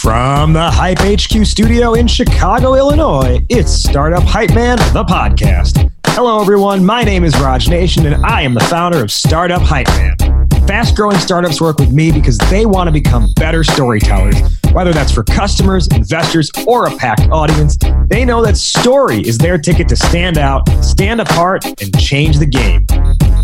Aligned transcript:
From 0.00 0.54
the 0.54 0.70
Hype 0.70 1.00
HQ 1.00 1.44
studio 1.44 1.92
in 1.92 2.06
Chicago, 2.06 2.74
Illinois, 2.74 3.44
it's 3.50 3.70
Startup 3.70 4.22
Hype 4.22 4.54
Man, 4.54 4.78
the 4.94 5.04
podcast. 5.04 5.92
Hello, 6.06 6.40
everyone. 6.40 6.82
My 6.82 7.04
name 7.04 7.22
is 7.22 7.38
Raj 7.38 7.68
Nation, 7.68 8.06
and 8.06 8.24
I 8.24 8.40
am 8.40 8.54
the 8.54 8.60
founder 8.60 9.02
of 9.04 9.12
Startup 9.12 9.60
Hype 9.60 9.88
Man. 9.88 10.48
Fast 10.66 10.96
growing 10.96 11.18
startups 11.18 11.60
work 11.60 11.78
with 11.78 11.92
me 11.92 12.10
because 12.12 12.38
they 12.48 12.64
want 12.64 12.88
to 12.88 12.92
become 12.92 13.30
better 13.36 13.62
storytellers. 13.62 14.59
Whether 14.72 14.92
that's 14.92 15.10
for 15.10 15.24
customers, 15.24 15.88
investors, 15.88 16.50
or 16.66 16.86
a 16.86 16.96
packed 16.96 17.28
audience, 17.32 17.76
they 18.06 18.24
know 18.24 18.40
that 18.42 18.56
story 18.56 19.20
is 19.20 19.36
their 19.36 19.58
ticket 19.58 19.88
to 19.88 19.96
stand 19.96 20.38
out, 20.38 20.68
stand 20.82 21.20
apart, 21.20 21.64
and 21.64 21.98
change 21.98 22.38
the 22.38 22.46
game. 22.46 22.86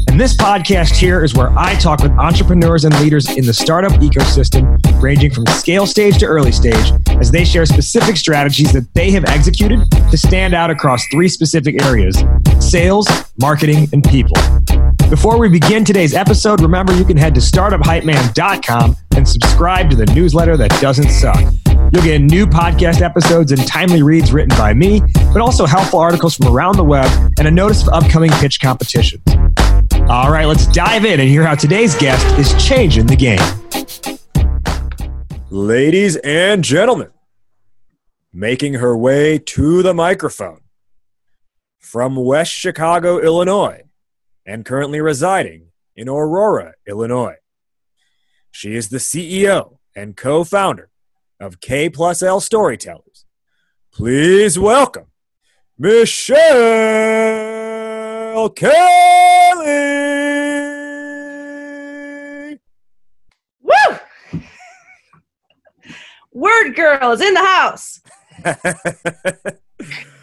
And 0.08 0.20
this 0.20 0.36
podcast 0.36 0.94
here 0.94 1.24
is 1.24 1.34
where 1.34 1.50
I 1.58 1.74
talk 1.74 2.00
with 2.00 2.12
entrepreneurs 2.12 2.84
and 2.84 2.98
leaders 3.00 3.28
in 3.28 3.44
the 3.44 3.52
startup 3.52 3.92
ecosystem, 4.00 4.80
ranging 5.02 5.32
from 5.32 5.46
scale 5.46 5.84
stage 5.84 6.18
to 6.18 6.26
early 6.26 6.52
stage, 6.52 6.92
as 7.20 7.32
they 7.32 7.44
share 7.44 7.66
specific 7.66 8.16
strategies 8.16 8.72
that 8.72 8.86
they 8.94 9.10
have 9.10 9.24
executed 9.24 9.80
to 9.90 10.16
stand 10.16 10.54
out 10.54 10.70
across 10.70 11.04
three 11.08 11.28
specific 11.28 11.82
areas 11.82 12.22
sales, 12.60 13.06
marketing, 13.38 13.88
and 13.92 14.04
people. 14.04 14.36
Before 15.08 15.38
we 15.38 15.48
begin 15.48 15.84
today's 15.84 16.14
episode, 16.14 16.60
remember 16.60 16.92
you 16.92 17.04
can 17.04 17.16
head 17.16 17.32
to 17.36 17.40
startuphypeman.com 17.40 18.96
and 19.14 19.28
subscribe 19.28 19.88
to 19.90 19.96
the 19.96 20.06
newsletter 20.06 20.56
that 20.56 20.70
doesn't 20.80 21.10
suck. 21.10 21.40
You'll 21.92 22.02
get 22.02 22.20
new 22.20 22.44
podcast 22.44 23.02
episodes 23.02 23.52
and 23.52 23.64
timely 23.68 24.02
reads 24.02 24.32
written 24.32 24.58
by 24.58 24.74
me, 24.74 25.00
but 25.32 25.40
also 25.40 25.64
helpful 25.64 26.00
articles 26.00 26.34
from 26.34 26.48
around 26.48 26.76
the 26.76 26.82
web 26.82 27.08
and 27.38 27.46
a 27.46 27.50
notice 27.52 27.86
of 27.86 27.94
upcoming 27.94 28.30
pitch 28.32 28.60
competitions. 28.60 29.22
All 30.08 30.32
right, 30.32 30.46
let's 30.46 30.66
dive 30.66 31.04
in 31.04 31.20
and 31.20 31.28
hear 31.28 31.44
how 31.44 31.54
today's 31.54 31.94
guest 31.94 32.26
is 32.36 32.52
changing 32.62 33.06
the 33.06 33.14
game. 33.14 33.38
Ladies 35.50 36.16
and 36.16 36.64
gentlemen, 36.64 37.10
making 38.32 38.74
her 38.74 38.96
way 38.96 39.38
to 39.38 39.84
the 39.84 39.94
microphone 39.94 40.62
from 41.78 42.16
West 42.16 42.50
Chicago, 42.50 43.20
Illinois, 43.20 43.85
and 44.46 44.64
currently 44.64 45.00
residing 45.00 45.66
in 45.96 46.08
Aurora, 46.08 46.74
Illinois. 46.86 47.36
She 48.50 48.74
is 48.76 48.88
the 48.88 48.98
CEO 48.98 49.78
and 49.94 50.16
co 50.16 50.44
founder 50.44 50.88
of 51.40 51.60
K 51.60 51.90
plus 51.90 52.22
L 52.22 52.40
Storytellers. 52.40 53.24
Please 53.92 54.58
welcome 54.58 55.06
Michelle 55.76 56.40
Kelly. 58.50 58.76
Woo! 63.60 63.98
Word 66.32 66.76
girl 66.76 67.12
is 67.12 67.20
in 67.20 67.34
the 67.34 67.44
house. 67.44 68.00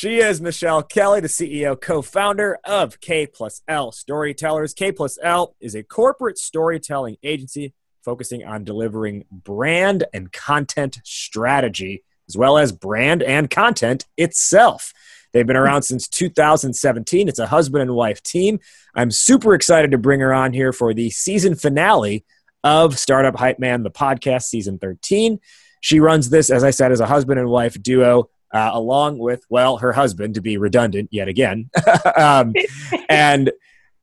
she 0.00 0.16
is 0.16 0.40
Michelle 0.40 0.82
Kelly, 0.82 1.20
the 1.20 1.28
CEO, 1.28 1.78
co-founder 1.78 2.58
of 2.64 3.02
K 3.02 3.26
plus 3.26 3.60
L 3.68 3.92
Storytellers. 3.92 4.72
K 4.72 4.92
plus 4.92 5.18
L 5.22 5.54
is 5.60 5.74
a 5.74 5.82
corporate 5.82 6.38
storytelling 6.38 7.18
agency 7.22 7.74
focusing 8.02 8.42
on 8.42 8.64
delivering 8.64 9.26
brand 9.30 10.04
and 10.14 10.32
content 10.32 11.00
strategy, 11.04 12.02
as 12.30 12.34
well 12.34 12.56
as 12.56 12.72
brand 12.72 13.22
and 13.22 13.50
content 13.50 14.06
itself. 14.16 14.94
They've 15.34 15.46
been 15.46 15.54
around 15.54 15.82
since 15.82 16.08
2017. 16.08 17.28
It's 17.28 17.38
a 17.38 17.46
husband 17.46 17.82
and 17.82 17.94
wife 17.94 18.22
team. 18.22 18.58
I'm 18.94 19.10
super 19.10 19.52
excited 19.52 19.90
to 19.90 19.98
bring 19.98 20.20
her 20.20 20.32
on 20.32 20.54
here 20.54 20.72
for 20.72 20.94
the 20.94 21.10
season 21.10 21.56
finale 21.56 22.24
of 22.64 22.98
Startup 22.98 23.36
Hype 23.36 23.58
Man, 23.58 23.82
the 23.82 23.90
podcast, 23.90 24.44
season 24.44 24.78
13. 24.78 25.40
She 25.82 26.00
runs 26.00 26.30
this, 26.30 26.48
as 26.48 26.64
I 26.64 26.70
said, 26.70 26.90
as 26.90 27.00
a 27.00 27.06
husband 27.06 27.38
and 27.38 27.50
wife 27.50 27.74
duo, 27.82 28.30
uh, 28.52 28.70
along 28.72 29.18
with, 29.18 29.44
well, 29.48 29.78
her 29.78 29.92
husband, 29.92 30.34
to 30.34 30.40
be 30.40 30.56
redundant 30.56 31.08
yet 31.12 31.28
again. 31.28 31.70
um, 32.16 32.52
and 33.08 33.52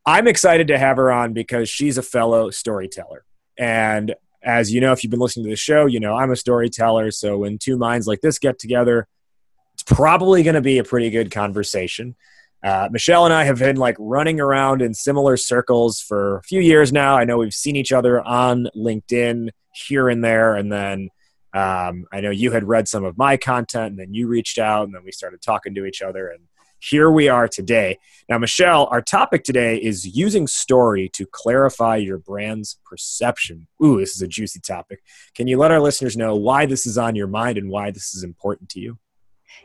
I'm 0.06 0.28
excited 0.28 0.68
to 0.68 0.78
have 0.78 0.98
her 0.98 1.12
on 1.12 1.34
because 1.34 1.70
she's 1.70 1.98
a 1.98 2.04
fellow 2.04 2.50
storyteller. 2.50 3.26
And 3.58 4.16
as 4.44 4.72
you 4.72 4.80
know, 4.80 4.94
if 4.94 5.04
you've 5.04 5.12
been 5.12 5.20
listening 5.20 5.46
to 5.46 5.50
the 5.50 5.58
show, 5.58 5.86
you 5.86 6.00
know 6.00 6.16
I'm 6.16 6.32
a 6.32 6.36
storyteller. 6.36 7.12
So 7.12 7.40
when 7.40 7.58
two 7.58 7.78
minds 7.78 8.08
like 8.08 8.22
this 8.22 8.40
get 8.40 8.60
together, 8.60 9.08
it's 9.74 9.84
probably 9.84 10.44
going 10.44 10.56
to 10.56 10.62
be 10.62 10.78
a 10.78 10.84
pretty 10.84 11.10
good 11.10 11.32
conversation. 11.32 12.16
Uh, 12.64 12.90
Michelle 12.92 13.26
and 13.26 13.34
I 13.34 13.44
have 13.44 13.60
been 13.60 13.76
like 13.76 13.96
running 14.00 14.40
around 14.40 14.82
in 14.82 14.94
similar 14.94 15.38
circles 15.38 16.00
for 16.00 16.38
a 16.38 16.44
few 16.44 16.62
years 16.62 16.92
now. 16.92 17.16
I 17.16 17.24
know 17.24 17.38
we've 17.38 17.54
seen 17.54 17.76
each 17.76 17.92
other 17.92 18.22
on 18.22 18.68
LinkedIn 18.76 19.50
here 19.74 20.10
and 20.10 20.24
there, 20.24 20.56
and 20.56 20.72
then 20.72 21.10
um, 21.54 22.06
I 22.12 22.22
know 22.22 22.30
you 22.30 22.52
had 22.52 22.64
read 22.64 22.88
some 22.88 23.04
of 23.04 23.18
my 23.18 23.38
content, 23.38 23.92
and 23.92 24.00
then 24.00 24.14
you 24.14 24.28
reached 24.28 24.58
out, 24.58 24.86
and 24.86 24.96
then 24.96 25.04
we 25.04 25.12
started 25.12 25.42
talking 25.42 25.74
to 25.76 25.86
each 25.86 26.02
other, 26.02 26.28
and 26.28 26.42
here 26.80 27.10
we 27.10 27.28
are 27.28 27.48
today. 27.48 27.98
Now, 28.30 28.38
Michelle, 28.38 28.88
our 28.92 29.02
topic 29.02 29.44
today 29.44 29.78
is 29.78 30.06
using 30.06 30.48
story 30.48 31.10
to 31.14 31.26
clarify 31.26 31.96
your 31.96 32.20
brand's 32.20 32.80
perception. 32.86 33.68
Ooh, 33.84 34.00
this 34.00 34.16
is 34.16 34.22
a 34.22 34.28
juicy 34.28 34.60
topic. 34.60 35.02
Can 35.34 35.48
you 35.48 35.58
let 35.58 35.72
our 35.72 35.80
listeners 35.80 36.16
know 36.16 36.36
why 36.36 36.66
this 36.66 36.86
is 36.86 36.98
on 36.98 37.16
your 37.16 37.28
mind 37.28 37.58
and 37.58 37.70
why 37.70 37.92
this 37.92 38.14
is 38.14 38.24
important 38.24 38.70
to 38.70 38.80
you? 38.80 38.98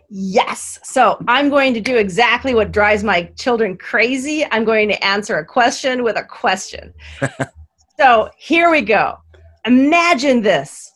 Yes. 0.09 0.79
So 0.83 1.23
I'm 1.29 1.51
going 1.51 1.75
to 1.75 1.81
do 1.81 1.97
exactly 1.97 2.55
what 2.55 2.73
drives 2.73 3.05
my 3.05 3.25
children 3.39 3.77
crazy. 3.77 4.47
I'm 4.51 4.65
going 4.65 4.89
to 4.89 5.05
answer 5.05 5.39
a 5.39 5.45
question 5.45 6.03
with 6.03 6.17
a 6.17 6.25
question. 6.25 6.95
so 7.99 8.31
here 8.39 8.71
we 8.71 8.83
go. 8.83 9.19
Imagine 9.67 10.43
this. 10.43 10.92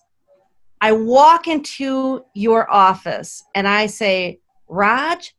I 0.80 0.92
walk 0.92 1.46
into 1.46 2.24
your 2.34 2.70
office 2.70 3.42
and 3.54 3.66
I 3.66 3.86
say, 3.86 4.40
Raj, 4.68 5.34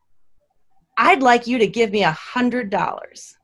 I'd 0.97 1.21
like 1.21 1.47
you 1.47 1.59
to 1.59 1.67
give 1.67 1.91
me 1.91 2.03
a 2.03 2.11
hundred 2.11 2.69
dollars. 2.69 3.37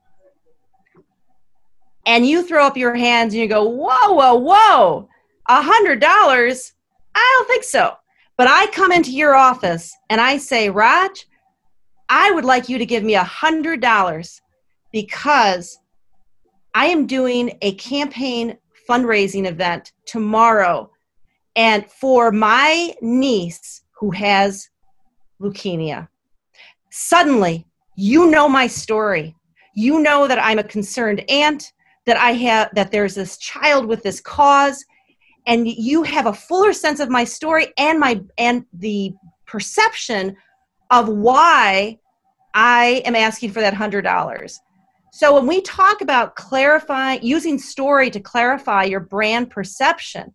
And 2.06 2.26
you 2.26 2.42
throw 2.42 2.66
up 2.66 2.76
your 2.76 2.94
hands 2.94 3.32
and 3.32 3.40
you 3.40 3.48
go, 3.48 3.64
whoa, 3.64 4.12
whoa, 4.12 4.34
whoa, 4.34 5.08
a 5.48 5.62
hundred 5.62 6.00
dollars? 6.00 6.72
I 7.14 7.36
don't 7.38 7.48
think 7.48 7.64
so. 7.64 7.94
But 8.36 8.48
I 8.48 8.66
come 8.72 8.92
into 8.92 9.12
your 9.12 9.34
office 9.34 9.96
and 10.10 10.20
I 10.20 10.38
say, 10.38 10.68
Raj, 10.68 11.26
I 12.08 12.32
would 12.32 12.44
like 12.44 12.68
you 12.68 12.78
to 12.78 12.86
give 12.86 13.04
me 13.04 13.14
a 13.14 13.22
hundred 13.22 13.80
dollars 13.80 14.42
because 14.92 15.78
I 16.74 16.86
am 16.86 17.06
doing 17.06 17.56
a 17.62 17.74
campaign 17.74 18.58
fundraising 18.88 19.46
event 19.46 19.92
tomorrow. 20.06 20.90
And 21.56 21.90
for 21.90 22.32
my 22.32 22.94
niece 23.00 23.82
who 23.92 24.10
has 24.10 24.68
leukemia, 25.40 26.08
suddenly 26.90 27.66
you 27.96 28.30
know 28.30 28.48
my 28.48 28.66
story. 28.66 29.34
You 29.74 30.00
know 30.00 30.26
that 30.26 30.38
I'm 30.38 30.58
a 30.58 30.64
concerned 30.64 31.24
aunt, 31.28 31.72
that 32.06 32.16
I 32.16 32.32
have 32.32 32.70
that 32.74 32.90
there's 32.90 33.14
this 33.14 33.38
child 33.38 33.86
with 33.86 34.02
this 34.02 34.20
cause, 34.20 34.84
and 35.46 35.68
you 35.68 36.02
have 36.02 36.26
a 36.26 36.32
fuller 36.32 36.72
sense 36.72 37.00
of 37.00 37.08
my 37.08 37.24
story 37.24 37.72
and 37.78 37.98
my 37.98 38.22
and 38.38 38.64
the 38.72 39.12
perception 39.46 40.36
of 40.90 41.08
why 41.08 41.98
I 42.54 43.02
am 43.04 43.16
asking 43.16 43.50
for 43.50 43.60
that 43.60 43.74
hundred 43.74 44.02
dollars. 44.02 44.60
So 45.12 45.34
when 45.34 45.46
we 45.46 45.60
talk 45.60 46.00
about 46.00 46.34
clarifying 46.34 47.22
using 47.22 47.58
story 47.58 48.10
to 48.10 48.20
clarify 48.20 48.84
your 48.84 49.00
brand 49.00 49.50
perception, 49.50 50.34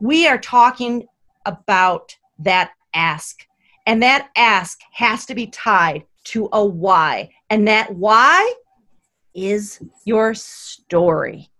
we 0.00 0.26
are 0.26 0.38
talking 0.38 1.06
about 1.46 2.16
that 2.40 2.72
ask. 2.94 3.46
And 3.86 4.02
that 4.02 4.30
ask 4.36 4.80
has 4.92 5.26
to 5.26 5.34
be 5.34 5.46
tied 5.46 6.04
to 6.24 6.48
a 6.52 6.64
why. 6.64 7.30
And 7.48 7.68
that 7.68 7.94
why 7.94 8.54
is 9.34 9.80
your 10.04 10.34
story. 10.34 11.50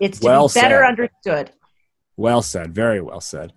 It's 0.00 0.20
to 0.20 0.26
Well 0.26 0.48
be 0.48 0.54
better 0.54 0.82
said. 0.82 0.88
understood. 0.88 1.50
Well 2.16 2.42
said. 2.42 2.74
Very 2.74 3.00
well 3.00 3.20
said. 3.20 3.52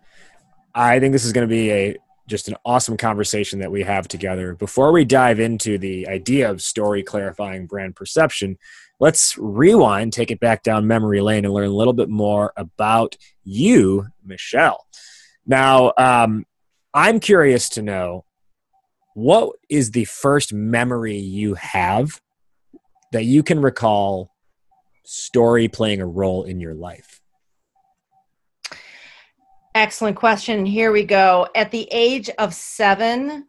I 0.74 1.00
think 1.00 1.14
this 1.14 1.26
is 1.26 1.34
going 1.34 1.48
to 1.48 1.52
be 1.52 1.72
a 1.72 1.98
just 2.28 2.48
an 2.48 2.56
awesome 2.64 2.96
conversation 2.96 3.60
that 3.60 3.72
we 3.72 3.82
have 3.82 4.08
together. 4.08 4.54
Before 4.54 4.92
we 4.92 5.04
dive 5.04 5.40
into 5.40 5.80
the 5.80 6.08
idea 6.08 6.50
of 6.50 6.62
story 6.62 7.02
clarifying 7.02 7.66
brand 7.66 7.96
perception, 7.96 8.58
let's 9.00 9.38
rewind, 9.38 10.14
take 10.14 10.32
it 10.32 10.40
back 10.40 10.64
down 10.64 10.88
memory 10.88 11.22
lane, 11.22 11.46
and 11.46 11.54
learn 11.54 11.68
a 11.68 11.74
little 11.74 11.94
bit 11.94 12.10
more 12.10 12.54
about 12.58 13.16
you, 13.44 14.08
Michelle. 14.24 14.86
Now, 15.46 15.94
um, 15.98 16.46
I'm 16.94 17.20
curious 17.20 17.70
to 17.70 17.82
know 17.82 18.26
what 19.14 19.56
is 19.70 19.92
the 19.92 20.06
first 20.06 20.54
memory 20.54 21.18
you 21.18 21.56
have 21.56 22.22
that 23.12 23.26
you 23.26 23.44
can 23.44 23.62
recall 23.62 24.32
story 25.10 25.68
playing 25.68 26.02
a 26.02 26.06
role 26.06 26.44
in 26.44 26.60
your 26.60 26.76
life? 26.76 27.20
Excellent 29.74 30.16
question. 30.16 30.66
Here 30.66 30.92
we 30.92 31.04
go. 31.04 31.48
At 31.56 31.72
the 31.72 31.88
age 31.92 32.30
of 32.38 32.54
seven, 32.54 33.48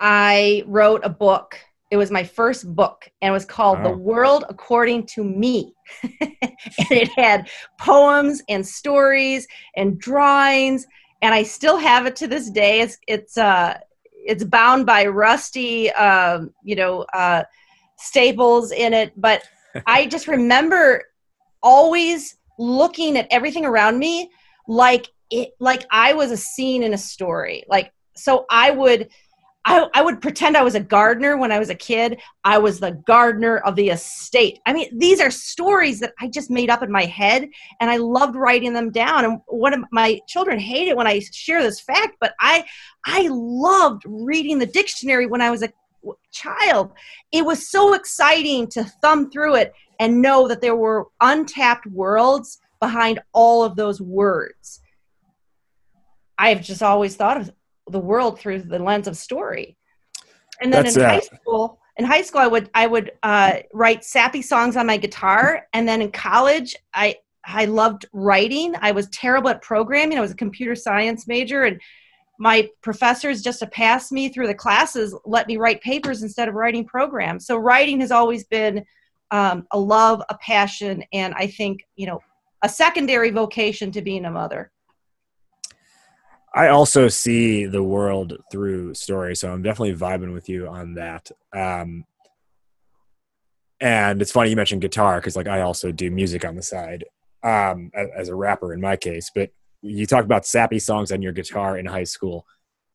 I 0.00 0.64
wrote 0.66 1.00
a 1.04 1.08
book 1.08 1.58
it 1.90 1.96
was 1.96 2.10
my 2.10 2.24
first 2.24 2.74
book 2.74 3.08
and 3.22 3.30
it 3.30 3.32
was 3.32 3.44
called 3.44 3.78
Wow. 3.78 3.90
The 3.90 3.96
World 3.96 4.44
According 4.48 5.06
to 5.06 5.24
Me. 5.24 5.72
and 6.02 6.90
it 6.90 7.08
had 7.16 7.48
poems 7.78 8.42
and 8.48 8.66
stories 8.66 9.46
and 9.76 9.98
drawings 9.98 10.86
and 11.22 11.34
I 11.34 11.42
still 11.42 11.76
have 11.76 12.06
it 12.06 12.16
to 12.16 12.26
this 12.26 12.50
day. 12.50 12.80
It's 12.80 12.98
it's 13.06 13.38
uh 13.38 13.78
it's 14.12 14.44
bound 14.44 14.86
by 14.86 15.06
rusty 15.06 15.90
um, 15.92 16.52
you 16.62 16.76
know 16.76 17.02
uh 17.14 17.44
staples 17.98 18.72
in 18.72 18.92
it, 18.92 19.12
but 19.16 19.42
I 19.86 20.06
just 20.06 20.28
remember 20.28 21.04
always 21.62 22.36
looking 22.58 23.16
at 23.16 23.26
everything 23.30 23.64
around 23.64 23.98
me 23.98 24.30
like 24.68 25.08
it 25.30 25.50
like 25.60 25.84
I 25.90 26.12
was 26.14 26.30
a 26.30 26.36
scene 26.36 26.82
in 26.82 26.94
a 26.94 26.98
story. 26.98 27.64
Like 27.68 27.92
so 28.16 28.46
I 28.50 28.70
would 28.70 29.08
I, 29.68 29.88
I 29.94 30.02
would 30.02 30.22
pretend 30.22 30.56
I 30.56 30.62
was 30.62 30.76
a 30.76 30.80
gardener 30.80 31.36
when 31.36 31.50
I 31.50 31.58
was 31.58 31.70
a 31.70 31.74
kid. 31.74 32.20
I 32.44 32.56
was 32.56 32.78
the 32.78 32.92
gardener 33.04 33.58
of 33.58 33.74
the 33.74 33.88
estate. 33.88 34.60
I 34.64 34.72
mean, 34.72 34.96
these 34.96 35.20
are 35.20 35.30
stories 35.30 35.98
that 36.00 36.14
I 36.20 36.28
just 36.28 36.50
made 36.50 36.70
up 36.70 36.84
in 36.84 36.90
my 36.90 37.04
head, 37.04 37.48
and 37.80 37.90
I 37.90 37.96
loved 37.96 38.36
writing 38.36 38.72
them 38.72 38.92
down. 38.92 39.24
And 39.24 39.40
one 39.48 39.74
of 39.74 39.80
my 39.90 40.20
children 40.28 40.60
hate 40.60 40.86
it 40.86 40.96
when 40.96 41.08
I 41.08 41.18
share 41.32 41.62
this 41.64 41.80
fact, 41.80 42.16
but 42.20 42.32
I 42.38 42.64
I 43.04 43.28
loved 43.28 44.04
reading 44.06 44.60
the 44.60 44.66
dictionary 44.66 45.26
when 45.26 45.40
I 45.40 45.50
was 45.50 45.64
a 45.64 45.72
child. 46.30 46.92
It 47.32 47.44
was 47.44 47.68
so 47.68 47.94
exciting 47.94 48.68
to 48.68 48.84
thumb 49.02 49.30
through 49.30 49.56
it 49.56 49.72
and 49.98 50.22
know 50.22 50.46
that 50.46 50.60
there 50.60 50.76
were 50.76 51.08
untapped 51.20 51.86
worlds 51.86 52.60
behind 52.78 53.18
all 53.32 53.64
of 53.64 53.74
those 53.74 54.00
words. 54.00 54.80
I've 56.38 56.62
just 56.62 56.82
always 56.82 57.16
thought 57.16 57.40
of 57.40 57.50
the 57.90 57.98
world 57.98 58.38
through 58.38 58.62
the 58.62 58.78
lens 58.78 59.06
of 59.06 59.16
story. 59.16 59.76
And 60.60 60.72
then 60.72 60.84
That's, 60.84 60.96
in 60.96 61.02
uh, 61.02 61.08
high 61.08 61.20
school, 61.20 61.78
in 61.96 62.04
high 62.04 62.22
school, 62.22 62.40
I 62.40 62.46
would 62.46 62.70
I 62.74 62.86
would 62.86 63.12
uh, 63.22 63.58
write 63.72 64.04
sappy 64.04 64.42
songs 64.42 64.76
on 64.76 64.86
my 64.86 64.96
guitar, 64.96 65.66
and 65.72 65.88
then 65.88 66.02
in 66.02 66.10
college, 66.10 66.76
I 66.94 67.16
I 67.44 67.66
loved 67.66 68.06
writing. 68.12 68.74
I 68.80 68.92
was 68.92 69.08
terrible 69.10 69.50
at 69.50 69.62
programming. 69.62 70.18
I 70.18 70.22
was 70.22 70.32
a 70.32 70.36
computer 70.36 70.74
science 70.74 71.26
major, 71.26 71.64
and 71.64 71.80
my 72.38 72.68
professors 72.82 73.42
just 73.42 73.60
to 73.60 73.66
pass 73.66 74.12
me 74.12 74.28
through 74.28 74.46
the 74.46 74.54
classes 74.54 75.14
let 75.24 75.46
me 75.46 75.56
write 75.56 75.80
papers 75.80 76.22
instead 76.22 76.48
of 76.48 76.54
writing 76.54 76.84
programs. 76.84 77.46
So 77.46 77.56
writing 77.56 78.00
has 78.00 78.10
always 78.10 78.44
been 78.44 78.84
um, 79.30 79.66
a 79.72 79.78
love, 79.78 80.22
a 80.28 80.36
passion, 80.38 81.02
and 81.12 81.34
I 81.34 81.46
think 81.46 81.80
you 81.96 82.06
know 82.06 82.20
a 82.62 82.68
secondary 82.68 83.30
vocation 83.30 83.90
to 83.92 84.02
being 84.02 84.24
a 84.24 84.30
mother. 84.30 84.70
I 86.56 86.68
also 86.68 87.08
see 87.08 87.66
the 87.66 87.82
world 87.82 88.38
through 88.50 88.94
story, 88.94 89.36
so 89.36 89.52
I'm 89.52 89.60
definitely 89.60 89.94
vibing 89.94 90.32
with 90.32 90.48
you 90.48 90.66
on 90.66 90.94
that. 90.94 91.30
Um, 91.54 92.06
and 93.78 94.22
it's 94.22 94.32
funny 94.32 94.48
you 94.48 94.56
mentioned 94.56 94.80
guitar 94.80 95.20
because, 95.20 95.36
like, 95.36 95.48
I 95.48 95.60
also 95.60 95.92
do 95.92 96.10
music 96.10 96.46
on 96.46 96.56
the 96.56 96.62
side 96.62 97.04
um, 97.42 97.90
as, 97.94 98.30
a 98.30 98.34
rapper 98.34 98.72
in 98.72 98.80
my 98.80 98.96
case. 98.96 99.30
But 99.34 99.50
you 99.82 100.06
talk 100.06 100.24
about 100.24 100.46
sappy 100.46 100.78
songs 100.78 101.12
on 101.12 101.20
your 101.20 101.32
guitar 101.32 101.76
in 101.76 101.84
high 101.84 102.04
school. 102.04 102.46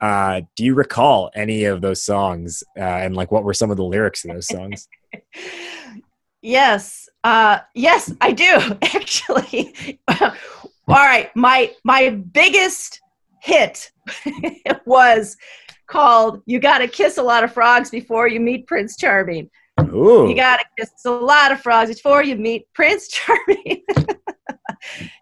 Uh, 0.02 0.42
do 0.56 0.66
you 0.66 0.74
recall 0.74 1.30
any 1.36 1.66
of 1.66 1.82
those 1.82 2.02
songs? 2.02 2.64
Uh, 2.76 2.82
and 2.82 3.16
like, 3.16 3.32
what 3.32 3.44
were 3.44 3.54
some 3.54 3.70
of 3.70 3.78
the 3.78 3.84
lyrics 3.84 4.26
of 4.26 4.32
those 4.32 4.48
songs? 4.48 4.88
Yes, 6.44 7.08
uh, 7.24 7.60
yes, 7.76 8.12
I 8.20 8.32
do 8.32 8.46
actually. 8.82 10.00
All 10.08 10.36
right, 10.88 11.30
my 11.36 11.72
my 11.84 12.10
biggest 12.10 13.01
hit 13.42 13.92
it 14.26 14.80
was 14.86 15.36
called 15.88 16.42
"You 16.46 16.60
Got 16.60 16.80
to 16.80 16.88
Kiss 16.88 17.18
a 17.18 17.24
Lot 17.24 17.44
of 17.44 17.54
Frogs 17.54 17.90
Before 17.90 18.28
You 18.28 18.40
Meet 18.40 18.68
Prince 18.68 18.96
Charming." 18.98 19.50
Ooh, 19.94 20.28
You 20.30 20.36
got 20.36 20.58
to 20.60 20.66
kiss 20.78 20.92
a 21.06 21.10
lot 21.12 21.52
of 21.52 21.60
frogs 21.62 21.90
before 21.90 22.24
you 22.24 22.36
meet 22.36 22.68
Prince 22.76 23.08
Charming. 23.12 23.82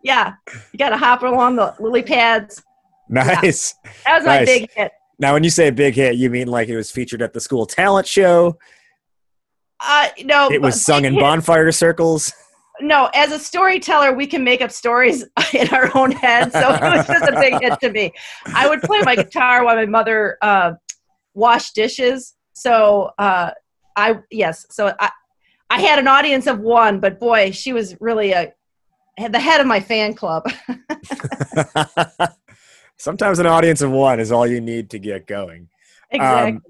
yeah, 0.03 0.33
you 0.73 0.77
got 0.77 0.89
to 0.89 0.97
hop 0.97 1.21
along 1.23 1.55
the 1.55 1.73
lily 1.79 2.01
pads. 2.03 2.61
nice. 3.07 3.75
That 4.05 4.17
was 4.17 4.25
my 4.25 4.43
big 4.43 4.69
hit. 4.75 4.91
Now, 5.17 5.33
when 5.33 5.43
you 5.43 5.49
say 5.49 5.69
big 5.69 5.95
hit, 5.95 6.15
you 6.15 6.29
mean 6.29 6.47
like 6.47 6.67
it 6.67 6.75
was 6.75 6.91
featured 6.91 7.21
at 7.21 7.33
the 7.33 7.39
school 7.39 7.65
talent 7.65 8.07
show? 8.07 8.57
Uh, 9.79 10.09
no, 10.25 10.49
It 10.51 10.61
was 10.61 10.83
sung 10.83 11.05
in 11.05 11.13
hit- 11.13 11.21
bonfire 11.21 11.71
circles. 11.71 12.33
No, 12.81 13.09
as 13.13 13.31
a 13.31 13.39
storyteller, 13.39 14.13
we 14.13 14.27
can 14.27 14.43
make 14.43 14.61
up 14.61 14.71
stories 14.71 15.23
in 15.53 15.69
our 15.69 15.95
own 15.97 16.11
head. 16.11 16.51
So 16.51 16.73
it 16.73 16.81
was 16.81 17.07
just 17.07 17.29
a 17.29 17.39
big 17.39 17.61
hit 17.61 17.79
to 17.81 17.91
me. 17.91 18.13
I 18.47 18.67
would 18.67 18.81
play 18.81 19.01
my 19.03 19.15
guitar 19.15 19.63
while 19.63 19.75
my 19.75 19.85
mother 19.85 20.37
uh, 20.41 20.73
washed 21.33 21.75
dishes. 21.75 22.35
So 22.53 23.11
uh, 23.17 23.51
I 23.95 24.19
yes, 24.31 24.65
so 24.69 24.93
I 24.99 25.09
I 25.69 25.79
had 25.81 25.99
an 25.99 26.07
audience 26.07 26.47
of 26.47 26.59
one, 26.59 26.99
but 26.99 27.19
boy, 27.19 27.51
she 27.51 27.73
was 27.73 27.99
really 28.01 28.31
a 28.31 28.53
the 29.17 29.39
head 29.39 29.59
of 29.59 29.67
my 29.67 29.79
fan 29.79 30.13
club. 30.13 30.49
Sometimes 32.97 33.39
an 33.39 33.45
audience 33.45 33.81
of 33.81 33.91
one 33.91 34.19
is 34.19 34.31
all 34.31 34.47
you 34.47 34.61
need 34.61 34.89
to 34.91 34.99
get 34.99 35.27
going. 35.27 35.69
exactly. 36.11 36.53
Um, 36.53 36.61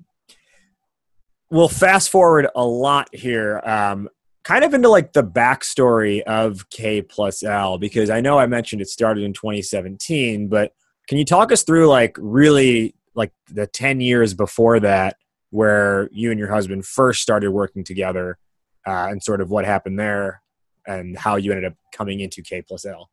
we'll 1.50 1.70
fast 1.70 2.10
forward 2.10 2.48
a 2.56 2.64
lot 2.64 3.14
here, 3.14 3.62
um, 3.64 4.10
kind 4.50 4.64
of 4.64 4.74
into 4.74 4.90
like 4.90 5.14
the 5.14 5.24
backstory 5.24 6.24
of 6.24 6.68
K 6.72 7.04
plus 7.04 7.44
L, 7.44 7.78
because 7.78 8.10
I 8.10 8.20
know 8.20 8.40
I 8.40 8.48
mentioned 8.48 8.82
it 8.82 8.90
started 8.90 9.24
in 9.24 9.32
2017, 9.32 10.48
but 10.48 10.74
can 11.08 11.20
you 11.20 11.26
talk 11.26 11.52
us 11.52 11.62
through 11.62 11.88
like 11.88 12.18
really 12.20 12.96
like 13.14 13.32
the 13.48 13.68
10 13.68 14.02
years 14.02 14.34
before 14.34 14.80
that, 14.80 15.18
where 15.52 16.10
you 16.12 16.32
and 16.32 16.40
your 16.40 16.50
husband 16.50 16.84
first 16.88 17.22
started 17.22 17.52
working 17.52 17.84
together, 17.84 18.40
uh, 18.88 19.10
and 19.12 19.22
sort 19.22 19.40
of 19.40 19.52
what 19.52 19.66
happened 19.66 20.00
there, 20.00 20.42
and 20.88 21.16
how 21.16 21.36
you 21.36 21.52
ended 21.52 21.66
up 21.66 21.78
coming 21.94 22.20
into 22.20 22.42
K 22.42 22.64
plus 22.64 22.86
L? 22.86 23.12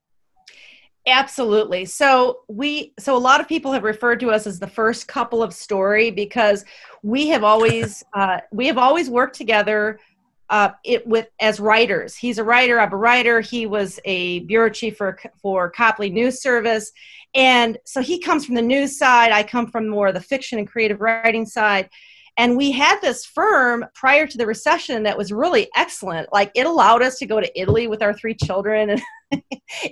Absolutely. 1.06 1.84
So 1.84 2.40
we 2.48 2.94
so 2.98 3.14
a 3.14 3.18
lot 3.18 3.42
of 3.42 3.46
people 3.46 3.72
have 3.72 3.84
referred 3.84 4.20
to 4.20 4.30
us 4.30 4.46
as 4.46 4.58
the 4.58 4.66
first 4.66 5.06
couple 5.06 5.42
of 5.42 5.52
story 5.52 6.10
because 6.10 6.64
we 7.02 7.28
have 7.28 7.44
always 7.44 8.02
uh, 8.14 8.40
we 8.52 8.66
have 8.68 8.78
always 8.78 9.10
worked 9.10 9.36
together 9.36 10.00
uh, 10.48 10.70
it 10.84 11.06
with 11.06 11.28
as 11.40 11.60
writers. 11.60 12.16
He's 12.16 12.38
a 12.38 12.44
writer. 12.44 12.80
I'm 12.80 12.92
a 12.92 12.96
writer. 12.96 13.40
He 13.40 13.66
was 13.66 13.98
a 14.04 14.40
bureau 14.40 14.70
chief 14.70 14.96
for 14.96 15.18
for 15.42 15.70
Copley 15.70 16.10
News 16.10 16.40
Service, 16.40 16.92
and 17.34 17.78
so 17.84 18.00
he 18.00 18.20
comes 18.20 18.46
from 18.46 18.54
the 18.54 18.62
news 18.62 18.98
side. 18.98 19.32
I 19.32 19.42
come 19.42 19.70
from 19.70 19.88
more 19.88 20.12
the 20.12 20.20
fiction 20.20 20.58
and 20.58 20.68
creative 20.68 21.00
writing 21.00 21.46
side. 21.46 21.90
And 22.38 22.56
we 22.56 22.70
had 22.70 23.00
this 23.00 23.24
firm 23.24 23.86
prior 23.94 24.26
to 24.26 24.36
the 24.36 24.46
recession 24.46 25.04
that 25.04 25.16
was 25.16 25.32
really 25.32 25.70
excellent. 25.74 26.30
Like 26.32 26.50
it 26.54 26.66
allowed 26.66 27.02
us 27.02 27.18
to 27.18 27.26
go 27.26 27.40
to 27.40 27.60
Italy 27.60 27.86
with 27.86 28.02
our 28.02 28.12
three 28.12 28.34
children, 28.34 28.90
and 28.90 29.02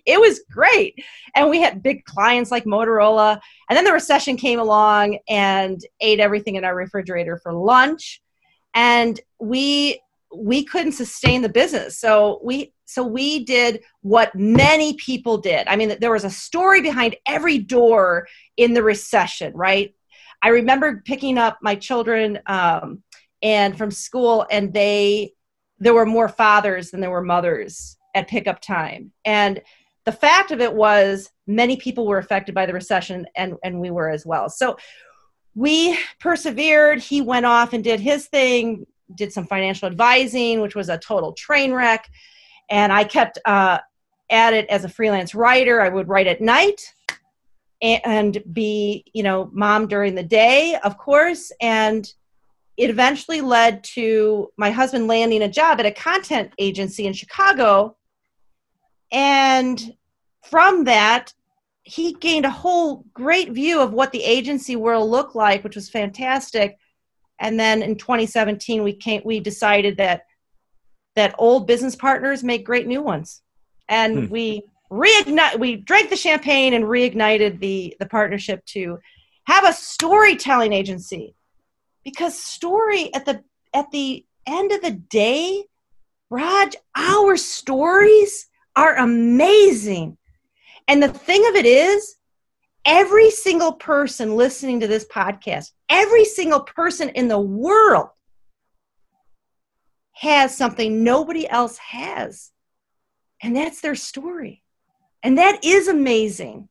it 0.07 0.21
was 0.21 0.43
great. 0.51 1.03
And 1.35 1.49
we 1.49 1.61
had 1.61 1.83
big 1.83 2.05
clients 2.05 2.51
like 2.51 2.65
Motorola. 2.65 3.41
And 3.69 3.77
then 3.77 3.85
the 3.85 3.93
recession 3.93 4.37
came 4.37 4.61
along 4.61 5.19
and 5.29 5.81
ate 6.01 6.21
everything 6.21 6.57
in 6.57 6.65
our 6.65 6.75
refrigerator 6.75 7.39
for 7.43 7.53
lunch. 7.53 8.21
And 8.75 9.19
we 9.41 10.01
we 10.37 10.65
couldn't 10.65 10.93
sustain 10.93 11.43
the 11.43 11.49
business. 11.49 11.99
So 11.99 12.41
we 12.43 12.73
so 12.87 13.03
we 13.03 13.45
did 13.45 13.83
what 14.03 14.35
many 14.35 14.95
people 14.95 15.39
did. 15.39 15.67
I 15.69 15.77
mean, 15.77 15.97
there 16.01 16.13
was 16.13 16.25
a 16.25 16.31
story 16.31 16.83
behind 16.83 17.17
every 17.27 17.59
door 17.59 18.29
in 18.57 18.75
the 18.75 18.83
recession, 18.83 19.53
right? 19.55 19.95
I 20.43 20.49
remember 20.49 21.03
picking 21.05 21.39
up 21.39 21.59
my 21.63 21.75
children 21.75 22.39
um, 22.47 23.03
and 23.43 23.77
from 23.77 23.91
school, 23.91 24.47
and 24.51 24.73
they 24.73 25.33
there 25.79 25.95
were 25.95 26.07
more 26.07 26.29
fathers 26.29 26.91
than 26.91 27.01
there 27.01 27.11
were 27.11 27.23
mothers 27.23 27.97
at 28.15 28.29
pickup 28.29 28.61
time. 28.61 29.13
And 29.25 29.61
the 30.05 30.13
fact 30.13 30.51
of 30.51 30.61
it 30.61 30.73
was 30.73 31.31
many 31.47 31.77
people 31.77 32.07
were 32.07 32.19
affected 32.19 32.55
by 32.55 32.67
the 32.67 32.73
recession 32.73 33.27
and, 33.35 33.55
and 33.65 33.81
we 33.81 33.91
were 33.91 34.09
as 34.09 34.25
well. 34.25 34.49
So 34.49 34.77
we 35.55 35.99
persevered. 36.21 37.01
He 37.01 37.21
went 37.21 37.47
off 37.47 37.73
and 37.73 37.83
did 37.83 38.01
his 38.01 38.27
thing, 38.27 38.87
did 39.15 39.33
some 39.33 39.47
financial 39.47 39.87
advising, 39.87 40.61
which 40.61 40.75
was 40.75 40.89
a 40.89 40.99
total 40.99 41.33
train 41.33 41.73
wreck. 41.73 42.09
And 42.71 42.93
I 42.93 43.05
kept 43.05 43.39
uh, 43.45 43.79
at 44.31 44.55
it 44.55 44.67
as 44.69 44.85
a 44.85 44.89
freelance 44.89 45.35
writer. 45.35 45.81
I 45.81 45.89
would 45.89 46.09
write 46.09 46.27
at 46.27 46.41
night 46.41 46.81
and 47.83 48.43
be, 48.53 49.05
you 49.13 49.23
know, 49.23 49.51
mom 49.53 49.87
during 49.87 50.15
the 50.15 50.23
day, 50.23 50.79
of 50.83 50.97
course. 50.97 51.53
And 51.61 52.11
it 52.77 52.91
eventually 52.91 53.41
led 53.41 53.85
to 53.85 54.51
my 54.57 54.71
husband 54.71 55.07
landing 55.07 55.43
a 55.43 55.49
job 55.49 55.81
at 55.81 55.87
a 55.87 55.91
content 55.91 56.53
agency 56.59 57.07
in 57.07 57.13
Chicago. 57.13 57.97
And 59.13 59.95
from 60.43 60.85
that, 60.85 61.33
he 61.83 62.15
gained 62.15 62.47
a 62.47 62.51
whole 62.51 63.05
great 63.13 63.53
view 63.53 63.81
of 63.81 63.93
what 63.93 64.11
the 64.11 64.25
agency 64.25 64.75
world 64.75 65.11
looked 65.11 65.37
like, 65.37 65.63
which 65.63 65.77
was 65.77 65.91
fantastic. 65.91 66.79
And 67.41 67.59
then 67.59 67.83
in 67.83 67.97
2017, 67.97 68.83
we 68.83 68.93
came, 68.93 69.23
we 69.25 69.41
decided 69.41 69.97
that 69.97 70.27
that 71.17 71.35
old 71.39 71.67
business 71.67 71.95
partners 71.95 72.43
make 72.43 72.65
great 72.65 72.87
new 72.87 73.03
ones, 73.03 73.43
and 73.89 74.27
Hmm. 74.27 74.33
we 74.33 74.63
reignite. 74.91 75.59
We 75.59 75.77
drank 75.77 76.11
the 76.11 76.17
champagne 76.17 76.75
and 76.75 76.85
reignited 76.85 77.61
the 77.61 77.97
the 77.99 78.07
partnership 78.07 78.65
to 78.67 78.99
have 79.47 79.65
a 79.65 79.73
storytelling 79.73 80.73
agency 80.73 81.35
because 82.05 82.39
story 82.39 83.13
at 83.15 83.25
the 83.25 83.43
at 83.73 83.91
the 83.91 84.25
end 84.47 84.73
of 84.73 84.83
the 84.83 84.93
day, 84.93 85.65
Raj, 86.31 86.77
our 86.97 87.37
stories 87.37 88.47
are 88.77 88.97
amazing. 88.97 90.17
And 90.87 91.03
the 91.03 91.09
thing 91.09 91.47
of 91.49 91.55
it 91.55 91.67
is, 91.67 92.17
every 92.85 93.31
single 93.31 93.73
person 93.73 94.37
listening 94.37 94.81
to 94.81 94.87
this 94.87 95.07
podcast, 95.07 95.73
every 95.89 96.25
single 96.25 96.61
person 96.61 97.09
in 97.11 97.29
the 97.29 97.39
world 97.39 98.09
has 100.13 100.57
something 100.57 101.03
nobody 101.03 101.49
else 101.49 101.79
has. 101.79 102.51
And 103.43 103.57
that's 103.57 103.81
their 103.81 103.95
story. 103.95 104.63
And 105.23 105.39
that 105.39 105.65
is 105.65 105.89
amazing. 105.89 106.69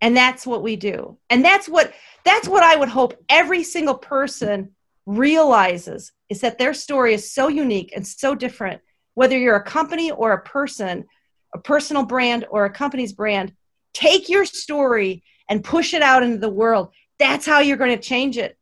And 0.00 0.16
that's 0.16 0.46
what 0.46 0.62
we 0.62 0.76
do. 0.76 1.18
And 1.28 1.44
that's 1.44 1.68
what 1.68 1.92
that's 2.24 2.48
what 2.48 2.62
I 2.62 2.76
would 2.76 2.88
hope 2.88 3.14
every 3.28 3.62
single 3.62 3.96
person 3.96 4.70
realizes 5.06 6.12
is 6.28 6.40
that 6.40 6.58
their 6.58 6.74
story 6.74 7.14
is 7.14 7.32
so 7.32 7.48
unique 7.48 7.92
and 7.94 8.06
so 8.06 8.34
different 8.34 8.80
whether 9.14 9.36
you're 9.36 9.56
a 9.56 9.62
company 9.62 10.10
or 10.10 10.32
a 10.32 10.42
person, 10.42 11.04
a 11.54 11.58
personal 11.58 12.04
brand 12.04 12.46
or 12.50 12.64
a 12.64 12.70
company's 12.70 13.12
brand, 13.12 13.52
take 13.92 14.28
your 14.28 14.44
story 14.44 15.22
and 15.48 15.64
push 15.64 15.94
it 15.94 16.02
out 16.02 16.22
into 16.22 16.38
the 16.38 16.48
world. 16.48 16.90
That's 17.18 17.44
how 17.44 17.60
you're 17.60 17.76
going 17.76 17.96
to 17.96 18.02
change 18.02 18.38
it. 18.38 18.56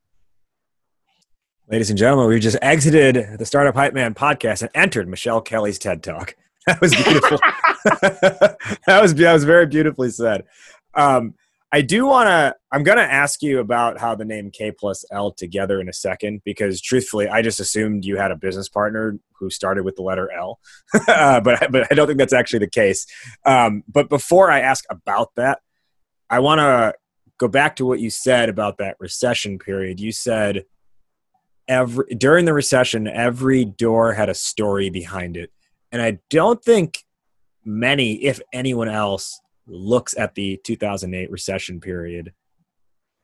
Ladies 1.70 1.90
and 1.90 1.98
gentlemen, 1.98 2.28
we've 2.28 2.40
just 2.40 2.56
exited 2.62 3.38
the 3.38 3.44
Startup 3.44 3.74
Hype 3.74 3.92
Man 3.92 4.14
podcast 4.14 4.62
and 4.62 4.70
entered 4.74 5.06
Michelle 5.06 5.42
Kelly's 5.42 5.78
TED 5.78 6.02
Talk. 6.02 6.34
That 6.66 6.82
was 6.82 6.94
beautiful. 6.94 7.38
that 7.84 8.98
was 9.00 9.14
that 9.14 9.32
was 9.32 9.44
very 9.44 9.64
beautifully 9.64 10.10
said. 10.10 10.44
Um, 10.92 11.32
I 11.70 11.82
do 11.82 12.06
want 12.06 12.28
to. 12.28 12.54
I'm 12.72 12.82
going 12.82 12.96
to 12.96 13.04
ask 13.04 13.42
you 13.42 13.60
about 13.60 13.98
how 13.98 14.14
the 14.14 14.24
name 14.24 14.50
K 14.50 14.72
plus 14.72 15.04
L 15.12 15.32
together 15.32 15.80
in 15.80 15.88
a 15.88 15.92
second, 15.92 16.40
because 16.44 16.80
truthfully, 16.80 17.28
I 17.28 17.42
just 17.42 17.60
assumed 17.60 18.06
you 18.06 18.16
had 18.16 18.30
a 18.30 18.36
business 18.36 18.68
partner 18.68 19.18
who 19.38 19.50
started 19.50 19.84
with 19.84 19.96
the 19.96 20.02
letter 20.02 20.30
L, 20.32 20.58
uh, 21.08 21.40
but 21.40 21.70
but 21.70 21.86
I 21.90 21.94
don't 21.94 22.06
think 22.06 22.18
that's 22.18 22.32
actually 22.32 22.60
the 22.60 22.70
case. 22.70 23.06
Um, 23.44 23.84
but 23.86 24.08
before 24.08 24.50
I 24.50 24.60
ask 24.60 24.84
about 24.88 25.34
that, 25.36 25.60
I 26.30 26.40
want 26.40 26.60
to 26.60 26.94
go 27.38 27.48
back 27.48 27.76
to 27.76 27.86
what 27.86 28.00
you 28.00 28.08
said 28.08 28.48
about 28.48 28.78
that 28.78 28.96
recession 28.98 29.58
period. 29.58 30.00
You 30.00 30.10
said 30.10 30.64
every 31.68 32.06
during 32.16 32.46
the 32.46 32.54
recession, 32.54 33.06
every 33.06 33.66
door 33.66 34.14
had 34.14 34.30
a 34.30 34.34
story 34.34 34.88
behind 34.88 35.36
it, 35.36 35.50
and 35.92 36.00
I 36.00 36.18
don't 36.30 36.64
think 36.64 37.04
many, 37.62 38.24
if 38.24 38.40
anyone 38.54 38.88
else, 38.88 39.38
looks 39.68 40.16
at 40.16 40.34
the 40.34 40.60
2008 40.64 41.30
recession 41.30 41.80
period 41.80 42.32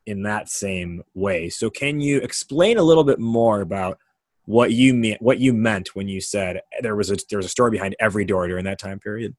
in 0.07 0.23
that 0.23 0.49
same 0.49 1.03
way. 1.15 1.49
So 1.49 1.71
can 1.71 2.01
you 2.01 2.19
explain 2.19 2.79
a 2.79 2.83
little 2.83 3.05
bit 3.05 3.19
more 3.19 3.61
about 3.61 3.99
what 4.47 4.73
you 4.73 4.93
mean 4.93 5.17
what 5.21 5.39
you 5.39 5.55
meant 5.55 5.95
when 5.95 6.07
you 6.07 6.21
said 6.21 6.61
there 6.83 6.95
was 6.95 7.11
a 7.11 7.17
there 7.31 7.39
was 7.39 7.47
a 7.47 7.51
story 7.51 7.71
behind 7.71 7.97
every 7.99 8.27
door 8.27 8.47
during 8.47 8.65
that 8.65 8.79
time 8.79 8.99
period? 8.99 9.35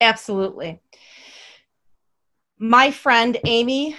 Absolutely. 0.00 0.80
My 2.58 2.90
friend 2.90 3.38
Amy 3.44 3.94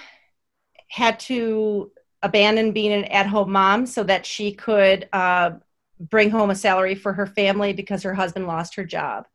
had 0.89 1.19
to 1.22 1.91
abandon 2.24 2.72
being 2.72 2.91
an 2.91 3.05
at-home 3.05 3.51
mom 3.51 3.86
so 3.86 4.03
that 4.03 4.25
she 4.25 4.51
could 4.51 5.07
uh, 5.13 5.51
bring 6.00 6.29
home 6.29 6.50
a 6.50 6.55
salary 6.55 6.96
for 6.96 7.13
her 7.13 7.25
family 7.25 7.74
because 7.74 8.03
her 8.03 8.13
husband 8.13 8.48
lost 8.48 8.75
her 8.75 8.84
job. 8.84 9.25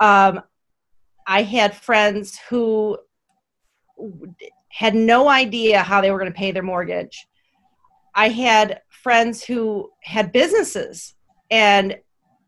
Um, 0.00 0.42
I 1.26 1.42
had 1.42 1.76
friends 1.76 2.38
who 2.48 2.98
had 4.68 4.94
no 4.94 5.28
idea 5.28 5.82
how 5.82 6.00
they 6.00 6.10
were 6.10 6.18
going 6.18 6.32
to 6.32 6.36
pay 6.36 6.52
their 6.52 6.62
mortgage. 6.62 7.26
I 8.14 8.28
had 8.28 8.80
friends 8.88 9.42
who 9.44 9.90
had 10.02 10.32
businesses 10.32 11.14
and 11.50 11.96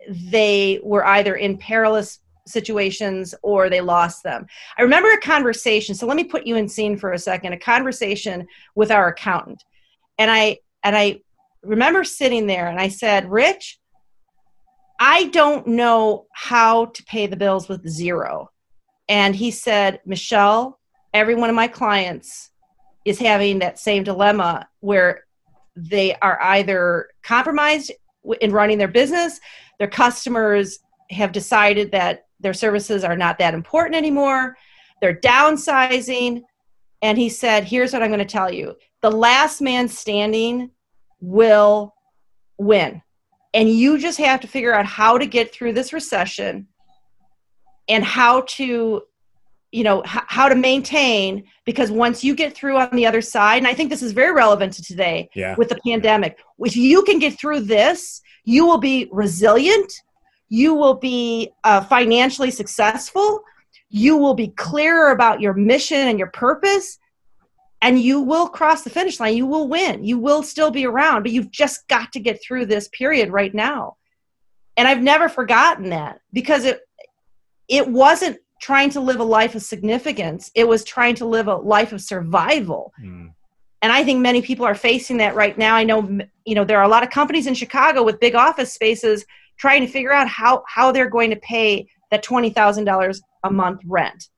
they 0.09 0.81
were 0.83 1.07
either 1.07 1.37
in 1.37 1.59
perilous 1.59 2.21
situations 2.47 3.35
or 3.43 3.69
they 3.69 3.81
lost 3.81 4.23
them. 4.23 4.47
I 4.79 4.83
remember 4.83 5.11
a 5.11 5.21
conversation, 5.21 5.95
so 5.95 6.07
let 6.07 6.17
me 6.17 6.25
put 6.25 6.47
you 6.47 6.57
in 6.57 6.69
scene 6.69 6.97
for 6.97 7.13
a 7.13 7.19
second, 7.19 7.53
a 7.53 7.59
conversation 7.59 8.47
with 8.75 8.91
our 8.91 9.09
accountant. 9.09 9.63
And 10.19 10.31
I 10.31 10.59
and 10.85 10.97
I 10.97 11.21
remember 11.63 12.05
sitting 12.05 12.47
there 12.47 12.69
and 12.69 12.79
I 12.79 12.89
said, 12.89 13.29
"Rich, 13.29 13.81
I 15.01 15.25
don't 15.29 15.67
know 15.67 16.27
how 16.33 16.87
to 16.87 17.05
pay 17.05 17.27
the 17.27 17.37
bills 17.37 17.69
with 17.69 17.89
zero. 17.89 18.51
And 19.09 19.35
he 19.35 19.51
said, 19.51 20.01
Michelle, 20.05 20.79
every 21.15 21.35
one 21.35 21.51
of 21.51 21.57
my 21.57 21.69
clients 21.69 22.51
is 23.05 23.19
having 23.19 23.61
that 23.61 23.79
same 23.79 24.03
dilemma 24.03 24.69
where 24.81 25.25
they 25.77 26.15
are 26.17 26.43
either 26.43 27.09
compromised 27.23 27.93
in 28.41 28.51
running 28.51 28.79
their 28.79 28.89
business, 28.89 29.39
their 29.79 29.89
customers 29.89 30.81
have 31.11 31.33
decided 31.33 31.93
that 31.93 32.27
their 32.41 32.55
services 32.55 33.05
are 33.05 33.17
not 33.17 33.39
that 33.39 33.55
important 33.55 33.95
anymore, 33.95 34.57
they're 35.01 35.21
downsizing. 35.21 36.43
And 37.03 37.17
he 37.19 37.29
said, 37.29 37.65
Here's 37.65 37.93
what 37.93 38.03
I'm 38.03 38.09
going 38.09 38.19
to 38.19 38.25
tell 38.25 38.53
you 38.53 38.75
the 39.03 39.11
last 39.11 39.61
man 39.61 39.89
standing 39.89 40.71
will 41.21 41.95
win. 42.59 43.03
And 43.55 43.71
you 43.71 43.99
just 43.99 44.19
have 44.19 44.41
to 44.41 44.49
figure 44.49 44.75
out 44.75 44.87
how 44.87 45.17
to 45.19 45.27
get 45.27 45.53
through 45.53 45.75
this 45.75 45.93
recession 45.93 46.67
and 47.89 48.05
how 48.05 48.43
to 48.43 49.03
you 49.73 49.85
know 49.85 50.03
h- 50.05 50.25
how 50.27 50.49
to 50.49 50.55
maintain 50.55 51.45
because 51.65 51.91
once 51.91 52.23
you 52.23 52.35
get 52.35 52.55
through 52.55 52.77
on 52.77 52.89
the 52.93 53.07
other 53.07 53.21
side 53.21 53.59
and 53.59 53.67
i 53.67 53.75
think 53.75 53.91
this 53.91 54.03
is 54.03 54.13
very 54.13 54.33
relevant 54.33 54.73
to 54.73 54.83
today 54.83 55.29
yeah. 55.35 55.55
with 55.57 55.69
the 55.69 55.79
pandemic 55.85 56.39
if 56.61 56.77
you 56.77 57.03
can 57.03 57.19
get 57.19 57.39
through 57.39 57.61
this 57.61 58.21
you 58.45 58.65
will 58.65 58.79
be 58.79 59.09
resilient 59.11 59.93
you 60.49 60.75
will 60.75 60.95
be 60.95 61.51
uh, 61.65 61.81
financially 61.81 62.51
successful 62.51 63.43
you 63.89 64.17
will 64.17 64.35
be 64.35 64.49
clearer 64.49 65.11
about 65.11 65.41
your 65.41 65.55
mission 65.55 66.09
and 66.09 66.19
your 66.19 66.31
purpose 66.31 66.99
and 67.83 68.01
you 68.01 68.21
will 68.21 68.49
cross 68.49 68.83
the 68.83 68.91
finish 68.91 69.21
line. 69.21 69.37
You 69.37 69.47
will 69.47 69.69
win. 69.69 70.03
You 70.03 70.19
will 70.19 70.43
still 70.43 70.71
be 70.71 70.87
around 70.87 71.23
but 71.23 71.33
you've 71.33 71.51
just 71.51 71.87
got 71.89 72.13
to 72.13 72.21
get 72.21 72.43
through 72.43 72.67
this 72.67 72.89
period 72.89 73.31
right 73.31 73.55
now. 73.55 73.97
And 74.77 74.87
i've 74.87 75.03
never 75.03 75.29
forgotten 75.29 75.91
that 75.91 76.21
because 76.33 76.65
it 76.65 76.81
it 77.69 77.89
wasn't 77.89 78.39
trying 78.61 78.91
to 78.91 79.01
live 79.01 79.21
a 79.21 79.25
life 79.25 79.55
of 79.55 79.63
significance. 79.63 80.51
It 80.55 80.67
was 80.67 80.83
trying 80.85 81.15
to 81.17 81.27
live 81.27 81.49
a 81.49 81.57
life 81.57 81.93
of 81.93 82.01
survival. 82.01 82.93
Mm. 83.03 83.33
and 83.83 83.93
i 83.93 84.03
think 84.03 84.21
many 84.21 84.41
people 84.41 84.65
are 84.65 84.75
facing 84.75 85.19
that 85.19 85.35
right 85.35 85.57
now. 85.59 85.75
I 85.77 85.85
know 85.85 85.99
you 86.45 86.55
know 86.55 86.65
there 86.65 86.79
are 86.79 86.85
a 86.85 86.95
lot 86.97 87.03
of 87.03 87.11
companies 87.11 87.47
in 87.47 87.55
chicago 87.55 88.03
with 88.03 88.21
big 88.21 88.35
office 88.35 88.73
spaces 88.73 89.25
trying 89.59 89.83
to 89.85 89.93
figure 89.97 90.13
out 90.13 90.29
how 90.29 90.65
how 90.67 90.93
they're 90.93 91.11
going 91.11 91.31
to 91.31 91.37
pay 91.37 91.89
that 92.11 92.25
$20000 92.25 93.21
a 93.45 93.51
month 93.51 93.81
rent. 93.87 94.29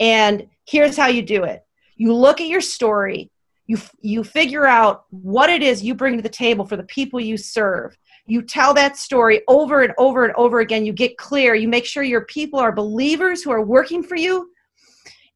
And 0.00 0.46
here's 0.66 0.96
how 0.96 1.06
you 1.06 1.22
do 1.22 1.44
it. 1.44 1.62
You 1.96 2.14
look 2.14 2.40
at 2.40 2.46
your 2.46 2.60
story. 2.60 3.30
You 3.66 3.78
you 4.00 4.24
figure 4.24 4.66
out 4.66 5.04
what 5.10 5.50
it 5.50 5.62
is 5.62 5.82
you 5.82 5.94
bring 5.94 6.16
to 6.16 6.22
the 6.22 6.28
table 6.28 6.64
for 6.64 6.76
the 6.76 6.84
people 6.84 7.20
you 7.20 7.36
serve 7.36 7.98
you 8.28 8.42
tell 8.42 8.74
that 8.74 8.98
story 8.98 9.40
over 9.48 9.80
and 9.80 9.94
over 9.96 10.24
and 10.24 10.34
over 10.36 10.60
again. 10.60 10.84
You 10.84 10.92
get 10.92 11.16
clear. 11.16 11.54
You 11.54 11.66
make 11.66 11.86
sure 11.86 12.02
your 12.02 12.26
people 12.26 12.60
are 12.60 12.70
believers 12.70 13.42
who 13.42 13.50
are 13.50 13.64
working 13.64 14.02
for 14.02 14.16
you 14.16 14.50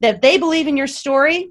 that 0.03 0.21
they 0.21 0.37
believe 0.37 0.67
in 0.67 0.77
your 0.77 0.87
story 0.87 1.51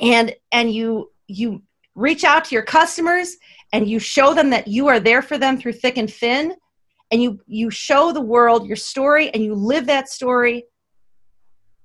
and 0.00 0.34
and 0.50 0.74
you 0.74 1.12
you 1.28 1.62
reach 1.94 2.24
out 2.24 2.44
to 2.46 2.54
your 2.54 2.64
customers 2.64 3.36
and 3.72 3.88
you 3.88 4.00
show 4.00 4.34
them 4.34 4.50
that 4.50 4.66
you 4.66 4.88
are 4.88 4.98
there 4.98 5.22
for 5.22 5.38
them 5.38 5.56
through 5.56 5.74
thick 5.74 5.96
and 5.98 6.12
thin 6.12 6.52
and 7.12 7.22
you 7.22 7.38
you 7.46 7.70
show 7.70 8.10
the 8.10 8.20
world 8.20 8.66
your 8.66 8.76
story 8.76 9.30
and 9.30 9.44
you 9.44 9.54
live 9.54 9.86
that 9.86 10.08
story 10.08 10.64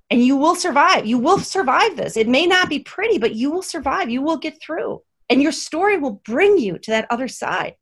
and 0.10 0.26
you 0.26 0.36
will 0.36 0.56
survive. 0.56 1.06
You 1.06 1.20
will 1.20 1.38
survive 1.38 1.96
this. 1.96 2.18
It 2.18 2.28
may 2.28 2.48
not 2.48 2.68
be 2.68 2.80
pretty 2.80 3.20
but 3.20 3.36
you 3.36 3.52
will 3.52 3.62
survive. 3.62 4.10
You 4.10 4.24
will 4.24 4.38
get 4.38 4.60
through. 4.60 5.04
And 5.30 5.40
your 5.40 5.52
story 5.52 5.98
will 5.98 6.22
bring 6.26 6.58
you 6.58 6.80
to 6.80 6.90
that 6.90 7.06
other 7.12 7.28
side 7.28 7.76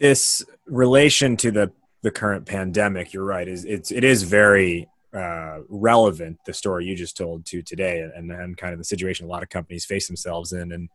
this 0.00 0.44
relation 0.66 1.36
to 1.38 1.50
the 1.50 1.70
the 2.02 2.10
current 2.10 2.46
pandemic, 2.46 3.12
you're 3.12 3.24
right, 3.24 3.46
is 3.46 3.64
it's 3.66 3.92
it 3.92 4.02
is 4.04 4.22
very 4.22 4.88
uh, 5.14 5.58
relevant. 5.68 6.38
The 6.46 6.54
story 6.54 6.86
you 6.86 6.96
just 6.96 7.16
told 7.16 7.44
to 7.46 7.62
today, 7.62 8.00
and 8.00 8.32
and 8.32 8.56
kind 8.56 8.72
of 8.72 8.78
the 8.78 8.84
situation 8.84 9.26
a 9.26 9.28
lot 9.28 9.42
of 9.42 9.50
companies 9.50 9.84
face 9.84 10.06
themselves 10.06 10.52
in, 10.52 10.72
and 10.72 10.88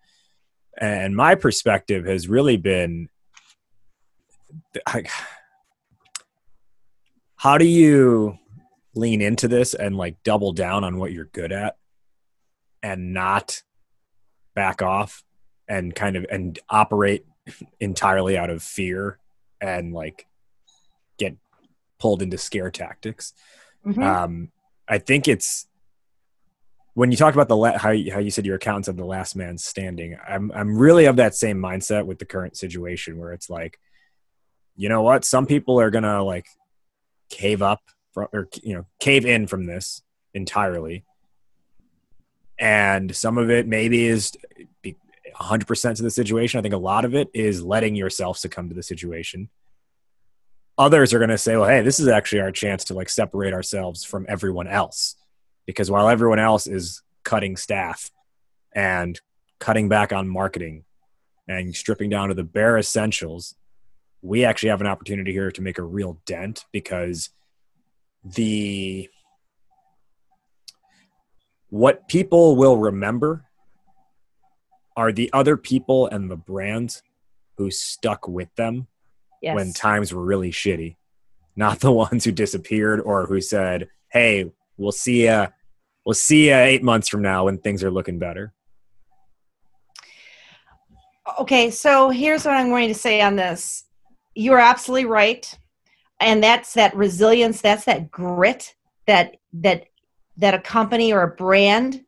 and 0.80 1.16
my 1.16 1.36
perspective 1.36 2.06
has 2.06 2.28
really 2.28 2.58
been. 2.58 3.10
how 7.36 7.58
do 7.58 7.66
you 7.66 8.38
lean 8.96 9.22
into 9.22 9.48
this 9.48 9.74
and 9.74 9.96
like 9.98 10.24
double 10.24 10.54
down 10.54 10.84
on 10.84 10.98
what 10.98 11.12
you're 11.12 11.26
good 11.26 11.52
at 11.52 11.76
and 12.82 13.14
not 13.14 13.62
back 14.56 14.82
off 14.82 15.24
and 15.68 15.94
kind 15.94 16.16
of 16.16 16.26
and 16.32 16.58
operate 16.70 17.26
entirely 17.80 18.38
out 18.38 18.50
of 18.50 18.64
fear 18.64 19.20
and 19.62 19.94
like 19.94 20.26
get 21.18 21.36
pulled 22.00 22.22
into 22.22 22.38
scare 22.38 22.72
tactics. 22.72 23.34
Mm-hmm. 23.86 24.02
Um, 24.02 24.52
I 24.88 24.98
think 24.98 25.28
it's 25.28 25.68
when 26.94 27.12
you 27.12 27.18
talk 27.18 27.34
about 27.34 27.50
the 27.50 27.58
la- 27.58 27.78
how 27.78 27.92
you, 27.92 28.12
how 28.12 28.20
you 28.20 28.32
said 28.32 28.46
your 28.46 28.56
accountants 28.56 28.88
of 28.88 28.98
the 28.98 29.06
last 29.06 29.36
man 29.36 29.58
standing, 29.58 30.18
I'm 30.28 30.52
I'm 30.54 30.78
really 30.78 31.06
of 31.06 31.18
that 31.18 31.36
same 31.36 31.58
mindset 31.60 32.06
with 32.06 32.20
the 32.20 32.26
current 32.26 32.58
situation 32.58 33.18
where 33.20 33.34
it's 33.34 33.50
like, 33.50 33.80
you 34.76 34.90
know 34.90 35.02
what, 35.02 35.26
some 35.26 35.46
people 35.46 35.80
are 35.80 35.92
gonna 35.92 36.24
like 36.24 36.48
cave 37.30 37.62
up 37.62 37.82
from, 38.14 38.28
or 38.34 38.48
you 38.64 38.76
know 38.76 38.86
cave 39.00 39.26
in 39.26 39.46
from 39.46 39.66
this 39.66 40.02
entirely, 40.34 41.04
and 42.58 43.14
some 43.16 43.38
of 43.38 43.50
it 43.50 43.68
maybe 43.68 44.06
is 44.06 44.32
100% 45.36 45.96
to 45.96 46.04
the 46.04 46.12
situation. 46.12 46.58
I 46.58 46.62
think 46.62 46.74
a 46.74 46.78
lot 46.78 47.06
of 47.06 47.14
it 47.14 47.30
is 47.34 47.64
letting 47.64 47.96
yourself 47.96 48.38
succumb 48.38 48.70
to 48.70 48.76
the 48.76 48.84
situation. 48.84 49.50
Others 50.78 51.14
are 51.14 51.20
going 51.20 51.30
to 51.30 51.38
say, 51.38 51.56
well, 51.56 51.70
hey, 51.70 51.82
this 51.82 52.00
is 52.00 52.08
actually 52.08 52.42
our 52.42 52.52
chance 52.52 52.84
to 52.86 52.94
like 52.94 53.10
separate 53.10 53.54
ourselves 53.54 54.04
from 54.04 54.26
everyone 54.28 54.68
else 54.68 55.16
because 55.66 55.90
while 55.90 56.10
everyone 56.10 56.40
else 56.40 56.68
is 56.68 57.02
cutting 57.24 57.58
staff 57.58 58.12
and 58.74 59.20
cutting 59.60 59.90
back 59.90 60.14
on 60.14 60.28
marketing 60.28 60.84
and 61.48 61.76
stripping 61.76 62.10
down 62.10 62.30
to 62.30 62.36
the 62.36 62.44
bare 62.44 62.78
essentials, 62.78 63.56
we 64.22 64.44
actually 64.44 64.70
have 64.70 64.82
an 64.82 64.88
opportunity 64.88 65.32
here 65.32 65.52
to 65.52 65.62
make 65.62 65.78
a 65.78 65.84
real 65.84 66.20
dent 66.26 66.66
because 66.72 67.30
the 68.24 69.10
what 71.70 72.08
people 72.08 72.56
will 72.56 72.78
remember 72.78 73.46
are 74.96 75.12
the 75.12 75.30
other 75.34 75.58
people 75.58 76.08
and 76.08 76.30
the 76.30 76.36
brands 76.36 77.04
who 77.58 77.70
stuck 77.72 78.28
with 78.28 78.54
them 78.56 78.88
yes. 79.42 79.56
when 79.56 79.74
times 79.74 80.14
were 80.14 80.24
really 80.24 80.52
shitty 80.52 80.96
not 81.56 81.80
the 81.80 81.92
ones 82.06 82.24
who 82.24 82.32
disappeared 82.32 83.00
or 83.02 83.26
who 83.26 83.42
said 83.42 83.90
hey 84.10 84.52
we'll 84.78 84.92
see 84.92 85.26
you 85.26 85.48
we'll 86.06 86.14
see 86.14 86.48
you 86.48 86.56
eight 86.56 86.84
months 86.84 87.10
from 87.10 87.22
now 87.22 87.46
when 87.46 87.58
things 87.58 87.84
are 87.84 87.92
looking 87.92 88.20
better. 88.20 88.54
Okay, 91.40 91.72
so 91.72 92.10
here's 92.12 92.46
what 92.46 92.56
I'm 92.56 92.70
going 92.70 92.88
to 92.88 92.94
say 92.94 93.20
on 93.20 93.36
this. 93.36 93.86
You're 94.36 94.60
absolutely 94.60 95.06
right. 95.06 95.58
And 96.20 96.42
that's 96.42 96.74
that 96.76 96.96
resilience, 96.96 97.62
that's 97.62 97.86
that 97.86 98.12
grit 98.12 98.76
that 99.08 99.38
that 99.54 99.88
that 100.38 100.54
a 100.54 100.60
company 100.60 101.14
or 101.14 101.24
a 101.24 101.36
brand 101.36 102.04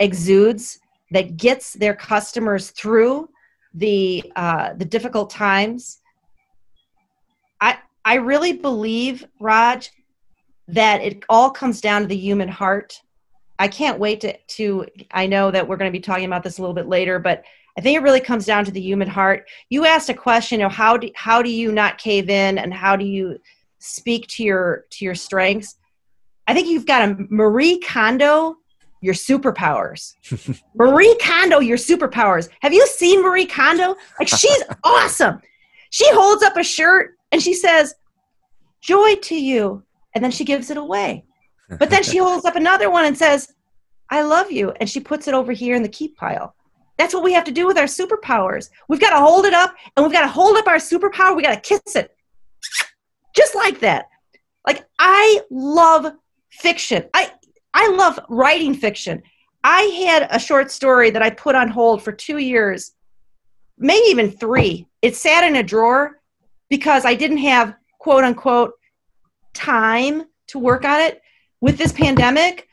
exudes 0.00 0.80
that 1.10 1.36
gets 1.36 1.72
their 1.72 1.94
customers 1.94 2.70
through 2.70 3.28
the 3.74 4.32
uh, 4.36 4.74
the 4.74 4.84
difficult 4.84 5.30
times. 5.30 6.00
I 7.60 7.78
I 8.04 8.14
really 8.14 8.52
believe, 8.52 9.26
Raj, 9.40 9.90
that 10.68 11.02
it 11.02 11.24
all 11.28 11.50
comes 11.50 11.80
down 11.80 12.02
to 12.02 12.08
the 12.08 12.16
human 12.16 12.48
heart 12.48 13.00
I 13.58 13.68
can't 13.68 13.98
wait 13.98 14.20
to, 14.20 14.36
to 14.36 14.86
I 15.10 15.26
know 15.26 15.50
that 15.50 15.66
we're 15.66 15.76
going 15.76 15.90
to 15.90 15.98
be 15.98 16.02
talking 16.02 16.24
about 16.24 16.42
this 16.42 16.58
a 16.58 16.62
little 16.62 16.74
bit 16.74 16.88
later, 16.88 17.18
but 17.18 17.42
I 17.76 17.80
think 17.80 17.96
it 17.96 18.02
really 18.02 18.20
comes 18.20 18.46
down 18.46 18.64
to 18.64 18.70
the 18.70 18.80
human 18.80 19.08
heart. 19.08 19.48
You 19.68 19.84
asked 19.84 20.08
a 20.08 20.14
question, 20.14 20.60
you 20.60 20.66
know, 20.66 20.70
how 20.70 20.96
do 20.96 21.10
how 21.14 21.42
do 21.42 21.50
you 21.50 21.72
not 21.72 21.98
cave 21.98 22.28
in 22.28 22.58
and 22.58 22.72
how 22.72 22.96
do 22.96 23.04
you 23.04 23.38
speak 23.78 24.26
to 24.28 24.44
your 24.44 24.84
to 24.90 25.04
your 25.04 25.14
strengths? 25.14 25.76
I 26.46 26.54
think 26.54 26.68
you've 26.68 26.86
got 26.86 27.08
a 27.08 27.16
Marie 27.30 27.78
Kondo 27.80 28.56
your 29.00 29.14
superpowers. 29.14 30.14
Marie 30.74 31.16
Kondo 31.20 31.60
your 31.60 31.76
superpowers. 31.76 32.48
Have 32.60 32.72
you 32.72 32.86
seen 32.86 33.22
Marie 33.22 33.46
Kondo? 33.46 33.96
Like 34.18 34.28
she's 34.28 34.62
awesome. 34.84 35.40
She 35.90 36.10
holds 36.12 36.42
up 36.42 36.56
a 36.56 36.64
shirt 36.64 37.14
and 37.32 37.42
she 37.42 37.54
says, 37.54 37.94
"Joy 38.80 39.16
to 39.16 39.34
you." 39.34 39.84
And 40.14 40.24
then 40.24 40.30
she 40.30 40.44
gives 40.44 40.70
it 40.70 40.76
away. 40.76 41.24
But 41.78 41.90
then 41.90 42.02
she 42.02 42.18
holds 42.18 42.44
up 42.44 42.56
another 42.56 42.90
one 42.90 43.04
and 43.04 43.16
says, 43.16 43.52
I 44.10 44.22
love 44.22 44.50
you. 44.50 44.72
And 44.80 44.88
she 44.88 45.00
puts 45.00 45.28
it 45.28 45.34
over 45.34 45.52
here 45.52 45.76
in 45.76 45.82
the 45.82 45.88
keep 45.88 46.16
pile. 46.16 46.54
That's 46.96 47.14
what 47.14 47.22
we 47.22 47.32
have 47.34 47.44
to 47.44 47.52
do 47.52 47.66
with 47.66 47.78
our 47.78 47.84
superpowers. 47.84 48.70
We've 48.88 49.00
got 49.00 49.10
to 49.10 49.20
hold 49.20 49.44
it 49.44 49.54
up 49.54 49.74
and 49.96 50.04
we've 50.04 50.12
got 50.12 50.22
to 50.22 50.28
hold 50.28 50.56
up 50.56 50.66
our 50.66 50.76
superpower. 50.76 51.36
We 51.36 51.42
got 51.42 51.62
to 51.62 51.68
kiss 51.68 51.94
it. 51.94 52.16
Just 53.36 53.54
like 53.54 53.80
that. 53.80 54.06
Like 54.66 54.84
I 54.98 55.42
love 55.50 56.12
fiction. 56.50 57.04
I 57.14 57.30
I 57.80 57.88
love 57.90 58.18
writing 58.28 58.74
fiction. 58.74 59.22
I 59.62 59.82
had 60.04 60.26
a 60.30 60.38
short 60.40 60.72
story 60.72 61.10
that 61.10 61.22
I 61.22 61.30
put 61.30 61.54
on 61.54 61.68
hold 61.68 62.02
for 62.02 62.10
2 62.10 62.38
years, 62.38 62.92
maybe 63.78 64.06
even 64.08 64.32
3. 64.32 64.84
It 65.00 65.14
sat 65.14 65.44
in 65.44 65.54
a 65.54 65.62
drawer 65.62 66.20
because 66.68 67.04
I 67.04 67.14
didn't 67.14 67.38
have 67.38 67.76
quote 68.00 68.24
unquote 68.24 68.72
time 69.54 70.24
to 70.48 70.58
work 70.58 70.84
on 70.84 71.00
it 71.00 71.22
with 71.60 71.78
this 71.78 71.92
pandemic, 71.92 72.66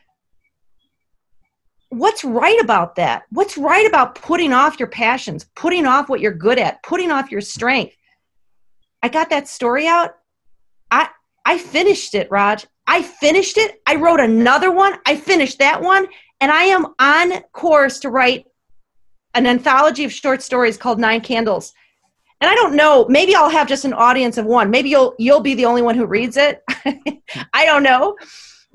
what's 1.90 2.24
right 2.24 2.60
about 2.60 2.96
that? 2.96 3.22
What's 3.30 3.56
right 3.56 3.86
about 3.86 4.16
putting 4.16 4.52
off 4.52 4.80
your 4.80 4.88
passions, 4.88 5.44
putting 5.54 5.86
off 5.86 6.08
what 6.08 6.20
you're 6.20 6.32
good 6.32 6.58
at, 6.58 6.82
putting 6.82 7.12
off 7.12 7.30
your 7.30 7.40
strength? 7.40 7.94
I 9.04 9.08
got 9.08 9.30
that 9.30 9.46
story 9.46 9.86
out. 9.86 10.16
I 10.90 11.10
I 11.44 11.58
finished 11.58 12.16
it, 12.16 12.28
Raj. 12.28 12.66
I 12.86 13.02
finished 13.02 13.56
it. 13.56 13.80
I 13.86 13.96
wrote 13.96 14.20
another 14.20 14.70
one. 14.70 14.98
I 15.06 15.16
finished 15.16 15.58
that 15.58 15.82
one, 15.82 16.06
and 16.40 16.52
I 16.52 16.64
am 16.64 16.94
on 16.98 17.42
course 17.52 17.98
to 18.00 18.10
write 18.10 18.46
an 19.34 19.46
anthology 19.46 20.04
of 20.04 20.12
short 20.12 20.42
stories 20.42 20.76
called 20.76 20.98
Nine 20.98 21.20
Candles. 21.20 21.72
And 22.40 22.50
I 22.50 22.54
don't 22.54 22.76
know, 22.76 23.06
maybe 23.08 23.34
I'll 23.34 23.50
have 23.50 23.66
just 23.66 23.84
an 23.84 23.94
audience 23.94 24.38
of 24.38 24.44
one. 24.44 24.70
Maybe 24.70 24.90
you'll 24.90 25.14
you'll 25.18 25.40
be 25.40 25.54
the 25.54 25.64
only 25.64 25.82
one 25.82 25.94
who 25.94 26.06
reads 26.06 26.36
it. 26.36 26.62
I 27.54 27.64
don't 27.64 27.82
know 27.82 28.16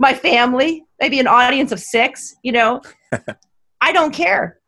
my 0.02 0.16
family, 0.16 0.84
maybe 1.00 1.20
an 1.20 1.28
audience 1.28 1.72
of 1.72 1.80
six, 1.80 2.36
you 2.42 2.52
know, 2.52 2.82
I 3.82 3.94
don't 3.94 4.12
care 4.12 4.60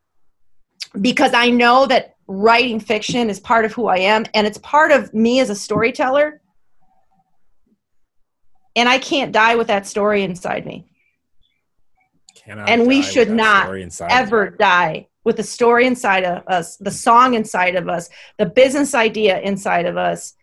because 1.01 1.34
I 1.34 1.49
know 1.49 1.88
that 1.88 2.15
writing 2.27 2.79
fiction 2.79 3.32
is 3.32 3.39
part 3.39 3.65
of 3.65 3.73
who 3.73 3.88
I 3.88 3.97
am 3.97 4.25
and 4.36 4.45
it's 4.45 4.60
part 4.60 4.91
of 4.91 5.12
me 5.13 5.39
as 5.39 5.49
a 5.49 5.56
storyteller. 5.56 6.39
And 8.76 8.90
I 8.90 8.98
can't 8.98 9.32
die 9.32 9.56
with 9.56 9.68
that 9.68 9.86
story 9.86 10.24
inside 10.24 10.66
me. 10.66 10.88
Cannot 12.36 12.70
and 12.70 12.88
we 12.88 13.02
should 13.02 13.30
not 13.30 13.74
ever 14.10 14.50
die 14.50 15.08
with 15.24 15.38
the 15.38 15.44
story 15.44 15.86
inside 15.86 16.26
of 16.26 16.46
us, 16.48 16.76
the 16.78 16.92
song 16.92 17.36
inside 17.36 17.76
of 17.76 17.88
us, 17.88 18.10
the 18.38 18.46
business 18.46 18.94
idea 18.94 19.40
inside 19.40 19.86
of 19.86 19.96
us. 19.96 20.34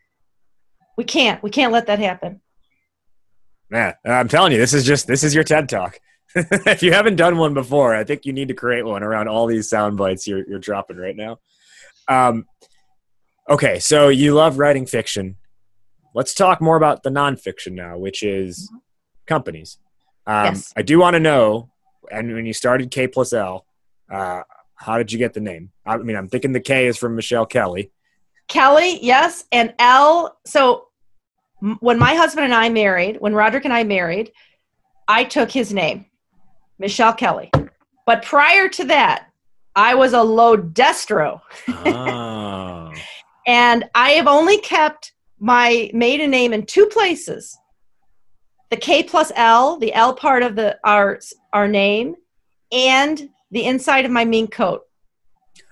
We 0.96 1.04
can't. 1.04 1.42
We 1.42 1.50
can't 1.50 1.72
let 1.72 1.86
that 1.86 1.98
happen 1.98 2.40
man, 3.70 3.94
I'm 4.04 4.28
telling 4.28 4.52
you, 4.52 4.58
this 4.58 4.74
is 4.74 4.84
just 4.84 5.06
this 5.06 5.24
is 5.24 5.34
your 5.34 5.44
TED 5.44 5.68
talk. 5.68 5.98
if 6.34 6.82
you 6.82 6.92
haven't 6.92 7.16
done 7.16 7.38
one 7.38 7.54
before, 7.54 7.94
I 7.94 8.04
think 8.04 8.26
you 8.26 8.32
need 8.32 8.48
to 8.48 8.54
create 8.54 8.84
one 8.84 9.02
around 9.02 9.28
all 9.28 9.46
these 9.46 9.68
sound 9.68 9.96
bites 9.96 10.26
you're 10.26 10.46
you're 10.46 10.58
dropping 10.58 10.96
right 10.96 11.16
now. 11.16 11.38
Um, 12.08 12.46
okay, 13.48 13.78
so 13.78 14.08
you 14.08 14.34
love 14.34 14.58
writing 14.58 14.86
fiction. 14.86 15.36
Let's 16.14 16.34
talk 16.34 16.60
more 16.60 16.76
about 16.76 17.02
the 17.02 17.10
nonfiction 17.10 17.72
now, 17.72 17.98
which 17.98 18.22
is 18.22 18.68
mm-hmm. 18.68 18.78
companies. 19.26 19.78
Um, 20.26 20.46
yes. 20.46 20.72
I 20.76 20.82
do 20.82 20.98
want 20.98 21.14
to 21.14 21.20
know, 21.20 21.70
and 22.10 22.32
when 22.34 22.46
you 22.46 22.52
started 22.52 22.90
K 22.90 23.06
plus 23.06 23.32
L, 23.32 23.64
uh, 24.10 24.42
how 24.74 24.98
did 24.98 25.12
you 25.12 25.18
get 25.18 25.34
the 25.34 25.40
name? 25.40 25.70
I 25.84 25.96
mean, 25.98 26.16
I'm 26.16 26.28
thinking 26.28 26.52
the 26.52 26.60
K 26.60 26.86
is 26.86 26.96
from 26.96 27.16
Michelle 27.16 27.46
Kelly. 27.46 27.90
Kelly, 28.48 28.98
yes, 29.02 29.44
and 29.52 29.74
L. 29.78 30.38
So 30.44 30.88
when 31.80 31.98
my 31.98 32.14
husband 32.14 32.46
and 32.46 32.54
I 32.54 32.68
married, 32.68 33.20
when 33.20 33.34
Roderick 33.34 33.64
and 33.64 33.74
I 33.74 33.84
married, 33.84 34.32
I 35.06 35.24
took 35.24 35.50
his 35.50 35.72
name, 35.72 36.06
Michelle 36.78 37.12
Kelly. 37.12 37.50
But 38.06 38.22
prior 38.22 38.68
to 38.70 38.84
that, 38.84 39.26
I 39.76 39.94
was 39.94 40.12
a 40.14 40.18
Lodestro. 40.18 41.40
Oh. 41.68 42.92
and 43.46 43.84
I 43.94 44.10
have 44.12 44.26
only 44.26 44.58
kept 44.58 45.12
my 45.40 45.90
maiden 45.94 46.30
name 46.30 46.52
in 46.52 46.66
two 46.66 46.86
places. 46.86 47.58
The 48.70 48.76
K 48.76 49.02
plus 49.02 49.32
L, 49.34 49.78
the 49.78 49.92
L 49.94 50.14
part 50.14 50.42
of 50.42 50.54
the 50.54 50.78
our 50.84 51.18
our 51.52 51.66
name, 51.66 52.14
and 52.70 53.28
the 53.50 53.64
inside 53.64 54.04
of 54.04 54.12
my 54.12 54.24
mink 54.24 54.52
coat. 54.52 54.82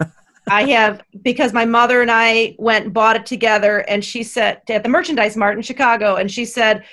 I 0.51 0.65
have 0.71 1.03
because 1.23 1.53
my 1.53 1.65
mother 1.65 2.03
and 2.03 2.11
I 2.11 2.57
went 2.59 2.87
and 2.87 2.95
bought 2.95 3.15
it 3.15 3.27
together, 3.27 3.81
and 3.89 4.05
she 4.05 4.25
said 4.25 4.63
at 4.69 4.83
the 4.83 4.89
merchandise 4.89 5.37
mart 5.37 5.57
in 5.57 5.63
Chicago, 5.63 6.17
and 6.17 6.31
she 6.31 6.45
said, 6.45 6.85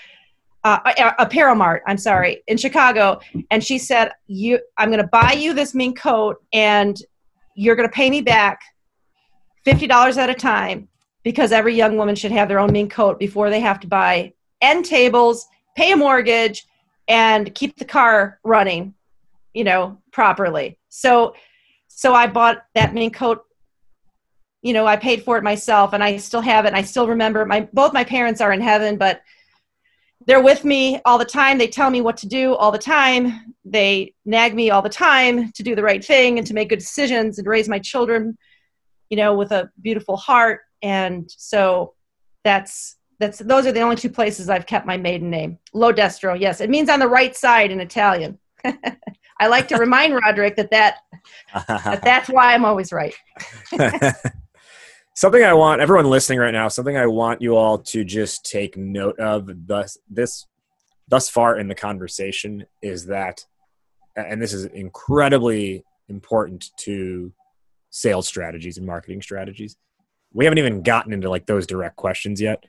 uh, 0.64 1.14
apparel 1.18 1.56
mart. 1.56 1.82
I'm 1.88 1.98
sorry, 1.98 2.44
in 2.48 2.58
Chicago, 2.58 3.20
and 3.50 3.64
she 3.64 3.80
said, 3.80 4.12
"You, 4.28 4.60
I'm 4.78 4.90
going 4.90 5.02
to 5.02 5.08
buy 5.08 5.32
you 5.32 5.54
this 5.54 5.74
mink 5.74 5.98
coat, 5.98 6.44
and 6.54 6.98
you're 7.56 7.76
going 7.76 7.88
to 7.88 7.94
pay 7.94 8.10
me 8.10 8.22
back 8.22 8.60
fifty 9.64 9.88
dollars 9.88 10.18
at 10.18 10.30
a 10.30 10.36
time 10.36 10.90
because 11.26 11.52
every 11.52 11.76
young 11.76 11.98
woman 11.98 12.16
should 12.16 12.32
have 12.32 12.48
their 12.48 12.60
own 12.60 12.72
mink 12.72 12.94
coat 12.94 13.20
before 13.20 13.50
they 13.50 13.60
have 13.60 13.82
to 13.82 13.88
buy 13.88 14.32
end 14.62 14.86
tables, 14.86 15.46
pay 15.76 15.92
a 15.92 15.98
mortgage, 15.98 16.66
and 17.10 17.54
keep 17.54 17.76
the 17.76 17.84
car 17.84 18.40
running, 18.46 18.94
you 19.54 19.66
know, 19.66 19.98
properly." 20.14 20.78
So 20.88 21.36
so 21.90 22.14
I 22.14 22.28
bought 22.28 22.64
that 22.76 22.94
mink 22.94 23.16
coat. 23.16 23.44
You 24.62 24.74
know, 24.74 24.88
I 24.88 24.96
paid 24.98 25.24
for 25.24 25.38
it 25.38 25.44
myself, 25.44 25.94
and 25.94 26.04
I 26.04 26.18
still 26.18 26.42
have 26.42 26.66
it. 26.66 26.70
And 26.70 26.78
I 26.78 26.84
still 26.84 27.08
remember 27.08 27.46
my 27.46 27.68
both 27.74 27.92
my 27.92 28.04
parents 28.04 28.40
are 28.40 28.54
in 28.54 28.62
heaven, 28.62 28.98
but 28.98 29.22
they're 30.28 30.42
with 30.42 30.64
me 30.64 31.00
all 31.06 31.18
the 31.18 31.26
time. 31.26 31.58
They 31.58 31.68
tell 31.68 31.90
me 31.90 32.02
what 32.02 32.18
to 32.18 32.28
do 32.28 32.56
all 32.56 32.72
the 32.72 32.78
time. 32.78 33.56
They 33.64 34.14
nag 34.26 34.56
me 34.56 34.70
all 34.70 34.82
the 34.82 34.90
time 34.90 35.52
to 35.54 35.64
do 35.64 35.76
the 35.76 35.84
right 35.84 36.04
thing 36.04 36.38
and 36.38 36.48
to 36.48 36.54
make 36.54 36.70
good 36.70 36.80
decisions 36.80 37.38
and 37.40 37.48
raise 37.48 37.68
my 37.68 37.80
children, 37.80 38.38
you 39.10 39.18
know, 39.18 39.36
with 39.36 39.52
a 39.52 39.70
beautiful 39.82 40.18
heart. 40.18 40.62
And 40.86 41.26
so 41.36 41.96
that's 42.44 42.98
that's 43.20 43.40
those 43.40 43.66
are 43.66 43.72
the 43.72 43.82
only 43.82 43.96
two 43.96 44.10
places 44.10 44.50
I've 44.50 44.68
kept 44.68 44.86
my 44.86 44.98
maiden 44.98 45.32
name. 45.32 45.58
Lodestro, 45.74 46.40
yes, 46.40 46.62
it 46.62 46.70
means 46.70 46.90
on 46.90 47.00
the 47.00 47.08
right 47.08 47.36
side 47.36 47.72
in 47.72 47.80
Italian. 47.80 48.38
I 49.40 49.48
like 49.48 49.68
to 49.70 49.78
remind 49.78 50.14
Roderick 50.14 50.56
that 50.58 50.70
that, 50.70 50.98
that 51.68 52.02
that's 52.04 52.30
why 52.30 52.54
I'm 52.54 52.64
always 52.64 52.94
right. 52.94 53.16
something 55.16 55.44
I 55.44 55.54
want 55.54 55.82
everyone 55.82 56.06
listening 56.06 56.38
right 56.38 56.54
now, 56.54 56.68
something 56.68 56.96
I 56.96 57.08
want 57.08 57.42
you 57.42 57.58
all 57.58 57.80
to 57.80 58.04
just 58.04 58.46
take 58.46 58.78
note 58.78 59.20
of 59.20 59.50
thus 59.66 59.98
this 60.08 60.46
thus 61.08 61.30
far 61.30 61.58
in 61.58 61.68
the 61.68 61.76
conversation 61.76 62.64
is 62.84 63.08
that 63.08 63.44
and 64.16 64.40
this 64.40 64.54
is 64.54 64.66
incredibly 64.66 65.84
important 66.10 66.70
to 66.78 67.34
sales 67.90 68.28
strategies 68.28 68.78
and 68.78 68.86
marketing 68.86 69.24
strategies. 69.24 69.78
We 70.36 70.44
haven't 70.44 70.58
even 70.58 70.84
gotten 70.84 71.14
into 71.14 71.30
like 71.30 71.46
those 71.46 71.66
direct 71.66 71.96
questions 71.96 72.42
yet. 72.42 72.66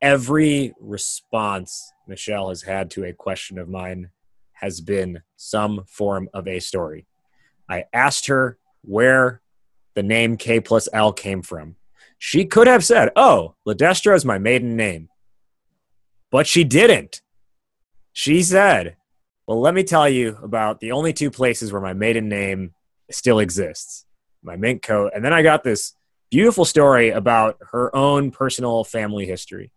Every 0.00 0.72
response 0.80 1.92
Michelle 2.08 2.48
has 2.48 2.62
had 2.62 2.90
to 2.92 3.04
a 3.04 3.12
question 3.12 3.58
of 3.58 3.68
mine 3.68 4.10
has 4.54 4.80
been 4.80 5.20
some 5.36 5.84
form 5.86 6.28
of 6.32 6.48
a 6.48 6.60
story. 6.60 7.06
I 7.68 7.84
asked 7.92 8.28
her 8.28 8.58
where 8.82 9.42
the 9.94 10.02
name 10.02 10.38
K 10.38 10.58
plus 10.58 10.88
L 10.92 11.12
came 11.12 11.42
from. 11.42 11.76
She 12.18 12.46
could 12.46 12.66
have 12.66 12.84
said, 12.84 13.10
Oh, 13.14 13.56
Ledestra 13.68 14.16
is 14.16 14.24
my 14.24 14.38
maiden 14.38 14.74
name. 14.74 15.10
But 16.30 16.46
she 16.46 16.64
didn't. 16.64 17.20
She 18.12 18.42
said, 18.42 18.96
Well, 19.46 19.60
let 19.60 19.74
me 19.74 19.84
tell 19.84 20.08
you 20.08 20.38
about 20.42 20.80
the 20.80 20.92
only 20.92 21.12
two 21.12 21.30
places 21.30 21.72
where 21.72 21.82
my 21.82 21.92
maiden 21.92 22.28
name 22.30 22.72
still 23.10 23.38
exists 23.38 24.06
my 24.44 24.56
mink 24.56 24.82
coat. 24.82 25.12
And 25.14 25.24
then 25.24 25.32
I 25.32 25.42
got 25.42 25.64
this 25.64 25.94
beautiful 26.34 26.64
story 26.64 27.10
about 27.10 27.56
her 27.70 27.94
own 27.94 28.32
personal 28.32 28.82
family 28.82 29.24
history. 29.24 29.70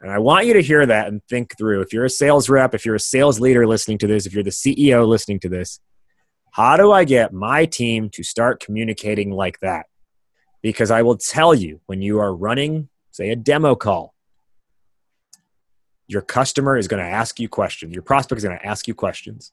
And 0.00 0.10
I 0.10 0.18
want 0.18 0.46
you 0.46 0.54
to 0.54 0.62
hear 0.62 0.86
that 0.86 1.08
and 1.08 1.22
think 1.28 1.58
through. 1.58 1.82
If 1.82 1.92
you're 1.92 2.06
a 2.06 2.10
sales 2.10 2.48
rep, 2.48 2.74
if 2.74 2.86
you're 2.86 2.94
a 2.94 3.00
sales 3.00 3.40
leader 3.40 3.66
listening 3.66 3.98
to 3.98 4.06
this, 4.06 4.24
if 4.24 4.32
you're 4.32 4.42
the 4.42 4.48
CEO 4.48 5.06
listening 5.06 5.40
to 5.40 5.50
this, 5.50 5.80
how 6.52 6.78
do 6.78 6.92
I 6.92 7.04
get 7.04 7.34
my 7.34 7.66
team 7.66 8.08
to 8.14 8.22
start 8.22 8.58
communicating 8.58 9.32
like 9.32 9.60
that? 9.60 9.84
Because 10.62 10.90
I 10.90 11.02
will 11.02 11.18
tell 11.18 11.54
you, 11.54 11.78
when 11.84 12.00
you 12.00 12.20
are 12.20 12.34
running, 12.34 12.88
say, 13.10 13.28
a 13.28 13.36
demo 13.36 13.74
call, 13.74 14.14
your 16.06 16.22
customer 16.22 16.78
is 16.78 16.88
going 16.88 17.04
to 17.04 17.10
ask 17.10 17.38
you 17.38 17.50
questions. 17.50 17.92
Your 17.92 18.02
prospect 18.02 18.38
is 18.38 18.44
going 18.44 18.58
to 18.58 18.66
ask 18.66 18.88
you 18.88 18.94
questions. 18.94 19.52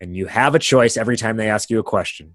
And 0.00 0.16
you 0.16 0.26
have 0.26 0.56
a 0.56 0.58
choice 0.58 0.96
every 0.96 1.16
time 1.16 1.36
they 1.36 1.48
ask 1.48 1.70
you 1.70 1.78
a 1.78 1.84
question 1.84 2.34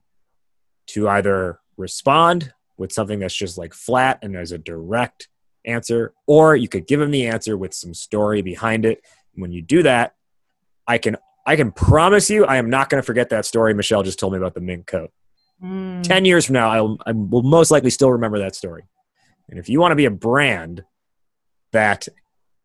to 0.88 1.10
either 1.10 1.60
respond 1.80 2.54
with 2.78 2.92
something 2.92 3.20
that's 3.20 3.36
just 3.36 3.58
like 3.58 3.74
flat 3.74 4.20
and 4.22 4.34
there's 4.34 4.52
a 4.52 4.58
direct 4.58 5.28
answer, 5.66 6.14
or 6.28 6.56
you 6.56 6.68
could 6.68 6.88
give 6.88 7.00
them 7.00 7.12
the 7.12 7.28
answer 7.28 7.58
with 7.58 7.74
some 7.74 7.94
story 7.94 8.42
behind 8.42 8.86
it. 8.86 9.02
When 9.36 9.52
you 9.52 9.62
do 9.62 9.84
that, 9.84 10.16
I 10.88 10.98
can 10.98 11.18
I 11.46 11.56
can 11.56 11.72
promise 11.72 12.30
you, 12.30 12.46
I 12.46 12.58
am 12.58 12.70
not 12.70 12.90
going 12.90 13.02
to 13.02 13.06
forget 13.06 13.30
that 13.30 13.46
story 13.46 13.74
Michelle 13.74 14.04
just 14.04 14.20
told 14.20 14.34
me 14.34 14.38
about 14.38 14.54
the 14.54 14.62
mink 14.62 14.86
coat. 14.86 15.12
Mm. 15.64 16.04
10 16.04 16.26
years 16.26 16.46
from 16.46 16.54
now, 16.54 16.70
I'll, 16.70 16.98
I 17.06 17.12
will 17.12 17.42
most 17.42 17.72
likely 17.72 17.90
still 17.90 18.12
remember 18.12 18.40
that 18.40 18.56
story. 18.56 18.84
And 19.50 19.58
if 19.58 19.68
you 19.68 19.80
want 19.80 19.92
to 19.92 19.96
be 19.96 20.06
a 20.06 20.12
brand 20.12 20.84
that 21.72 22.08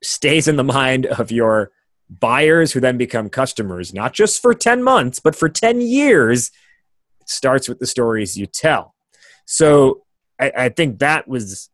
stays 0.03 0.49
in 0.49 0.57
the 0.57 0.65
mind 0.65 1.07
of 1.07 1.33
your 1.33 1.71
buyers 2.11 2.73
who 2.73 2.81
then 2.81 2.99
become 2.99 3.31
customers, 3.31 3.95
not 3.95 4.13
just 4.13 4.43
for 4.43 4.55
10 4.55 4.83
months, 4.83 5.19
but 5.19 5.35
for 5.35 5.49
10 5.49 5.81
years, 5.81 6.51
it 7.21 7.29
starts 7.29 7.69
with 7.69 7.79
the 7.79 7.87
stories 7.87 8.37
you 8.37 8.47
tell. 8.47 8.94
So 9.45 10.03
I, 10.41 10.53
I 10.57 10.69
think 10.69 10.99
that 11.01 11.29
was 11.29 11.71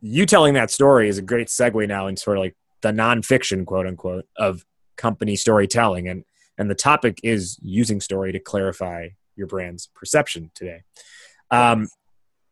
you 0.00 0.26
telling 0.26 0.54
that 0.54 0.70
story 0.70 1.08
is 1.08 1.18
a 1.18 1.22
great 1.22 1.48
segue 1.48 1.86
now 1.86 2.06
in 2.06 2.16
sort 2.16 2.38
of 2.38 2.42
like 2.42 2.56
the 2.80 2.90
nonfiction, 2.90 3.66
quote 3.66 3.86
unquote, 3.86 4.26
of 4.36 4.64
company 4.96 5.36
storytelling. 5.36 6.08
And 6.08 6.24
and 6.58 6.70
the 6.70 6.74
topic 6.74 7.20
is 7.22 7.58
using 7.62 8.00
story 8.00 8.32
to 8.32 8.38
clarify 8.38 9.08
your 9.34 9.46
brand's 9.46 9.88
perception 9.94 10.50
today. 10.54 10.82
Um, 11.50 11.88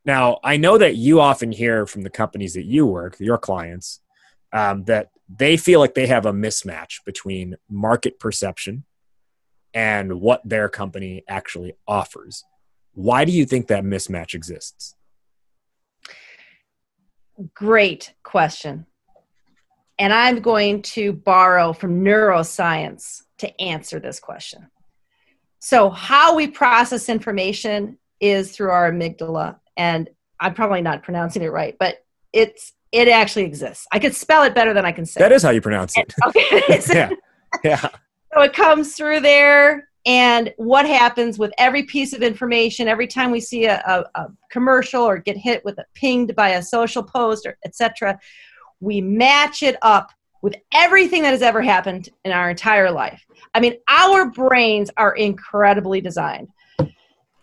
now, 0.05 0.39
I 0.43 0.57
know 0.57 0.79
that 0.79 0.97
you 0.97 1.21
often 1.21 1.53
hear 1.53 1.85
from 1.85 2.03
the 2.03 2.11
companies 2.11 2.55
that 2.55 2.65
you 2.65 2.87
work, 2.87 3.17
your 3.21 3.37
clients, 3.37 4.01
um, 4.55 4.85
that 4.85 5.11
they 5.29 5.59
feel 5.59 5.81
like 5.81 5.93
they 5.93 6.07
have 6.07 6.25
a 6.25 6.33
mismatch 6.33 7.05
between 7.05 7.57
market 7.69 8.19
perception 8.19 8.85
and 9.75 10.21
what 10.21 10.41
their 10.49 10.71
company 10.71 11.25
actually 11.29 11.75
offers. 11.87 12.45
Why 12.99 13.25
do 13.25 13.31
you 13.31 13.47
think 13.47 13.69
that 13.69 13.85
mismatch 13.85 14.35
exists? 14.35 14.97
Great 17.55 18.13
question. 18.25 18.87
And 20.01 20.13
I'm 20.13 20.41
going 20.41 20.83
to 20.83 21.13
borrow 21.13 21.73
from 21.73 22.05
neuroscience 22.05 23.23
to 23.39 23.61
answer 23.61 24.01
this 24.01 24.19
question. 24.19 24.67
So, 25.61 25.91
how 25.91 26.35
we 26.35 26.49
process 26.49 27.09
information 27.09 27.99
is 28.19 28.51
through 28.51 28.71
our 28.71 28.91
amygdala, 28.91 29.61
and 29.77 30.11
I'm 30.41 30.55
probably 30.55 30.83
not 30.83 31.05
pronouncing 31.05 31.43
it 31.43 31.53
right, 31.53 31.77
but 31.79 32.05
it's 32.33 32.73
it 32.91 33.07
actually 33.07 33.45
exists. 33.45 33.87
I 33.93 34.01
could 34.01 34.17
spell 34.17 34.43
it 34.43 34.57
better 34.57 34.75
than 34.75 34.85
I 34.85 34.91
can 34.91 35.07
say. 35.07 35.21
That 35.21 35.31
is 35.31 35.45
how 35.45 35.51
you 35.51 35.61
pronounce 35.61 35.97
it. 35.97 36.13
okay. 36.27 36.63
yeah. 36.93 37.11
Yeah. 37.63 37.89
So 38.35 38.43
it 38.43 38.55
comes 38.55 38.97
through 38.97 39.21
there, 39.21 39.88
and 40.09 40.55
what 40.57 40.87
happens 40.87 41.39
with 41.39 41.53
every 41.59 41.83
piece 41.83 42.15
of 42.15 42.23
information, 42.23 42.89
every 42.89 43.07
time 43.07 43.31
we 43.31 43.41
see 43.41 43.67
a, 43.67 43.79
a, 43.87 44.05
a 44.19 44.29
commercial 44.51 45.03
or 45.03 45.19
get 45.19 45.37
hit 45.37 45.63
with 45.67 45.77
a 45.77 45.85
pinged 45.93 46.35
by 46.35 46.51
a 46.53 46.63
social 46.63 47.03
post 47.03 47.45
or 47.45 47.59
etc., 47.67 48.19
we 48.81 49.03
match 49.03 49.63
it 49.63 49.77
up 49.83 50.11
with 50.41 50.55
everything 50.73 51.21
that 51.23 51.33
has 51.33 51.43
ever 51.43 51.61
happened 51.61 52.09
in 52.25 52.33
our 52.33 52.49
entire 52.49 52.91
life. 52.91 53.23
I 53.53 53.61
mean, 53.61 53.75
our 53.87 54.31
brains 54.31 54.91
are 54.97 55.15
incredibly 55.15 56.01
designed. 56.01 56.49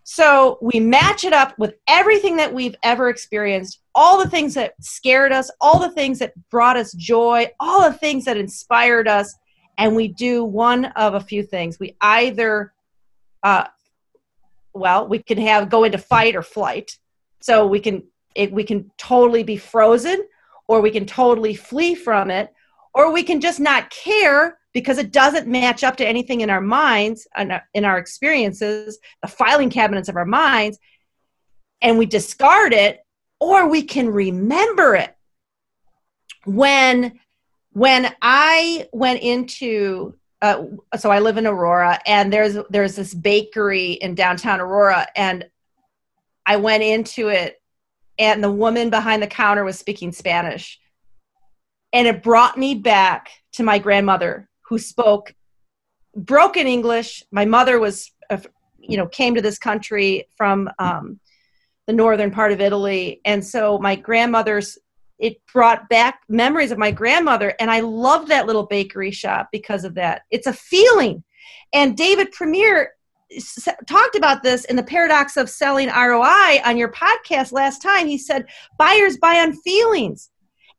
So 0.01 0.58
we 0.60 0.80
match 0.80 1.23
it 1.23 1.34
up 1.34 1.58
with 1.60 1.75
everything 1.88 2.36
that 2.38 2.51
we've 2.51 2.75
ever 2.82 3.10
experienced, 3.10 3.82
all 3.93 4.17
the 4.17 4.30
things 4.30 4.56
that 4.56 4.73
scared 4.82 5.32
us, 5.32 5.51
all 5.62 5.78
the 5.78 5.91
things 5.91 6.17
that 6.17 6.34
brought 6.49 6.78
us 6.78 6.93
joy, 6.93 7.47
all 7.60 7.84
the 7.84 7.97
things 7.97 8.25
that 8.25 8.38
inspired 8.38 9.08
us, 9.08 9.36
and 9.77 9.95
we 9.95 10.07
do 10.07 10.43
one 10.43 10.85
of 10.85 11.13
a 11.13 11.19
few 11.19 11.43
things. 11.43 11.79
We 11.79 11.95
either, 12.01 12.73
uh, 13.43 13.65
well, 14.73 15.07
we 15.07 15.19
can 15.19 15.38
have 15.39 15.69
go 15.69 15.83
into 15.83 15.97
fight 15.97 16.35
or 16.35 16.41
flight. 16.41 16.97
So 17.41 17.67
we 17.67 17.79
can 17.79 18.03
it, 18.35 18.51
we 18.51 18.63
can 18.63 18.91
totally 18.97 19.43
be 19.43 19.57
frozen, 19.57 20.25
or 20.67 20.81
we 20.81 20.91
can 20.91 21.05
totally 21.05 21.55
flee 21.55 21.95
from 21.95 22.29
it, 22.29 22.53
or 22.93 23.11
we 23.11 23.23
can 23.23 23.39
just 23.39 23.59
not 23.59 23.89
care 23.89 24.57
because 24.75 24.97
it 24.97 25.13
doesn't 25.13 25.47
match 25.47 25.85
up 25.85 25.95
to 25.97 26.07
anything 26.07 26.41
in 26.41 26.49
our 26.49 26.61
minds 26.61 27.27
and 27.35 27.61
in 27.73 27.85
our 27.85 27.97
experiences 27.97 28.99
the 29.21 29.27
filing 29.27 29.69
cabinets 29.69 30.09
of 30.09 30.17
our 30.17 30.25
minds 30.25 30.77
and 31.81 31.97
we 31.97 32.05
discard 32.05 32.73
it 32.73 32.99
or 33.39 33.69
we 33.69 33.81
can 33.81 34.09
remember 34.09 34.95
it 34.95 35.15
when 36.45 37.19
when 37.75 38.13
i 38.21 38.88
went 38.91 39.21
into 39.21 40.13
uh, 40.41 40.63
so 40.97 41.11
i 41.11 41.19
live 41.19 41.38
in 41.38 41.47
aurora 41.47 41.99
and 42.05 42.33
there's 42.33 42.57
there's 42.69 42.95
this 42.95 43.13
bakery 43.13 43.93
in 43.93 44.15
downtown 44.15 44.59
aurora 44.59 45.07
and 45.15 45.45
i 46.45 46.55
went 46.55 46.83
into 46.83 47.29
it 47.29 47.61
and 48.17 48.43
the 48.43 48.51
woman 48.51 48.89
behind 48.89 49.21
the 49.21 49.27
counter 49.27 49.63
was 49.63 49.77
speaking 49.77 50.11
spanish. 50.11 50.79
And 51.93 52.07
it 52.07 52.23
brought 52.23 52.57
me 52.57 52.75
back 52.75 53.29
to 53.53 53.63
my 53.63 53.79
grandmother 53.79 54.49
who 54.67 54.77
spoke 54.77 55.33
broken 56.15 56.67
english. 56.67 57.23
My 57.31 57.45
mother 57.45 57.79
was 57.79 58.11
uh, 58.29 58.38
you 58.77 58.97
know 58.97 59.07
came 59.07 59.35
to 59.35 59.41
this 59.41 59.57
country 59.57 60.27
from 60.38 60.69
um, 60.79 61.19
the 61.88 61.93
northern 61.93 62.31
part 62.31 62.51
of 62.51 62.61
italy. 62.61 63.21
And 63.25 63.45
so 63.45 63.77
my 63.79 63.95
grandmother's 63.95 64.77
it 65.19 65.38
brought 65.51 65.88
back 65.89 66.21
memories 66.28 66.71
of 66.71 66.78
my 66.78 66.91
grandmother 66.91 67.54
and 67.60 67.71
i 67.71 67.80
loved 67.80 68.28
that 68.28 68.45
little 68.45 68.65
bakery 68.65 69.12
shop 69.12 69.49
because 69.51 69.84
of 69.86 69.95
that. 69.95 70.23
It's 70.32 70.47
a 70.47 70.54
feeling. 70.54 71.23
And 71.73 71.95
david 71.97 72.34
Priemer 72.34 72.88
talked 73.88 74.15
about 74.15 74.43
this 74.43 74.65
in 74.65 74.75
the 74.75 74.84
paradox 74.84 75.38
of 75.38 75.49
selling 75.49 75.88
roi 75.88 76.62
on 76.63 76.78
your 76.78 76.91
podcast 76.91 77.51
last 77.51 77.82
time. 77.82 78.08
He 78.08 78.17
said 78.17 78.45
buyers 78.78 79.17
buy 79.17 79.39
on 79.39 79.54
feelings. 79.54 80.30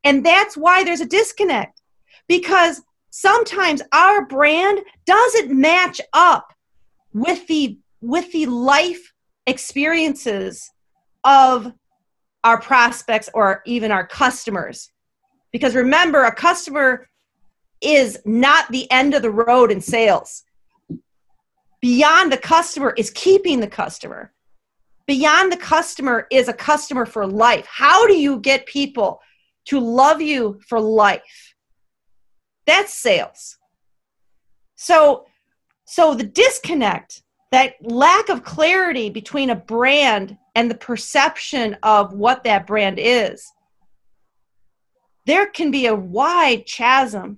And 0.03 0.25
that's 0.25 0.55
why 0.55 0.83
there's 0.83 1.01
a 1.01 1.05
disconnect 1.05 1.81
because 2.27 2.81
sometimes 3.09 3.81
our 3.93 4.25
brand 4.25 4.79
doesn't 5.05 5.51
match 5.51 5.99
up 6.13 6.53
with 7.13 7.45
the 7.47 7.77
with 8.01 8.31
the 8.31 8.45
life 8.45 9.13
experiences 9.47 10.69
of 11.23 11.73
our 12.47 12.61
prospects 12.61 13.29
or 13.33 13.61
even 13.65 13.91
our 13.91 14.07
customers 14.07 14.89
Because 15.51 15.75
remember, 15.75 16.23
a 16.23 16.33
customer 16.33 17.09
is 17.81 18.19
not 18.25 18.71
the 18.71 18.89
end 18.89 19.13
of 19.13 19.21
the 19.21 19.31
road 19.31 19.69
in 19.69 19.81
sales. 19.81 20.43
Beyond 21.81 22.31
the 22.31 22.37
customer 22.37 22.93
is 22.97 23.09
keeping 23.11 23.59
the 23.59 23.67
customer. 23.81 24.31
Beyond 25.07 25.51
the 25.51 25.57
customer 25.57 26.27
is 26.31 26.47
a 26.47 26.53
customer 26.53 27.05
for 27.05 27.27
life. 27.27 27.67
How 27.69 28.07
do 28.07 28.13
you 28.13 28.39
get 28.39 28.65
people 28.65 29.19
to 29.65 29.79
love 29.79 30.21
you 30.21 30.59
for 30.67 30.79
life? 30.79 31.55
That's 32.65 32.93
sales. 32.93 33.57
So 34.75 35.25
so 35.85 36.13
the 36.13 36.29
disconnect, 36.43 37.23
that 37.51 37.75
lack 37.81 38.29
of 38.29 38.43
clarity 38.43 39.09
between 39.09 39.49
a 39.49 39.55
brand 39.55 40.37
and 40.57 40.71
the 40.71 40.75
perception 40.75 41.77
of 41.83 42.13
what 42.13 42.43
that 42.43 42.65
brand 42.65 42.97
is, 42.97 43.53
there 45.27 45.45
can 45.45 45.69
be 45.69 45.85
a 45.85 45.93
wide 45.93 46.65
chasm 46.65 47.37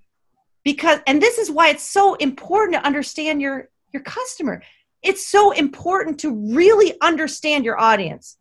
because 0.63 0.99
and 1.05 1.21
this 1.21 1.37
is 1.37 1.51
why 1.51 1.67
it's 1.67 1.83
so 1.83 2.13
important 2.15 2.75
to 2.75 2.87
understand 2.87 3.41
your 3.41 3.67
your 3.91 4.03
customer. 4.03 4.63
It's 5.03 5.27
so 5.27 5.51
important 5.51 6.17
to 6.21 6.33
really 6.55 6.93
understand 7.01 7.65
your 7.65 7.77
audience 7.77 8.37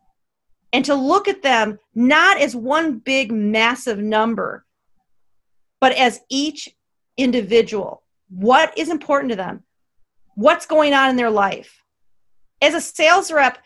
and 0.73 0.85
to 0.85 0.95
look 0.95 1.27
at 1.27 1.43
them 1.43 1.81
not 1.97 2.39
as 2.41 2.55
one 2.55 2.99
big 2.99 3.33
massive 3.33 3.99
number 3.99 4.65
but 5.81 5.91
as 5.93 6.21
each 6.31 6.69
individual. 7.17 8.05
What 8.29 8.79
is 8.79 8.91
important 8.91 9.31
to 9.31 9.37
them? 9.37 9.65
What's 10.37 10.67
going 10.67 10.95
on 10.95 11.11
in 11.11 11.17
their 11.17 11.31
life? 11.31 11.83
As 12.63 12.75
a 12.75 12.81
sales 12.81 13.33
rep 13.33 13.59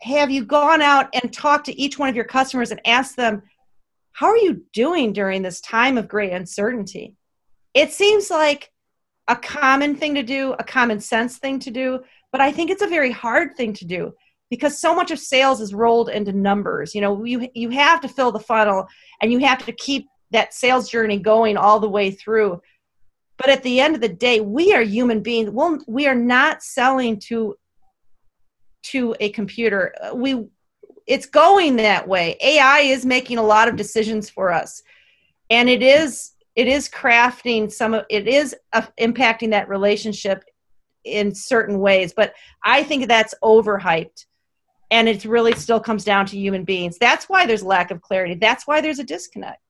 have 0.00 0.30
you 0.30 0.44
gone 0.44 0.80
out 0.80 1.08
and 1.14 1.32
talked 1.32 1.66
to 1.66 1.80
each 1.80 1.98
one 1.98 2.08
of 2.08 2.16
your 2.16 2.24
customers 2.24 2.70
and 2.70 2.80
asked 2.86 3.16
them 3.16 3.42
how 4.12 4.26
are 4.26 4.36
you 4.36 4.64
doing 4.72 5.12
during 5.12 5.42
this 5.42 5.60
time 5.60 5.96
of 5.96 6.08
great 6.08 6.32
uncertainty? 6.32 7.14
It 7.74 7.92
seems 7.92 8.30
like 8.30 8.72
a 9.28 9.36
common 9.36 9.94
thing 9.94 10.14
to 10.16 10.22
do, 10.22 10.54
a 10.58 10.64
common 10.64 10.98
sense 10.98 11.38
thing 11.38 11.60
to 11.60 11.70
do, 11.70 12.00
but 12.32 12.40
I 12.40 12.50
think 12.50 12.70
it's 12.70 12.82
a 12.82 12.88
very 12.88 13.12
hard 13.12 13.56
thing 13.56 13.72
to 13.74 13.84
do 13.84 14.12
because 14.50 14.80
so 14.80 14.94
much 14.94 15.10
of 15.10 15.18
sales 15.18 15.60
is 15.60 15.74
rolled 15.74 16.08
into 16.08 16.32
numbers. 16.32 16.94
You 16.94 17.00
know, 17.00 17.24
you 17.24 17.48
you 17.54 17.70
have 17.70 18.00
to 18.00 18.08
fill 18.08 18.32
the 18.32 18.40
funnel 18.40 18.86
and 19.22 19.30
you 19.30 19.38
have 19.38 19.64
to 19.66 19.72
keep 19.72 20.08
that 20.30 20.54
sales 20.54 20.90
journey 20.90 21.18
going 21.18 21.56
all 21.56 21.80
the 21.80 21.88
way 21.88 22.10
through. 22.10 22.60
But 23.36 23.50
at 23.50 23.62
the 23.62 23.80
end 23.80 23.94
of 23.94 24.00
the 24.00 24.08
day, 24.08 24.40
we 24.40 24.74
are 24.74 24.82
human 24.82 25.22
beings. 25.22 25.50
Well, 25.50 25.78
we 25.86 26.06
are 26.06 26.14
not 26.14 26.62
selling 26.62 27.20
to 27.28 27.54
to 28.84 29.14
a 29.20 29.30
computer. 29.30 29.94
We 30.14 30.46
it's 31.06 31.26
going 31.26 31.76
that 31.76 32.06
way. 32.06 32.36
AI 32.42 32.80
is 32.80 33.06
making 33.06 33.38
a 33.38 33.42
lot 33.42 33.68
of 33.68 33.76
decisions 33.76 34.28
for 34.28 34.52
us, 34.52 34.82
and 35.50 35.68
it 35.68 35.82
is 35.82 36.32
it 36.54 36.68
is 36.68 36.88
crafting 36.88 37.70
some 37.70 37.94
of 37.94 38.04
it 38.10 38.28
is 38.28 38.54
uh, 38.72 38.82
impacting 39.00 39.50
that 39.50 39.68
relationship 39.68 40.44
in 41.04 41.34
certain 41.34 41.78
ways. 41.78 42.12
But 42.14 42.34
I 42.64 42.82
think 42.82 43.08
that's 43.08 43.34
overhyped, 43.42 44.26
and 44.90 45.08
it 45.08 45.24
really 45.24 45.54
still 45.54 45.80
comes 45.80 46.04
down 46.04 46.26
to 46.26 46.38
human 46.38 46.64
beings. 46.64 46.98
That's 46.98 47.28
why 47.28 47.46
there's 47.46 47.62
lack 47.62 47.90
of 47.90 48.02
clarity. 48.02 48.34
That's 48.34 48.66
why 48.66 48.80
there's 48.80 48.98
a 48.98 49.04
disconnect. 49.04 49.62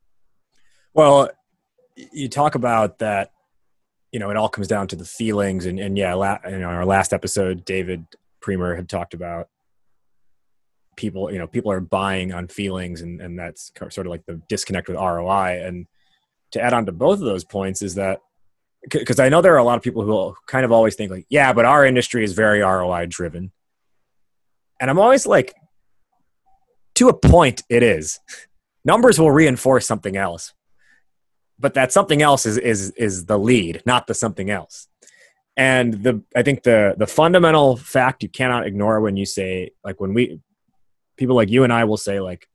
Well, 0.94 1.30
you 1.94 2.28
talk 2.28 2.54
about 2.54 2.98
that. 2.98 3.32
You 4.10 4.18
know, 4.18 4.30
it 4.30 4.36
all 4.36 4.48
comes 4.48 4.66
down 4.66 4.88
to 4.88 4.96
the 4.96 5.04
feelings, 5.04 5.66
and 5.66 5.78
and 5.78 5.96
yeah, 5.96 6.14
la- 6.14 6.38
in 6.44 6.62
our 6.62 6.84
last 6.84 7.12
episode, 7.12 7.64
David 7.64 8.06
Priemer 8.40 8.76
had 8.76 8.88
talked 8.88 9.14
about 9.14 9.48
people 10.96 11.32
you 11.32 11.38
know 11.38 11.46
people 11.46 11.70
are 11.70 11.80
buying 11.80 12.32
on 12.32 12.48
feelings 12.48 13.02
and 13.02 13.20
and 13.20 13.38
that's 13.38 13.70
sort 13.90 13.98
of 13.98 14.06
like 14.06 14.26
the 14.26 14.42
disconnect 14.48 14.88
with 14.88 14.96
roi 14.96 15.62
and 15.64 15.86
to 16.50 16.60
add 16.60 16.72
on 16.72 16.84
to 16.84 16.92
both 16.92 17.20
of 17.20 17.24
those 17.24 17.44
points 17.44 17.82
is 17.82 17.94
that 17.94 18.18
because 18.90 19.20
i 19.20 19.28
know 19.28 19.40
there 19.40 19.54
are 19.54 19.58
a 19.58 19.64
lot 19.64 19.76
of 19.76 19.82
people 19.82 20.02
who 20.02 20.34
kind 20.46 20.64
of 20.64 20.72
always 20.72 20.96
think 20.96 21.10
like 21.10 21.24
yeah 21.30 21.52
but 21.52 21.64
our 21.64 21.86
industry 21.86 22.24
is 22.24 22.32
very 22.32 22.60
roi 22.60 23.06
driven. 23.06 23.52
And 24.80 24.90
i'm 24.90 24.98
always 24.98 25.24
like 25.24 25.54
to 26.96 27.08
a 27.08 27.14
point 27.14 27.62
it 27.70 27.84
is. 27.84 28.18
Numbers 28.84 29.20
will 29.20 29.30
reinforce 29.30 29.86
something 29.86 30.16
else 30.16 30.52
but 31.58 31.74
that 31.74 31.92
something 31.92 32.22
else 32.22 32.46
is 32.46 32.56
is 32.58 32.90
is 32.92 33.26
the 33.26 33.38
lead 33.38 33.82
not 33.84 34.06
the 34.06 34.14
something 34.14 34.50
else 34.50 34.88
and 35.58 36.02
the 36.02 36.22
i 36.34 36.42
think 36.42 36.62
the 36.62 36.94
the 36.96 37.06
fundamental 37.06 37.76
fact 37.76 38.22
you 38.22 38.28
cannot 38.30 38.66
ignore 38.66 39.00
when 39.02 39.16
you 39.16 39.26
say 39.26 39.70
like 39.84 40.00
when 40.00 40.14
we 40.14 40.40
people 41.18 41.36
like 41.36 41.50
you 41.50 41.64
and 41.64 41.72
I 41.72 41.84
will 41.84 41.98
say 41.98 42.20
like 42.20 42.48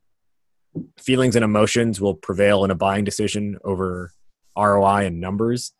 feelings 0.97 1.35
and 1.35 1.45
emotions 1.45 2.01
will 2.01 2.15
prevail 2.15 2.63
in 2.63 2.71
a 2.71 2.75
buying 2.75 3.03
decision 3.03 3.59
over 3.63 4.11
ROI 4.57 5.05
and 5.05 5.21
numbers 5.21 5.73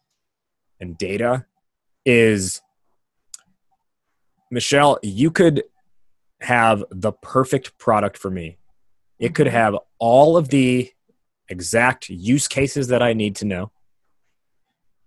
and 0.80 0.96
data 0.98 1.46
is 2.06 2.62
Michelle, 4.52 5.00
you 5.02 5.32
could 5.32 5.64
have 6.42 6.84
the 6.92 7.12
perfect 7.12 7.76
product 7.80 8.18
for 8.18 8.30
me. 8.30 8.58
It 9.18 9.34
could 9.34 9.48
mm-hmm. 9.48 9.56
have 9.56 9.78
all 9.98 10.38
of 10.38 10.50
the 10.50 10.92
exact 11.50 12.10
use 12.10 12.48
cases 12.48 12.90
that 12.90 13.02
I 13.02 13.14
need 13.14 13.38
to 13.38 13.46
know. 13.46 13.72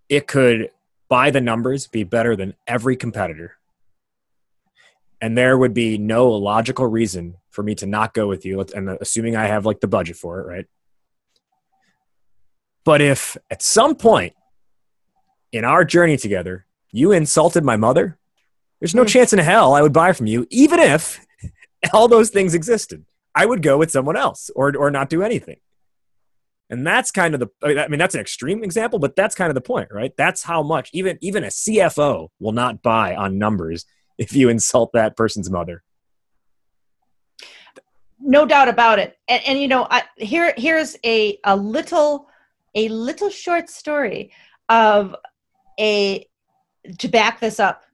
It 0.08 0.26
could, 0.26 0.70
by 1.08 1.30
the 1.30 1.40
numbers, 1.40 1.86
be 1.86 2.04
better 2.04 2.36
than 2.36 2.54
every 2.66 2.96
competitor. 2.96 3.56
And 5.20 5.36
there 5.36 5.56
would 5.56 5.72
be 5.72 5.98
no 5.98 6.28
logical 6.28 6.86
reason 6.86 7.36
for 7.50 7.62
me 7.62 7.74
to 7.76 7.86
not 7.86 8.12
go 8.12 8.26
with 8.26 8.44
you. 8.44 8.64
And 8.74 8.90
assuming 9.00 9.36
i 9.36 9.46
have 9.46 9.64
like 9.64 9.80
the 9.80 9.88
budget 9.88 10.16
for 10.16 10.40
it 10.40 10.46
right? 10.46 10.66
But 12.84 13.00
if 13.00 13.36
at 13.50 13.62
some 13.62 13.96
point 13.96 14.34
in 15.52 15.64
our 15.64 15.84
journey 15.84 16.16
together 16.16 16.66
you 16.92 17.12
insulted 17.12 17.64
my 17.64 17.76
mother 17.76 18.18
there's 18.80 18.94
no 18.94 19.04
mm. 19.04 19.08
chance 19.08 19.32
in 19.32 19.38
hell 19.38 19.74
i 19.74 19.82
would 19.82 19.92
buy 19.92 20.12
from 20.12 20.26
you 20.26 20.46
even 20.50 20.78
if 20.80 21.24
all 21.92 22.08
those 22.08 22.30
things 22.30 22.54
existed. 22.54 23.04
I 23.34 23.44
would 23.44 23.62
go 23.62 23.76
with 23.76 23.90
someone 23.90 24.16
else 24.16 24.50
or 24.56 24.74
or 24.76 24.90
not 24.90 25.10
do 25.10 25.22
anything 25.22 25.58
and 26.70 26.86
that's 26.86 27.10
kind 27.10 27.34
of 27.34 27.40
the 27.40 27.48
i 27.62 27.88
mean 27.88 27.98
that's 27.98 28.14
an 28.14 28.20
extreme 28.20 28.64
example 28.64 28.98
but 28.98 29.14
that's 29.14 29.34
kind 29.34 29.50
of 29.50 29.54
the 29.54 29.60
point 29.60 29.88
right 29.92 30.12
that's 30.16 30.42
how 30.42 30.62
much 30.62 30.90
even 30.92 31.18
even 31.20 31.44
a 31.44 31.48
cfo 31.48 32.28
will 32.40 32.52
not 32.52 32.82
buy 32.82 33.14
on 33.14 33.38
numbers 33.38 33.84
if 34.18 34.34
you 34.34 34.48
insult 34.48 34.92
that 34.94 35.16
person's 35.16 35.50
mother. 35.50 35.82
No 38.18 38.46
doubt 38.46 38.68
about 38.68 38.98
it. 38.98 39.16
And, 39.28 39.42
and 39.46 39.60
you 39.60 39.68
know, 39.68 39.86
I, 39.90 40.02
here 40.16 40.54
here's 40.56 40.96
a 41.04 41.38
a 41.44 41.54
little 41.54 42.28
a 42.74 42.88
little 42.88 43.30
short 43.30 43.68
story 43.68 44.32
of 44.68 45.14
a 45.78 46.26
to 46.98 47.08
back 47.08 47.40
this 47.40 47.60
up, 47.60 47.84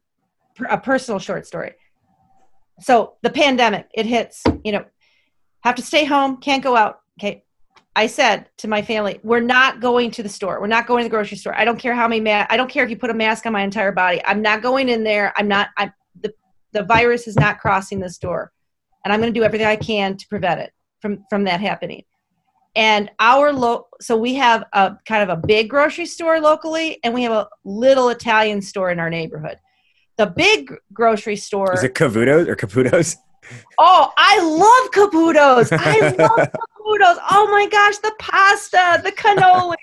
a 0.69 0.79
personal 0.79 1.19
short 1.19 1.47
story. 1.47 1.73
So 2.81 3.15
the 3.23 3.31
pandemic, 3.31 3.89
it 3.95 4.07
hits. 4.07 4.43
You 4.65 4.73
know, 4.73 4.85
have 5.65 5.75
to 5.77 5.83
stay 5.83 6.05
home, 6.05 6.37
can't 6.37 6.63
go 6.63 6.77
out. 6.77 7.01
Okay, 7.21 7.45
I 7.94 8.07
said 8.07 8.48
to 8.59 8.68
my 8.68 8.81
family, 8.81 9.20
we're 9.22 9.40
not 9.40 9.81
going 9.81 10.11
to 10.12 10.22
the 10.22 10.28
store. 10.28 10.61
We're 10.61 10.66
not 10.66 10.87
going 10.87 11.02
to 11.02 11.09
the 11.09 11.11
grocery 11.11 11.37
store. 11.37 11.55
I 11.55 11.64
don't 11.64 11.78
care 11.78 11.94
how 11.94 12.09
many 12.09 12.20
ma- 12.20 12.46
I 12.48 12.57
don't 12.57 12.70
care 12.70 12.85
if 12.85 12.90
you 12.90 12.96
put 12.96 13.11
a 13.11 13.14
mask 13.14 13.44
on 13.44 13.52
my 13.52 13.62
entire 13.62 13.92
body. 13.92 14.20
I'm 14.24 14.40
not 14.40 14.62
going 14.62 14.88
in 14.88 15.05
there. 15.05 15.33
I'm 15.37 15.46
not 15.46 15.68
I'm 15.76 15.92
the 16.72 16.83
virus 16.83 17.28
is 17.28 17.37
not 17.37 17.59
crossing 17.59 18.00
this 18.00 18.18
door 18.18 18.52
and 19.05 19.12
i'm 19.12 19.20
going 19.20 19.33
to 19.33 19.38
do 19.38 19.44
everything 19.44 19.66
i 19.66 19.76
can 19.76 20.16
to 20.16 20.26
prevent 20.28 20.61
it 20.61 20.72
from 21.00 21.24
from 21.31 21.44
that 21.44 21.61
happening 21.61 22.02
and 22.74 23.11
our 23.20 23.52
lo- 23.52 23.87
so 24.00 24.16
we 24.16 24.35
have 24.35 24.64
a 24.72 24.96
kind 25.07 25.28
of 25.28 25.38
a 25.38 25.46
big 25.46 25.68
grocery 25.68 26.07
store 26.07 26.40
locally 26.40 26.98
and 27.05 27.14
we 27.14 27.22
have 27.22 27.33
a 27.33 27.48
little 27.64 28.09
italian 28.09 28.61
store 28.61 28.90
in 28.90 28.98
our 28.98 29.11
neighborhood 29.11 29.59
the 30.16 30.26
big 30.26 30.74
grocery 30.92 31.37
store 31.37 31.74
is 31.74 31.85
it 31.85 31.94
cavutos 31.94 32.48
or 32.48 32.57
caputos 32.57 33.16
oh 33.78 34.12
i 34.16 34.40
love 34.40 34.90
caputos 34.92 35.68
i 35.78 36.14
love 36.16 36.48
caputos 36.98 37.18
oh 37.31 37.48
my 37.50 37.66
gosh 37.68 37.98
the 37.98 38.12
pasta 38.18 39.00
the 39.02 39.12
cannoli 39.12 39.74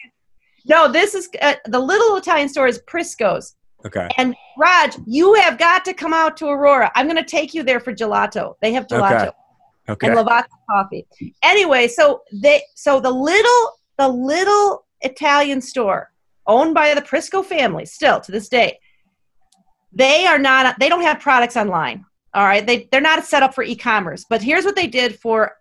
no 0.67 0.91
this 0.91 1.13
is 1.15 1.29
uh, 1.41 1.55
the 1.65 1.79
little 1.79 2.15
italian 2.15 2.49
store 2.49 2.67
is 2.67 2.79
prisco's 2.87 3.55
Okay. 3.85 4.09
And 4.17 4.35
Raj, 4.57 4.97
you 5.05 5.35
have 5.35 5.57
got 5.57 5.85
to 5.85 5.93
come 5.93 6.13
out 6.13 6.35
to 6.37 6.47
Aurora. 6.47 6.91
I'm 6.95 7.05
going 7.05 7.15
to 7.15 7.23
take 7.23 7.53
you 7.53 7.63
there 7.63 7.79
for 7.79 7.93
gelato. 7.93 8.55
They 8.61 8.73
have 8.73 8.87
gelato. 8.87 9.27
Okay. 9.27 9.31
Okay. 9.89 10.07
And 10.07 10.17
Lavazza 10.17 10.47
coffee. 10.69 11.07
Anyway, 11.43 11.87
so 11.87 12.21
they 12.31 12.61
so 12.75 12.99
the 12.99 13.09
little 13.09 13.79
the 13.97 14.07
little 14.07 14.85
Italian 15.01 15.61
store 15.61 16.11
owned 16.45 16.75
by 16.75 16.93
the 16.93 17.01
Prisco 17.01 17.43
family 17.43 17.85
still 17.85 18.19
to 18.21 18.31
this 18.31 18.49
day. 18.49 18.77
They 19.91 20.27
are 20.27 20.37
not 20.37 20.79
they 20.79 20.89
don't 20.89 21.01
have 21.01 21.19
products 21.19 21.57
online. 21.57 22.05
All 22.35 22.45
right. 22.45 22.65
They 22.65 22.87
they're 22.91 23.01
not 23.01 23.25
set 23.25 23.41
up 23.41 23.55
for 23.55 23.63
e-commerce. 23.63 24.25
But 24.29 24.43
here's 24.43 24.65
what 24.65 24.75
they 24.75 24.87
did 24.87 25.19
for 25.19 25.53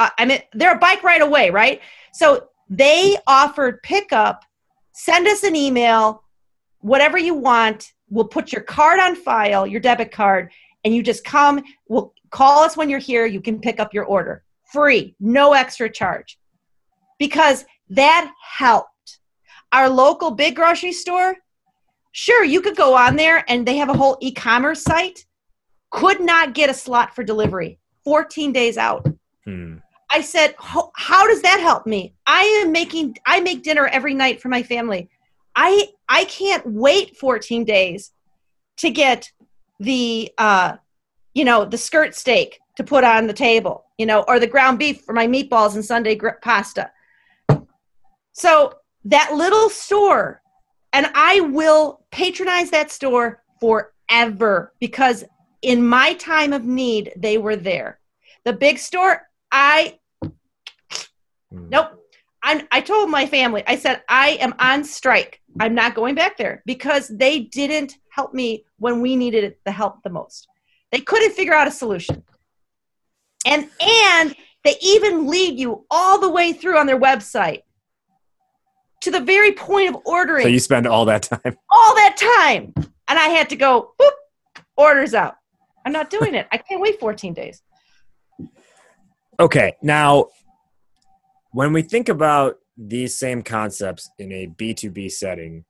uh, 0.00 0.10
I 0.18 0.24
mean 0.24 0.40
they're 0.52 0.74
a 0.74 0.78
bike 0.78 1.02
right 1.04 1.22
away, 1.22 1.50
right? 1.50 1.80
So 2.12 2.48
they 2.68 3.16
offered 3.26 3.82
pickup, 3.82 4.44
send 4.92 5.28
us 5.28 5.44
an 5.44 5.54
email, 5.54 6.24
whatever 6.80 7.18
you 7.18 7.34
want. 7.34 7.92
We'll 8.08 8.26
put 8.26 8.52
your 8.52 8.62
card 8.62 8.98
on 8.98 9.14
file, 9.14 9.66
your 9.66 9.80
debit 9.80 10.10
card, 10.10 10.50
and 10.84 10.94
you 10.94 11.02
just 11.02 11.22
come. 11.24 11.62
We'll 11.88 12.12
call 12.30 12.64
us 12.64 12.76
when 12.76 12.90
you're 12.90 12.98
here. 12.98 13.26
You 13.26 13.40
can 13.40 13.60
pick 13.60 13.78
up 13.78 13.94
your 13.94 14.04
order 14.04 14.42
free, 14.72 15.14
no 15.20 15.52
extra 15.52 15.90
charge. 15.90 16.38
because 17.18 17.64
that 17.90 18.32
helped. 18.42 19.18
Our 19.72 19.88
local 19.88 20.30
big 20.30 20.56
grocery 20.56 20.92
store, 20.92 21.36
sure, 22.12 22.44
you 22.44 22.60
could 22.60 22.76
go 22.76 22.96
on 22.96 23.16
there 23.16 23.44
and 23.48 23.66
they 23.66 23.76
have 23.76 23.88
a 23.88 23.96
whole 23.96 24.16
e 24.20 24.32
commerce 24.32 24.82
site, 24.82 25.26
could 25.90 26.20
not 26.20 26.54
get 26.54 26.70
a 26.70 26.74
slot 26.74 27.14
for 27.14 27.22
delivery 27.24 27.78
14 28.04 28.52
days 28.52 28.78
out. 28.78 29.06
Hmm. 29.44 29.76
I 30.12 30.20
said, 30.20 30.54
how 30.58 31.26
does 31.26 31.42
that 31.42 31.60
help 31.60 31.86
me? 31.86 32.14
I 32.26 32.42
am 32.64 32.72
making, 32.72 33.16
I 33.26 33.40
make 33.40 33.62
dinner 33.62 33.86
every 33.86 34.14
night 34.14 34.40
for 34.40 34.48
my 34.48 34.62
family. 34.62 35.08
I, 35.54 35.88
I 36.08 36.24
can't 36.24 36.66
wait 36.66 37.16
14 37.16 37.64
days 37.64 38.12
to 38.78 38.90
get 38.90 39.30
the, 39.78 40.32
uh, 40.36 40.76
you 41.34 41.44
know, 41.44 41.64
the 41.64 41.78
skirt 41.78 42.14
steak 42.14 42.58
to 42.76 42.84
put 42.84 43.04
on 43.04 43.26
the 43.26 43.32
table, 43.32 43.84
you 43.98 44.06
know, 44.06 44.24
or 44.26 44.40
the 44.40 44.46
ground 44.46 44.78
beef 44.78 45.02
for 45.02 45.12
my 45.12 45.26
meatballs 45.26 45.74
and 45.74 45.84
Sunday 45.84 46.14
gr- 46.14 46.30
pasta. 46.42 46.90
So 48.32 48.74
that 49.04 49.34
little 49.34 49.68
store, 49.70 50.42
and 50.92 51.06
I 51.14 51.40
will 51.40 52.04
patronize 52.10 52.70
that 52.70 52.90
store 52.90 53.42
forever 53.60 54.72
because 54.80 55.24
in 55.62 55.86
my 55.86 56.14
time 56.14 56.52
of 56.52 56.64
need, 56.64 57.12
they 57.16 57.38
were 57.38 57.56
there. 57.56 58.00
The 58.44 58.52
big 58.52 58.78
store, 58.78 59.28
I, 59.52 59.98
Hmm. 61.52 61.68
nope. 61.68 61.90
i 62.42 62.66
I 62.70 62.80
told 62.80 63.10
my 63.10 63.26
family, 63.26 63.62
I 63.66 63.76
said, 63.76 64.02
I 64.08 64.30
am 64.40 64.54
on 64.58 64.84
strike. 64.84 65.40
I'm 65.58 65.74
not 65.74 65.94
going 65.94 66.14
back 66.14 66.36
there 66.36 66.62
because 66.64 67.08
they 67.08 67.40
didn't 67.40 67.96
help 68.10 68.32
me 68.34 68.64
when 68.78 69.00
we 69.00 69.16
needed 69.16 69.56
the 69.64 69.72
help 69.72 70.02
the 70.02 70.10
most. 70.10 70.46
They 70.92 71.00
couldn't 71.00 71.32
figure 71.32 71.54
out 71.54 71.68
a 71.68 71.70
solution. 71.70 72.22
And 73.46 73.68
and 73.80 74.34
they 74.64 74.76
even 74.82 75.26
lead 75.26 75.58
you 75.58 75.86
all 75.90 76.20
the 76.20 76.28
way 76.30 76.52
through 76.52 76.78
on 76.78 76.86
their 76.86 77.00
website 77.00 77.62
to 79.00 79.10
the 79.10 79.20
very 79.20 79.52
point 79.52 79.88
of 79.88 80.02
ordering. 80.04 80.42
So 80.42 80.48
you 80.48 80.60
spend 80.60 80.86
all 80.86 81.04
that 81.06 81.22
time. 81.22 81.40
all 81.70 81.94
that 81.94 82.16
time. 82.44 82.74
And 83.08 83.18
I 83.18 83.28
had 83.28 83.48
to 83.48 83.56
go, 83.56 83.94
boop, 83.98 84.10
orders 84.76 85.14
out. 85.14 85.36
I'm 85.84 85.92
not 85.92 86.10
doing 86.10 86.34
it. 86.34 86.46
I 86.52 86.58
can't 86.58 86.80
wait 86.80 87.00
14 87.00 87.32
days. 87.32 87.62
Okay, 89.38 89.74
now 89.82 90.26
when 91.52 91.72
we 91.72 91.82
think 91.82 92.08
about 92.08 92.56
these 92.76 93.16
same 93.16 93.42
concepts 93.42 94.08
in 94.18 94.32
a 94.32 94.46
B2B 94.46 95.10
setting, 95.10 95.64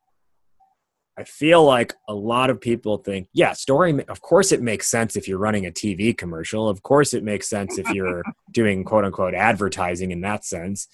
I 1.19 1.25
feel 1.25 1.65
like 1.65 1.95
a 2.09 2.15
lot 2.15 2.51
of 2.51 2.61
people 2.61 2.99
think, 2.99 3.29
yeah, 3.33 3.53
story, 3.53 4.03
of 4.07 4.23
course 4.23 4.53
it 4.53 4.63
makes 4.63 4.89
sense 4.89 5.17
if 5.17 5.29
you're 5.29 5.39
running 5.39 5.67
a 5.67 5.71
TV 5.71 6.17
commercial. 6.17 6.69
Of 6.69 6.83
course 6.83 7.13
it 7.13 7.25
makes 7.25 7.49
sense 7.49 7.79
if 7.79 7.89
you're 7.91 8.23
doing 8.53 8.85
quote 8.85 9.05
unquote 9.05 9.35
advertising 9.35 10.13
in 10.13 10.23
that 10.23 10.45
sense. 10.45 10.89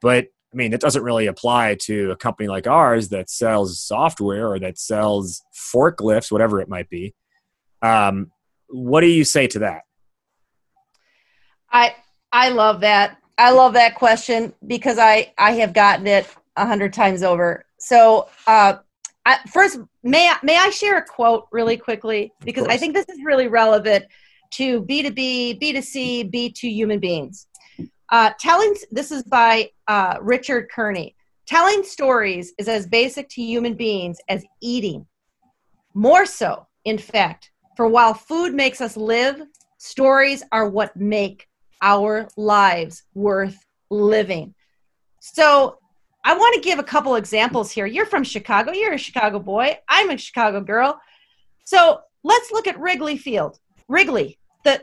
But 0.00 0.28
I 0.52 0.56
mean, 0.56 0.72
it 0.72 0.80
doesn't 0.80 1.02
really 1.02 1.26
apply 1.26 1.76
to 1.82 2.10
a 2.10 2.16
company 2.16 2.48
like 2.48 2.66
ours 2.66 3.10
that 3.10 3.30
sells 3.30 3.80
software 3.80 4.48
or 4.48 4.58
that 4.60 4.78
sells 4.78 5.42
forklifts, 5.54 6.32
whatever 6.32 6.60
it 6.60 6.68
might 6.68 6.88
be. 6.88 7.14
Um, 7.82 8.32
what 8.68 9.02
do 9.02 9.06
you 9.06 9.24
say 9.24 9.46
to 9.48 9.60
that? 9.60 9.82
I 11.70 11.94
I 12.32 12.48
love 12.48 12.80
that. 12.80 13.18
I 13.40 13.52
love 13.52 13.72
that 13.72 13.94
question 13.94 14.52
because 14.66 14.98
I 14.98 15.32
I 15.38 15.52
have 15.52 15.72
gotten 15.72 16.06
it 16.06 16.28
a 16.56 16.66
hundred 16.66 16.92
times 16.92 17.22
over. 17.22 17.64
So 17.78 18.28
uh, 18.46 18.74
I, 19.24 19.38
first, 19.50 19.78
may 20.02 20.28
I, 20.28 20.36
may 20.42 20.58
I 20.58 20.68
share 20.68 20.98
a 20.98 21.02
quote 21.02 21.46
really 21.50 21.78
quickly 21.78 22.34
because 22.44 22.66
I 22.66 22.76
think 22.76 22.92
this 22.92 23.08
is 23.08 23.18
really 23.24 23.48
relevant 23.48 24.04
to 24.52 24.82
B 24.82 25.02
two 25.02 25.10
B, 25.12 25.54
B 25.54 25.72
two 25.72 25.80
C, 25.80 26.22
B 26.22 26.50
two 26.50 26.68
human 26.68 27.00
beings. 27.00 27.46
Uh, 28.10 28.30
telling 28.38 28.74
this 28.90 29.10
is 29.10 29.22
by 29.22 29.70
uh, 29.88 30.18
Richard 30.20 30.68
Kearney. 30.70 31.16
Telling 31.46 31.82
stories 31.82 32.52
is 32.58 32.68
as 32.68 32.86
basic 32.86 33.30
to 33.30 33.42
human 33.42 33.72
beings 33.74 34.18
as 34.28 34.44
eating. 34.60 35.06
More 35.94 36.26
so, 36.26 36.66
in 36.84 36.98
fact, 36.98 37.52
for 37.74 37.88
while 37.88 38.12
food 38.12 38.52
makes 38.52 38.82
us 38.82 38.98
live, 38.98 39.40
stories 39.78 40.42
are 40.52 40.68
what 40.68 40.94
make 40.94 41.48
our 41.82 42.28
lives 42.36 43.02
worth 43.14 43.58
living. 43.90 44.54
So, 45.20 45.78
I 46.22 46.36
want 46.36 46.54
to 46.54 46.60
give 46.60 46.78
a 46.78 46.84
couple 46.84 47.14
examples 47.14 47.70
here. 47.70 47.86
You're 47.86 48.06
from 48.06 48.24
Chicago, 48.24 48.72
you're 48.72 48.92
a 48.92 48.98
Chicago 48.98 49.38
boy, 49.38 49.78
I'm 49.88 50.10
a 50.10 50.18
Chicago 50.18 50.60
girl. 50.60 51.00
So, 51.64 52.00
let's 52.24 52.50
look 52.52 52.66
at 52.66 52.78
Wrigley 52.78 53.16
Field. 53.16 53.58
Wrigley, 53.88 54.38
the 54.64 54.82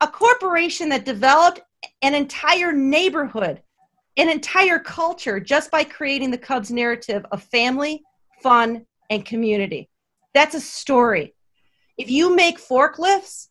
a 0.00 0.08
corporation 0.08 0.88
that 0.90 1.04
developed 1.04 1.60
an 2.02 2.14
entire 2.14 2.72
neighborhood, 2.72 3.62
an 4.16 4.28
entire 4.28 4.78
culture 4.78 5.40
just 5.40 5.70
by 5.70 5.84
creating 5.84 6.30
the 6.30 6.38
Cubs 6.38 6.70
narrative 6.70 7.24
of 7.32 7.42
family, 7.42 8.02
fun, 8.42 8.84
and 9.10 9.24
community. 9.24 9.88
That's 10.34 10.54
a 10.54 10.60
story. 10.60 11.34
If 11.96 12.10
you 12.10 12.34
make 12.34 12.58
forklifts, 12.58 13.48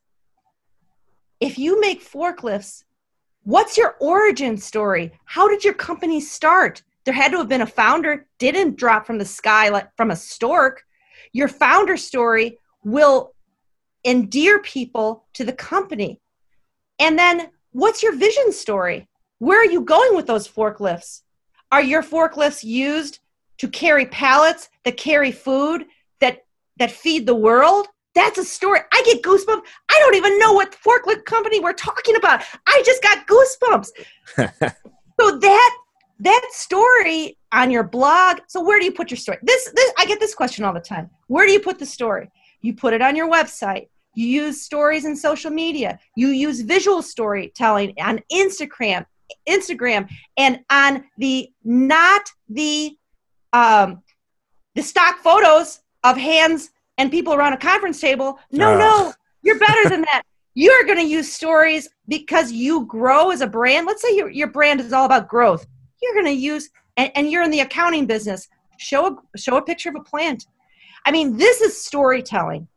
if 1.39 1.57
you 1.57 1.79
make 1.81 2.03
forklifts, 2.03 2.83
what's 3.43 3.77
your 3.77 3.95
origin 3.99 4.57
story? 4.57 5.11
How 5.25 5.47
did 5.47 5.63
your 5.63 5.73
company 5.73 6.21
start? 6.21 6.81
There 7.03 7.13
had 7.13 7.31
to 7.31 7.37
have 7.37 7.49
been 7.49 7.61
a 7.61 7.67
founder, 7.67 8.27
didn't 8.39 8.77
drop 8.77 9.05
from 9.05 9.17
the 9.17 9.25
sky 9.25 9.69
like 9.69 9.95
from 9.95 10.11
a 10.11 10.15
stork. 10.15 10.83
Your 11.33 11.47
founder 11.47 11.97
story 11.97 12.57
will 12.83 13.35
endear 14.05 14.59
people 14.59 15.25
to 15.33 15.43
the 15.43 15.53
company. 15.53 16.21
And 16.99 17.17
then 17.17 17.49
what's 17.71 18.01
your 18.01 18.15
vision 18.15 18.51
story? 18.51 19.07
Where 19.39 19.59
are 19.61 19.71
you 19.71 19.81
going 19.81 20.15
with 20.15 20.27
those 20.27 20.47
forklifts? 20.47 21.21
Are 21.71 21.81
your 21.81 22.01
forklifts 22.01 22.63
used 22.63 23.19
to 23.57 23.67
carry 23.67 24.05
pallets 24.05 24.69
that 24.83 24.97
carry 24.97 25.31
food 25.31 25.85
that 26.21 26.45
that 26.77 26.91
feed 26.91 27.25
the 27.25 27.35
world? 27.35 27.87
That's 28.15 28.37
a 28.37 28.45
story. 28.45 28.79
I 28.93 29.03
get 29.05 29.21
goosebumps. 29.21 29.61
I 29.89 29.99
don't 29.99 30.15
even 30.15 30.39
know 30.39 30.53
what 30.53 30.75
forklift 30.75 31.25
company 31.25 31.59
we're 31.59 31.73
talking 31.73 32.15
about. 32.15 32.43
I 32.65 32.81
just 32.85 33.03
got 33.03 33.27
goosebumps. 33.27 33.89
so 35.19 35.37
that 35.37 35.77
that 36.19 36.47
story 36.51 37.37
on 37.51 37.71
your 37.71 37.83
blog. 37.83 38.39
So 38.47 38.63
where 38.63 38.79
do 38.79 38.85
you 38.85 38.93
put 38.93 39.11
your 39.11 39.17
story? 39.17 39.37
This, 39.43 39.69
this 39.75 39.91
I 39.97 40.05
get 40.05 40.21
this 40.21 40.33
question 40.33 40.63
all 40.63 40.73
the 40.73 40.79
time. 40.79 41.09
Where 41.27 41.45
do 41.45 41.51
you 41.51 41.59
put 41.59 41.77
the 41.77 41.85
story? 41.85 42.31
You 42.61 42.73
put 42.73 42.93
it 42.93 43.01
on 43.01 43.17
your 43.17 43.29
website. 43.29 43.89
You 44.15 44.27
use 44.27 44.61
stories 44.61 45.03
in 45.03 45.15
social 45.15 45.51
media. 45.51 45.99
You 46.15 46.29
use 46.29 46.61
visual 46.61 47.01
storytelling 47.01 47.95
on 47.99 48.21
Instagram, 48.31 49.05
Instagram, 49.47 50.09
and 50.37 50.61
on 50.69 51.03
the 51.17 51.49
not 51.65 52.21
the 52.47 52.97
um, 53.51 54.01
the 54.73 54.83
stock 54.83 55.17
photos 55.17 55.81
of 56.03 56.15
hands 56.17 56.69
and 56.97 57.11
people 57.11 57.33
around 57.33 57.53
a 57.53 57.57
conference 57.57 57.99
table. 57.99 58.39
No, 58.51 58.73
Oh. 58.73 58.77
no, 58.77 59.13
you're 59.41 59.59
better 59.59 59.89
than 59.89 60.01
that. 60.01 60.23
You're 60.57 60.85
going 60.85 60.99
to 60.99 61.03
use 61.03 61.33
stories 61.33 61.89
because 62.07 62.49
you 62.49 62.85
grow 62.85 63.29
as 63.29 63.41
a 63.41 63.47
brand. 63.47 63.85
Let's 63.85 64.01
say 64.01 64.15
your, 64.15 64.29
your 64.29 64.47
brand 64.47 64.79
is 64.79 64.93
all 64.93 65.05
about 65.05 65.27
growth. 65.27 65.67
You're 66.01 66.13
going 66.13 66.27
to 66.27 66.31
use, 66.31 66.69
and, 66.95 67.11
and 67.13 67.29
you're 67.29 67.43
in 67.43 67.51
the 67.51 67.59
accounting 67.59 68.05
business. 68.05 68.47
Show 68.77 69.05
a, 69.07 69.37
show 69.37 69.57
a 69.57 69.61
picture 69.61 69.89
of 69.89 69.95
a 69.95 70.03
plant. 70.03 70.45
I 71.05 71.11
mean, 71.11 71.35
this 71.35 71.59
is 71.59 71.83
storytelling. 71.85 72.69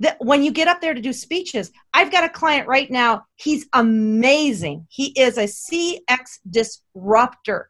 That 0.00 0.16
when 0.20 0.42
you 0.42 0.50
get 0.50 0.66
up 0.66 0.80
there 0.80 0.94
to 0.94 1.00
do 1.00 1.12
speeches, 1.12 1.72
I've 1.92 2.10
got 2.10 2.24
a 2.24 2.28
client 2.30 2.66
right 2.68 2.90
now. 2.90 3.26
He's 3.34 3.66
amazing. 3.74 4.86
He 4.88 5.08
is 5.08 5.36
a 5.36 5.44
CX 5.44 6.38
disruptor, 6.48 7.68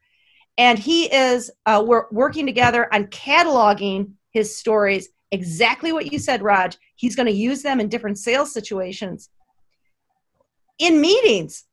and 0.59 0.79
he 0.79 1.13
is. 1.13 1.51
Uh, 1.67 1.83
we're 1.85 2.07
working 2.13 2.47
together 2.47 2.93
on 2.95 3.07
cataloging 3.09 4.13
his 4.31 4.57
stories. 4.57 5.09
Exactly 5.33 5.93
what 5.93 6.13
you 6.13 6.19
said, 6.19 6.43
Raj. 6.43 6.77
He's 6.95 7.17
going 7.17 7.27
to 7.27 7.33
use 7.33 7.63
them 7.63 7.81
in 7.81 7.89
different 7.89 8.19
sales 8.19 8.53
situations, 8.53 9.29
in 10.79 11.01
meetings. 11.01 11.65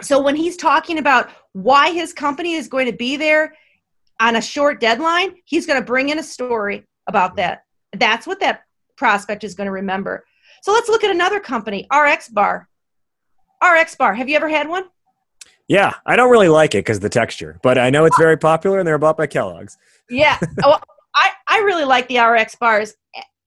So 0.00 0.20
when 0.20 0.36
he's 0.36 0.56
talking 0.56 0.98
about 0.98 1.30
why 1.52 1.92
his 1.92 2.12
company 2.12 2.54
is 2.54 2.68
going 2.68 2.86
to 2.86 2.96
be 2.96 3.16
there 3.16 3.54
on 4.20 4.36
a 4.36 4.42
short 4.42 4.80
deadline, 4.80 5.36
he's 5.44 5.66
going 5.66 5.80
to 5.80 5.84
bring 5.84 6.10
in 6.10 6.18
a 6.18 6.22
story 6.22 6.86
about 7.06 7.36
that. 7.36 7.64
That's 7.92 8.26
what 8.26 8.40
that 8.40 8.62
prospect 8.96 9.44
is 9.44 9.54
going 9.54 9.66
to 9.66 9.72
remember. 9.72 10.24
So 10.62 10.72
let's 10.72 10.88
look 10.88 11.04
at 11.04 11.10
another 11.10 11.40
company, 11.40 11.86
RX 11.92 12.28
Bar. 12.28 12.68
RX 13.62 13.94
Bar. 13.96 14.14
Have 14.14 14.28
you 14.28 14.36
ever 14.36 14.48
had 14.48 14.68
one? 14.68 14.84
Yeah, 15.68 15.94
I 16.04 16.16
don't 16.16 16.30
really 16.30 16.48
like 16.48 16.74
it 16.74 16.78
because 16.78 17.00
the 17.00 17.08
texture, 17.08 17.58
but 17.62 17.78
I 17.78 17.90
know 17.90 18.04
it's 18.04 18.18
very 18.18 18.36
popular 18.36 18.78
and 18.78 18.86
they're 18.86 18.98
bought 18.98 19.16
by 19.16 19.26
Kellogg's. 19.26 19.78
Yeah. 20.10 20.38
oh, 20.64 20.78
I, 21.14 21.30
I 21.48 21.58
really 21.58 21.84
like 21.84 22.08
the 22.08 22.18
RX 22.18 22.54
bars. 22.56 22.94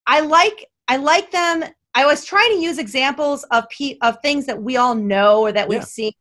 I 0.08 0.20
like 0.22 0.68
I 0.88 0.98
like 0.98 1.32
them. 1.32 1.64
I 1.96 2.06
was 2.06 2.26
trying 2.26 2.52
to 2.52 2.60
use 2.60 2.78
examples 2.78 3.44
of 3.52 3.66
pe- 3.70 3.98
of 4.02 4.18
things 4.22 4.46
that 4.46 4.62
we 4.62 4.78
all 4.78 4.94
know 4.96 5.42
or 5.42 5.52
that 5.52 5.68
we've 5.68 5.80
Yeah. 5.80 5.86
seen. 5.86 6.12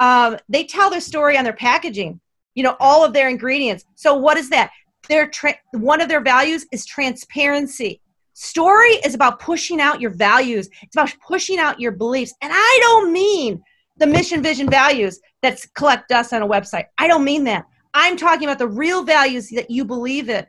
Um, 0.00 0.36
they 0.48 0.64
tell 0.64 0.90
their 0.90 1.00
story 1.00 1.38
on 1.38 1.44
their 1.44 1.52
packaging. 1.52 2.20
You 2.54 2.62
know, 2.62 2.76
all 2.80 3.04
of 3.04 3.12
their 3.12 3.28
ingredients. 3.28 3.84
So 3.94 4.14
what 4.14 4.36
is 4.36 4.50
that? 4.50 4.70
Their 5.08 5.28
tra- 5.28 5.58
one 5.72 6.00
of 6.00 6.08
their 6.08 6.22
values 6.22 6.66
is 6.72 6.84
transparency. 6.86 8.00
Story 8.32 8.94
is 9.04 9.14
about 9.14 9.40
pushing 9.40 9.80
out 9.80 10.00
your 10.00 10.10
values. 10.10 10.68
It's 10.82 10.96
about 10.96 11.14
pushing 11.26 11.58
out 11.58 11.80
your 11.80 11.92
beliefs. 11.92 12.34
And 12.42 12.52
I 12.54 12.78
don't 12.82 13.12
mean 13.12 13.62
the 13.98 14.06
mission, 14.06 14.42
vision, 14.42 14.68
values 14.68 15.20
that 15.42 15.64
collect 15.74 16.08
dust 16.08 16.32
on 16.32 16.42
a 16.42 16.46
website. 16.48 16.84
I 16.98 17.06
don't 17.06 17.24
mean 17.24 17.44
that. 17.44 17.64
I'm 17.94 18.16
talking 18.16 18.46
about 18.46 18.58
the 18.58 18.68
real 18.68 19.02
values 19.04 19.48
that 19.50 19.70
you 19.70 19.84
believe 19.84 20.28
in. 20.28 20.44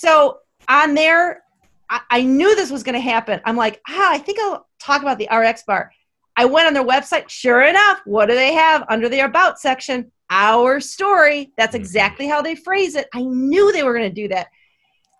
So 0.00 0.38
on 0.66 0.94
there, 0.94 1.42
I, 1.90 2.00
I 2.08 2.22
knew 2.22 2.56
this 2.56 2.70
was 2.70 2.82
going 2.82 2.94
to 2.94 3.00
happen. 3.00 3.38
I'm 3.44 3.56
like, 3.56 3.82
ah, 3.86 4.10
I 4.10 4.16
think 4.18 4.38
I'll 4.40 4.66
talk 4.80 5.02
about 5.02 5.18
the 5.18 5.28
RX 5.30 5.64
bar. 5.64 5.92
I 6.36 6.46
went 6.46 6.66
on 6.68 6.72
their 6.72 6.86
website. 6.86 7.28
Sure 7.28 7.60
enough, 7.62 8.00
what 8.06 8.26
do 8.30 8.34
they 8.34 8.54
have 8.54 8.84
under 8.88 9.10
the 9.10 9.20
About 9.20 9.60
section? 9.60 10.10
Our 10.30 10.80
story. 10.80 11.52
That's 11.58 11.74
Mm-hmm. 11.74 11.82
exactly 11.82 12.26
how 12.28 12.40
they 12.40 12.54
phrase 12.54 12.94
it. 12.94 13.08
I 13.12 13.22
knew 13.24 13.72
they 13.72 13.82
were 13.82 13.92
going 13.92 14.08
to 14.08 14.22
do 14.22 14.28
that. 14.28 14.46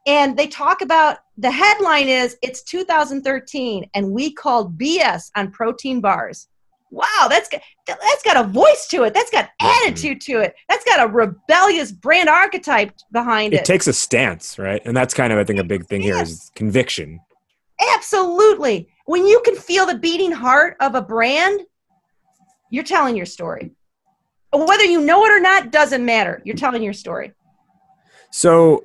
And 0.07 0.35
they 0.35 0.47
talk 0.47 0.81
about 0.81 1.19
the 1.37 1.51
headline 1.51 2.09
is 2.09 2.39
it's 2.43 2.63
2013 2.63 3.91
and 3.95 4.13
we 4.13 4.33
called 4.33 4.79
BS 4.79 5.31
on 5.37 5.51
protein 5.51 6.01
bars. 6.01 6.49
Wow, 6.91 7.27
that's 7.29 7.49
got, 7.49 7.61
that's 7.87 8.23
got 8.25 8.37
a 8.45 8.49
voice 8.49 8.89
to 8.91 9.05
it. 9.05 9.15
That's 9.15 9.31
got 9.31 9.49
Mhm. 9.63 9.87
attitude 9.87 10.21
to 10.23 10.41
it. 10.41 10.55
That's 10.69 10.85
got 10.85 11.01
a 11.01 11.07
rebellious 11.11 11.93
brand 11.93 12.29
archetype 12.29 12.93
behind 13.13 13.55
It 13.55 13.61
it. 13.61 13.65
takes 13.65 13.87
a 13.87 13.93
stance, 13.93 14.59
right? 14.59 14.83
And 14.85 14.97
that's 14.97 15.15
kind 15.15 15.33
of 15.33 15.39
I 15.39 15.45
think 15.45 15.61
a 15.61 15.65
big 15.65 15.87
thing 15.87 16.01
here 16.01 16.21
is 16.21 16.51
conviction. 16.57 17.21
Absolutely. 17.95 18.89
When 19.07 19.27
you 19.27 19.41
can 19.45 19.55
feel 19.57 19.87
the 19.87 19.97
beating 19.97 20.33
heart 20.33 20.77
of 20.81 20.95
a 20.95 21.03
brand, 21.03 21.61
you're 22.71 22.85
telling 22.85 23.17
your 23.17 23.27
story. 23.27 23.71
Whether 24.53 24.85
you 24.85 25.01
know 25.01 25.25
it 25.27 25.31
or 25.31 25.41
not 25.41 25.71
doesn't 25.71 26.05
matter. 26.05 26.43
You're 26.45 26.57
telling 26.57 26.83
your 26.83 26.93
story. 26.93 27.33
So, 28.33 28.85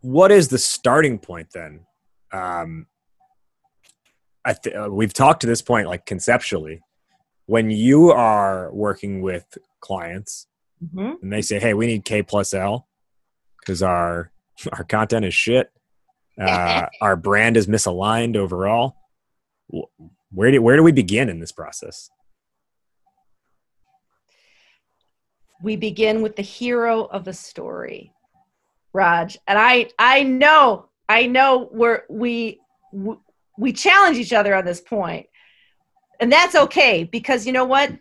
what 0.00 0.32
is 0.32 0.48
the 0.48 0.58
starting 0.58 1.18
point 1.18 1.48
then? 1.52 1.86
Um, 2.32 2.86
I 4.44 4.54
th- 4.54 4.74
uh, 4.74 4.88
we've 4.90 5.12
talked 5.12 5.40
to 5.42 5.46
this 5.46 5.62
point 5.62 5.88
like 5.88 6.06
conceptually. 6.06 6.82
When 7.46 7.70
you 7.70 8.10
are 8.10 8.72
working 8.72 9.22
with 9.22 9.58
clients 9.80 10.46
Mm-hmm. 10.82 11.22
and 11.22 11.32
they 11.32 11.42
say, 11.42 11.58
"Hey, 11.58 11.74
we 11.74 11.86
need 11.86 12.04
K 12.06 12.22
plus 12.22 12.54
L 12.54 12.88
because 13.58 13.82
our 13.82 14.32
our 14.72 14.84
content 14.84 15.26
is 15.26 15.34
shit, 15.34 15.70
uh, 16.40 16.86
our 17.00 17.16
brand 17.16 17.56
is 17.56 17.66
misaligned 17.66 18.36
overall," 18.36 18.96
where 20.30 20.50
do 20.50 20.62
where 20.62 20.76
do 20.76 20.82
we 20.82 20.92
begin 20.92 21.28
in 21.28 21.38
this 21.38 21.52
process? 21.52 22.10
We 25.62 25.76
begin 25.76 26.22
with 26.22 26.36
the 26.36 26.42
hero 26.42 27.04
of 27.04 27.24
the 27.24 27.34
story, 27.34 28.14
Raj. 28.94 29.36
And 29.46 29.58
I 29.58 29.90
I 29.98 30.22
know, 30.22 30.88
I 31.10 31.26
know 31.26 31.68
we're 31.70 32.04
we 32.08 32.60
we 33.60 33.74
challenge 33.74 34.16
each 34.16 34.32
other 34.32 34.54
on 34.54 34.64
this 34.64 34.80
point. 34.80 35.26
And 36.18 36.32
that's 36.32 36.54
okay 36.54 37.04
because 37.04 37.46
you 37.46 37.52
know 37.52 37.66
what? 37.66 37.92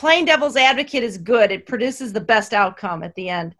Playing 0.00 0.24
devil's 0.24 0.56
advocate 0.56 1.04
is 1.04 1.18
good. 1.18 1.52
It 1.52 1.66
produces 1.66 2.12
the 2.12 2.20
best 2.20 2.54
outcome 2.54 3.02
at 3.02 3.14
the 3.14 3.28
end. 3.28 3.54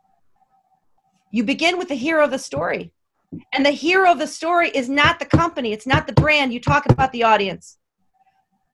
You 1.31 1.45
begin 1.45 1.77
with 1.77 1.89
the 1.89 1.95
hero 1.95 2.25
of 2.25 2.31
the 2.31 2.39
story. 2.39 2.93
And 3.55 3.65
the 3.65 3.71
hero 3.71 4.11
of 4.11 4.19
the 4.19 4.27
story 4.27 4.71
is 4.71 4.89
not 4.89 5.19
the 5.19 5.25
company, 5.27 5.73
it's 5.73 5.87
not 5.87 6.07
the 6.07 6.13
brand. 6.15 6.53
You 6.53 6.61
talk 6.61 6.87
about 6.91 7.13
the 7.13 7.25
audience. 7.25 7.79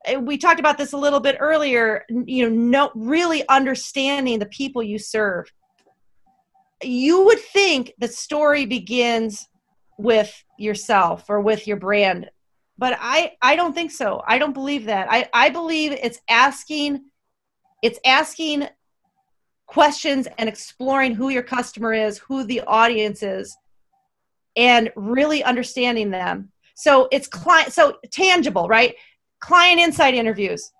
Uh, 0.08 0.20
We 0.20 0.38
talked 0.38 0.60
about 0.60 0.78
this 0.78 0.92
a 0.92 0.96
little 0.96 1.20
bit 1.20 1.36
earlier, 1.40 2.04
you 2.08 2.48
know, 2.48 2.54
no, 2.54 2.90
really 2.94 3.46
understanding 3.48 4.38
the 4.38 4.46
people 4.46 4.82
you 4.82 4.98
serve. 4.98 5.52
You 6.82 7.24
would 7.24 7.40
think 7.40 7.92
the 7.98 8.08
story 8.08 8.64
begins 8.64 9.48
with 9.98 10.44
yourself 10.56 11.24
or 11.28 11.40
with 11.40 11.66
your 11.66 11.76
brand. 11.76 12.30
But 12.78 12.96
i 13.00 13.32
i 13.42 13.56
don't 13.56 13.74
think 13.74 13.90
so. 13.90 14.22
I 14.26 14.38
don't 14.38 14.54
believe 14.54 14.86
that. 14.86 15.08
I 15.10 15.28
i 15.34 15.50
believe 15.50 15.92
it's 15.92 16.20
asking 16.30 17.04
it's 17.82 17.98
asking 18.06 18.68
questions 19.66 20.26
and 20.38 20.48
exploring 20.48 21.14
who 21.14 21.28
your 21.28 21.42
customer 21.42 21.92
is 21.92 22.16
who 22.18 22.44
the 22.44 22.62
audience 22.62 23.22
is 23.22 23.56
and 24.56 24.90
really 24.96 25.44
understanding 25.44 26.10
them. 26.10 26.50
So 26.74 27.08
it's 27.10 27.26
client 27.26 27.72
so 27.72 27.98
tangible 28.10 28.68
right? 28.68 28.94
Client 29.40 29.80
insight 29.80 30.14
interviews. 30.14 30.72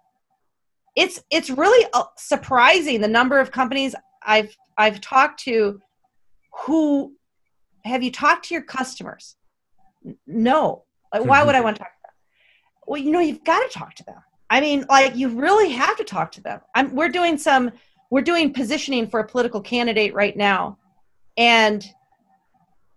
It's 0.97 1.23
it's 1.31 1.51
really 1.51 1.87
uh, 1.93 2.05
surprising 2.17 3.01
the 3.01 3.09
number 3.09 3.39
of 3.41 3.51
companies 3.51 3.95
i've 4.25 4.55
i've 4.77 5.01
talked 5.01 5.41
to 5.41 5.81
who 6.67 7.15
have 7.85 8.03
you 8.03 8.11
talked 8.11 8.47
to 8.47 8.55
your 8.55 8.63
customers? 8.63 9.37
No. 10.27 10.85
Like, 11.13 11.25
why 11.25 11.43
would 11.43 11.55
i 11.55 11.61
want 11.61 11.77
to 11.77 11.83
talk 11.83 11.93
to 11.93 11.99
them? 12.05 12.13
Well 12.87 13.01
you 13.01 13.11
know 13.11 13.21
you've 13.21 13.45
got 13.45 13.61
to 13.71 13.79
talk 13.79 13.95
to 13.95 14.05
them. 14.05 14.23
I 14.51 14.61
mean 14.61 14.85
like 14.89 15.17
you 15.17 15.29
really 15.29 15.71
have 15.71 15.97
to 15.97 16.05
talk 16.05 16.33
to 16.33 16.41
them. 16.41 16.61
I'm, 16.75 16.95
we're 16.95 17.09
doing 17.09 17.39
some 17.39 17.71
we're 18.11 18.23
doing 18.23 18.53
positioning 18.53 19.09
for 19.09 19.21
a 19.21 19.27
political 19.27 19.61
candidate 19.61 20.15
right 20.15 20.37
now. 20.37 20.79
And 21.37 21.87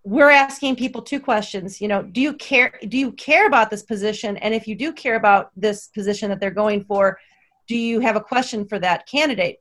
we're 0.04 0.30
asking 0.30 0.76
people 0.76 1.02
two 1.02 1.20
questions 1.20 1.80
you 1.80 1.88
know 1.88 2.02
do 2.02 2.22
you 2.22 2.34
care 2.34 2.74
do 2.88 2.98
you 2.98 3.12
care 3.14 3.48
about 3.48 3.70
this 3.70 3.84
position? 3.84 4.38
And 4.38 4.54
if 4.54 4.68
you 4.68 4.76
do 4.76 4.92
care 4.94 5.16
about 5.16 5.52
this 5.56 5.88
position 5.88 6.30
that 6.30 6.40
they're 6.40 6.52
going 6.52 6.84
for 6.86 7.20
do 7.68 7.78
you 7.78 8.00
have 8.00 8.16
a 8.16 8.22
question 8.22 8.68
for 8.68 8.80
that 8.80 9.08
candidate? 9.08 9.58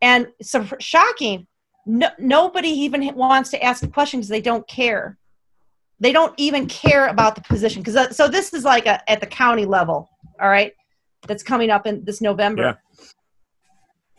And 0.00 0.28
so 0.40 0.66
shocking 0.80 1.46
no, 1.86 2.08
nobody 2.18 2.68
even 2.68 3.14
wants 3.14 3.50
to 3.50 3.62
ask 3.62 3.82
a 3.82 3.88
question 3.88 4.20
because 4.20 4.28
they 4.28 4.40
don't 4.40 4.66
care 4.68 5.18
they 6.00 6.12
don't 6.12 6.34
even 6.36 6.66
care 6.66 7.06
about 7.06 7.36
the 7.36 7.40
position 7.42 7.80
because 7.80 8.16
so 8.16 8.26
this 8.26 8.52
is 8.52 8.64
like 8.64 8.86
a, 8.86 9.08
at 9.10 9.20
the 9.20 9.26
county 9.26 9.64
level 9.64 10.08
all 10.40 10.48
right 10.48 10.72
that's 11.28 11.42
coming 11.42 11.70
up 11.70 11.86
in 11.86 12.04
this 12.04 12.20
november 12.20 12.62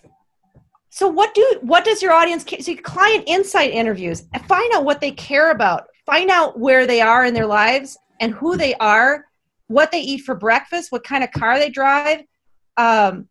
Yeah. 0.04 0.10
so 0.90 1.08
what 1.08 1.34
do 1.34 1.60
what 1.62 1.84
does 1.86 2.02
your 2.02 2.14
audience 2.14 2.44
care? 2.44 2.60
so 2.62 2.76
client 2.76 3.24
insight 3.28 3.72
interviews 3.72 4.24
find 4.48 4.74
out 4.74 4.86
what 4.86 5.02
they 5.02 5.12
care 5.12 5.52
about 5.52 5.86
find 6.06 6.30
out 6.30 6.60
where 6.60 6.86
they 6.86 7.02
are 7.02 7.26
in 7.26 7.34
their 7.34 7.48
lives 7.48 7.98
and 8.20 8.34
who 8.34 8.56
they 8.58 8.76
are 8.76 9.26
what 9.68 9.92
they 9.92 10.02
eat 10.02 10.20
for 10.20 10.36
breakfast 10.36 10.92
what 10.92 11.04
kind 11.04 11.24
of 11.24 11.32
car 11.32 11.58
they 11.60 11.70
drive 11.70 12.22
um, 12.78 13.28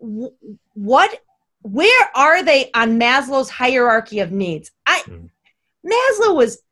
wh- 0.00 0.32
what 0.74 1.20
where 1.62 2.10
are 2.14 2.42
they 2.42 2.70
on 2.74 2.98
maslow's 2.98 3.50
hierarchy 3.50 4.20
of 4.20 4.32
needs? 4.32 4.70
I 4.86 5.00
Mhm. 5.00 5.30
maslow 5.86 6.34
was 6.34 6.62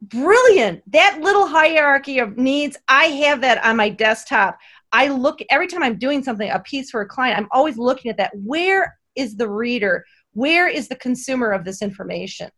brilliant. 0.00 0.82
That 0.92 1.20
little 1.20 1.46
hierarchy 1.46 2.18
of 2.18 2.36
needs 2.36 2.76
i 2.88 3.06
have 3.06 3.40
that 3.42 3.64
on 3.64 3.76
my 3.76 3.88
desktop. 3.88 4.58
I 4.92 5.08
look 5.08 5.40
every 5.50 5.66
time 5.66 5.82
i'm 5.82 5.98
doing 5.98 6.22
something 6.22 6.50
a 6.50 6.60
piece 6.60 6.90
for 6.90 7.00
a 7.00 7.06
client 7.06 7.38
i'm 7.38 7.48
always 7.50 7.76
looking 7.76 8.10
at 8.10 8.16
that. 8.18 8.32
Where 8.34 8.96
is 9.16 9.36
the 9.36 9.48
reader? 9.48 10.04
Where 10.32 10.68
is 10.68 10.88
the 10.88 10.96
consumer 10.96 11.50
of 11.50 11.64
this 11.64 11.82
information? 11.82 12.50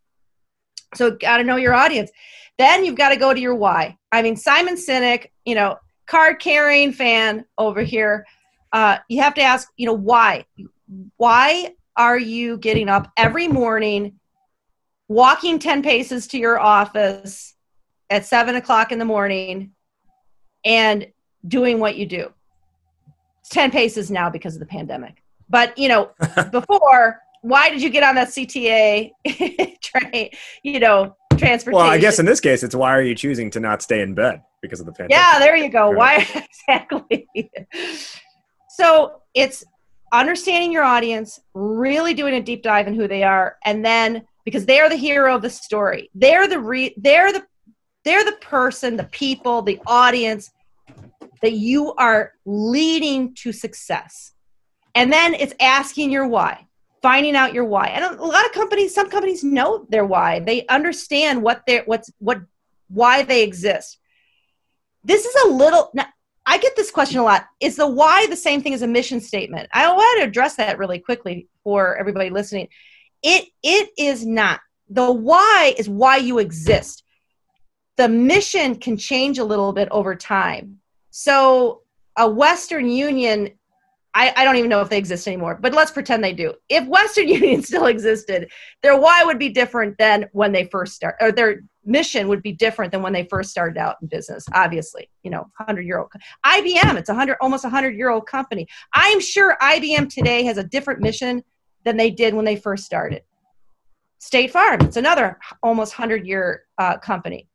So 0.95 1.13
got 1.13 1.39
to 1.39 1.45
know 1.45 1.57
your 1.57 1.75
audience. 1.75 2.11
Then 2.59 2.85
you've 2.85 2.97
got 2.97 3.09
to 3.11 3.17
go 3.17 3.33
to 3.33 3.41
your 3.41 3.55
why. 3.55 3.97
I 4.13 4.23
mean 4.23 4.37
simon 4.37 4.75
sinek 4.75 5.27
you 5.45 5.55
know 5.55 5.77
card 6.07 6.41
carrying 6.41 6.93
fan 6.93 7.45
over 7.57 7.83
here. 7.83 8.27
Uh, 8.73 8.99
you 9.09 9.21
have 9.23 9.35
to 9.35 9.43
ask 9.43 9.69
you 9.77 9.87
know 9.87 9.95
why? 9.95 10.45
Why 11.17 11.75
are 12.01 12.19
you 12.19 12.57
getting 12.57 12.89
up 12.89 13.13
every 13.19 13.47
morning 13.47 14.19
walking 15.09 15.59
10 15.59 15.83
paces 15.83 16.27
to 16.29 16.39
your 16.39 16.59
office 16.59 17.55
at 18.09 18.25
7 18.25 18.55
o'clock 18.55 18.91
in 18.91 18.99
the 18.99 19.05
morning 19.05 19.73
and 20.65 21.07
doing 21.47 21.79
what 21.79 21.97
you 21.97 22.07
do? 22.07 22.33
It's 23.41 23.51
10 23.51 23.71
paces 23.71 24.11
now 24.11 24.31
because 24.31 24.55
of 24.55 24.61
the 24.61 24.67
pandemic. 24.67 25.23
But 25.51 25.77
you 25.77 25.89
know 25.89 26.13
before 26.51 27.21
why 27.43 27.69
did 27.69 27.83
you 27.83 27.91
get 27.91 28.03
on 28.03 28.15
that 28.15 28.29
cta 28.29 29.11
train 29.83 30.31
you 30.63 30.81
know 30.81 31.15
transportation? 31.37 31.77
Well, 31.77 31.87
I 31.87 31.99
guess 31.99 32.19
in 32.19 32.25
this 32.25 32.41
case, 32.41 32.63
it's 32.63 32.75
why 32.75 32.93
are 32.93 33.03
you 33.03 33.15
choosing 33.15 33.51
to 33.51 33.61
not 33.61 33.83
stay 33.83 34.01
in 34.01 34.15
bed 34.15 34.43
because 34.63 34.81
of 34.81 34.87
the 34.87 34.93
pandemic? 34.93 35.11
yeah 35.11 35.39
there 35.39 35.55
you 35.55 35.69
go. 35.69 35.91
Why 35.91 36.27
exactly. 36.67 37.29
So 38.71 39.21
it's 39.35 39.65
understanding 40.13 40.73
your 40.73 40.85
audience 40.85 41.41
really 41.55 42.15
doing 42.15 42.35
a 42.35 42.43
deep 42.43 42.63
dive 42.63 42.87
in 42.87 42.95
who 42.95 43.09
they 43.09 43.23
are 43.23 43.57
and 43.65 43.85
then 43.85 44.23
because 44.45 44.67
they're 44.67 44.89
the 44.89 44.97
hero 44.97 45.35
of 45.35 45.43
the 45.43 45.51
story. 45.51 46.11
They're 46.15 46.49
the 46.49 46.59
re- 46.59 46.95
they're 46.97 47.33
the 47.33 47.45
they're 48.05 48.25
the 48.25 48.39
person 48.41 48.97
the 48.97 49.05
people 49.05 49.63
the 49.63 49.81
audience 49.87 50.51
that 51.43 51.53
you 51.53 51.95
are 51.95 52.33
leading 52.45 53.35
to 53.35 53.53
success. 53.53 54.33
And 54.95 55.13
then 55.13 55.35
it's 55.35 55.55
asking 55.61 56.11
your 56.11 56.27
why 56.27 56.67
finding 57.03 57.35
out 57.35 57.55
your 57.55 57.65
why. 57.65 57.87
And 57.87 58.05
a 58.05 58.25
lot 58.25 58.45
of 58.45 58.53
companies 58.53 58.95
some 58.95 59.11
companies 59.11 59.43
know 59.45 59.87
their 59.89 60.05
why. 60.05 60.41
They 60.41 60.67
understand 60.67 61.43
what 61.43 61.63
they're 61.67 61.85
what's 61.87 62.11
what 62.19 62.41
why 62.89 63.23
they 63.23 63.43
exist. 63.43 63.99
This 65.05 65.25
is 65.25 65.45
a 65.45 65.49
little 65.49 65.93
i 66.51 66.59
get 66.59 66.75
this 66.75 66.91
question 66.91 67.21
a 67.21 67.23
lot. 67.23 67.47
Is 67.61 67.77
the 67.77 67.87
why 67.87 68.27
the 68.27 68.37
same 68.37 68.61
thing 68.61 68.75
as 68.75 68.83
a 68.83 68.89
mission 68.89 69.21
statement? 69.21 69.69
I 69.73 69.87
want 69.93 70.21
to 70.21 70.27
address 70.27 70.57
that 70.57 70.79
really 70.79 70.99
quickly 70.99 71.49
for 71.63 71.97
everybody 71.97 72.29
listening. 72.29 72.69
It 73.23 73.49
it 73.63 73.91
is 73.97 74.27
not. 74.27 74.61
The 74.89 75.13
why 75.13 75.75
is 75.79 75.89
why 75.89 76.17
you 76.17 76.41
exist. 76.41 77.05
The 77.97 78.09
mission 78.09 78.75
can 78.75 78.97
change 78.97 79.39
a 79.39 79.45
little 79.45 79.73
bit 79.73 79.89
over 79.93 80.17
time. 80.17 80.81
So 81.11 81.83
a 82.19 82.29
western 82.29 82.91
union 82.91 83.51
I, 84.15 84.33
I 84.37 84.45
don't 84.45 84.57
even 84.57 84.71
know 84.71 84.81
if 84.81 84.89
they 84.89 84.99
exist 84.99 85.29
anymore, 85.29 85.59
but 85.61 85.73
let's 85.73 85.93
pretend 85.93 86.25
they 86.25 86.33
do. 86.33 86.55
If 86.69 86.87
Western 86.89 87.29
Union 87.41 87.63
still 87.63 87.87
existed, 87.87 88.51
their 88.83 88.99
why 88.99 89.25
would 89.25 89.39
be 89.39 89.49
different 89.49 89.97
than 89.99 90.29
when 90.33 90.53
they 90.53 90.65
first 90.65 90.95
start, 90.95 91.17
or 91.21 91.31
their 91.31 91.63
mission 91.85 92.29
would 92.29 92.43
be 92.43 92.53
different 92.53 92.93
than 92.93 93.03
when 93.03 93.13
they 93.13 93.25
first 93.25 93.51
started 93.51 93.79
out 93.79 93.97
in 94.03 94.09
business. 94.09 94.45
Obviously, 94.53 95.09
you 95.23 95.31
know, 95.31 95.47
hundred 95.59 95.83
year 95.83 95.99
old 95.99 96.11
IBM. 96.45 96.97
It's 96.97 97.09
a 97.09 97.15
hundred, 97.15 97.37
almost 97.41 97.65
a 97.65 97.69
hundred 97.69 97.97
year 97.97 98.11
old 98.11 98.27
company. 98.27 98.67
I'm 98.95 99.21
sure 99.21 99.57
IBM 99.63 100.13
today 100.13 100.43
has 100.45 100.59
a 100.59 100.65
different 100.65 101.01
mission 101.01 101.43
than 101.85 101.97
they 101.97 102.11
did 102.11 102.35
when 102.35 102.45
they 102.45 102.57
first 102.57 102.85
started. 102.85 103.23
State 104.19 104.51
Farm. 104.51 104.81
It's 104.83 104.97
another 104.97 105.39
almost 105.63 105.93
hundred 105.93 106.27
year 106.27 106.65
uh, 106.79 106.99
company, 106.99 107.49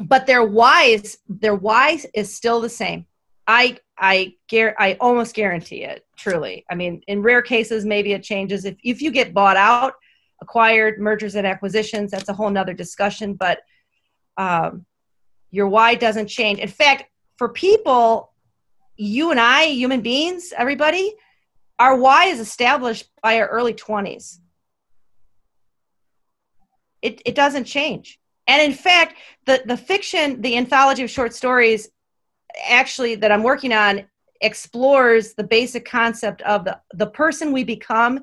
but 0.00 0.26
their 0.26 0.44
why 0.44 0.84
is 0.84 1.18
their 1.28 1.54
why 1.54 2.00
is 2.12 2.34
still 2.34 2.60
the 2.60 2.68
same. 2.68 3.06
I 3.46 3.78
I 3.98 4.34
gar- 4.50 4.74
I 4.78 4.96
almost 5.00 5.34
guarantee 5.34 5.84
it. 5.84 6.04
Truly, 6.16 6.64
I 6.70 6.74
mean, 6.74 7.02
in 7.06 7.22
rare 7.22 7.42
cases, 7.42 7.84
maybe 7.84 8.12
it 8.12 8.22
changes. 8.22 8.64
If 8.64 8.76
if 8.82 9.00
you 9.00 9.10
get 9.10 9.34
bought 9.34 9.56
out, 9.56 9.94
acquired, 10.42 11.00
mergers 11.00 11.36
and 11.36 11.46
acquisitions, 11.46 12.10
that's 12.10 12.28
a 12.28 12.32
whole 12.32 12.50
nother 12.50 12.74
discussion. 12.74 13.34
But 13.34 13.60
um, 14.36 14.84
your 15.50 15.68
why 15.68 15.94
doesn't 15.94 16.26
change. 16.26 16.58
In 16.58 16.68
fact, 16.68 17.04
for 17.38 17.48
people, 17.48 18.32
you 18.96 19.30
and 19.30 19.40
I, 19.40 19.66
human 19.66 20.00
beings, 20.00 20.52
everybody, 20.56 21.14
our 21.78 21.96
why 21.96 22.26
is 22.26 22.40
established 22.40 23.08
by 23.22 23.40
our 23.40 23.46
early 23.46 23.74
twenties. 23.74 24.40
It 27.00 27.22
it 27.24 27.34
doesn't 27.34 27.64
change. 27.64 28.18
And 28.46 28.60
in 28.60 28.76
fact, 28.76 29.16
the, 29.46 29.62
the 29.64 29.76
fiction, 29.76 30.42
the 30.42 30.56
anthology 30.56 31.02
of 31.02 31.10
short 31.10 31.32
stories 31.32 31.88
actually 32.68 33.14
that 33.16 33.32
I'm 33.32 33.42
working 33.42 33.72
on 33.72 34.04
explores 34.40 35.34
the 35.34 35.44
basic 35.44 35.84
concept 35.84 36.42
of 36.42 36.64
the 36.64 36.78
the 36.94 37.06
person 37.06 37.52
we 37.52 37.64
become 37.64 38.20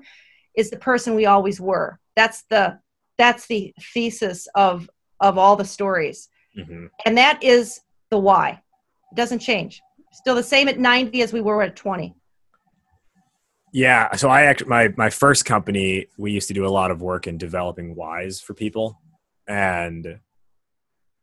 is 0.55 0.69
the 0.69 0.77
person 0.77 1.15
we 1.15 1.25
always 1.25 1.59
were. 1.59 1.99
That's 2.15 2.43
the 2.49 2.79
that's 3.17 3.47
the 3.47 3.73
thesis 3.93 4.47
of 4.55 4.89
of 5.19 5.37
all 5.37 5.55
the 5.55 5.65
stories. 5.65 6.29
Mm-hmm. 6.57 6.87
And 7.05 7.17
that 7.17 7.41
is 7.43 7.81
the 8.09 8.17
why. 8.17 8.61
It 9.11 9.15
doesn't 9.15 9.39
change. 9.39 9.81
Still 10.11 10.35
the 10.35 10.43
same 10.43 10.67
at 10.67 10.79
90 10.79 11.21
as 11.21 11.31
we 11.31 11.41
were 11.41 11.61
at 11.61 11.75
20. 11.75 12.13
Yeah, 13.73 14.13
so 14.15 14.29
I 14.29 14.43
actually 14.43 14.69
my 14.69 14.93
my 14.97 15.09
first 15.09 15.45
company 15.45 16.07
we 16.17 16.31
used 16.31 16.49
to 16.49 16.53
do 16.53 16.65
a 16.65 16.69
lot 16.69 16.91
of 16.91 17.01
work 17.01 17.27
in 17.27 17.37
developing 17.37 17.95
whys 17.95 18.41
for 18.41 18.53
people 18.53 18.99
and 19.47 20.19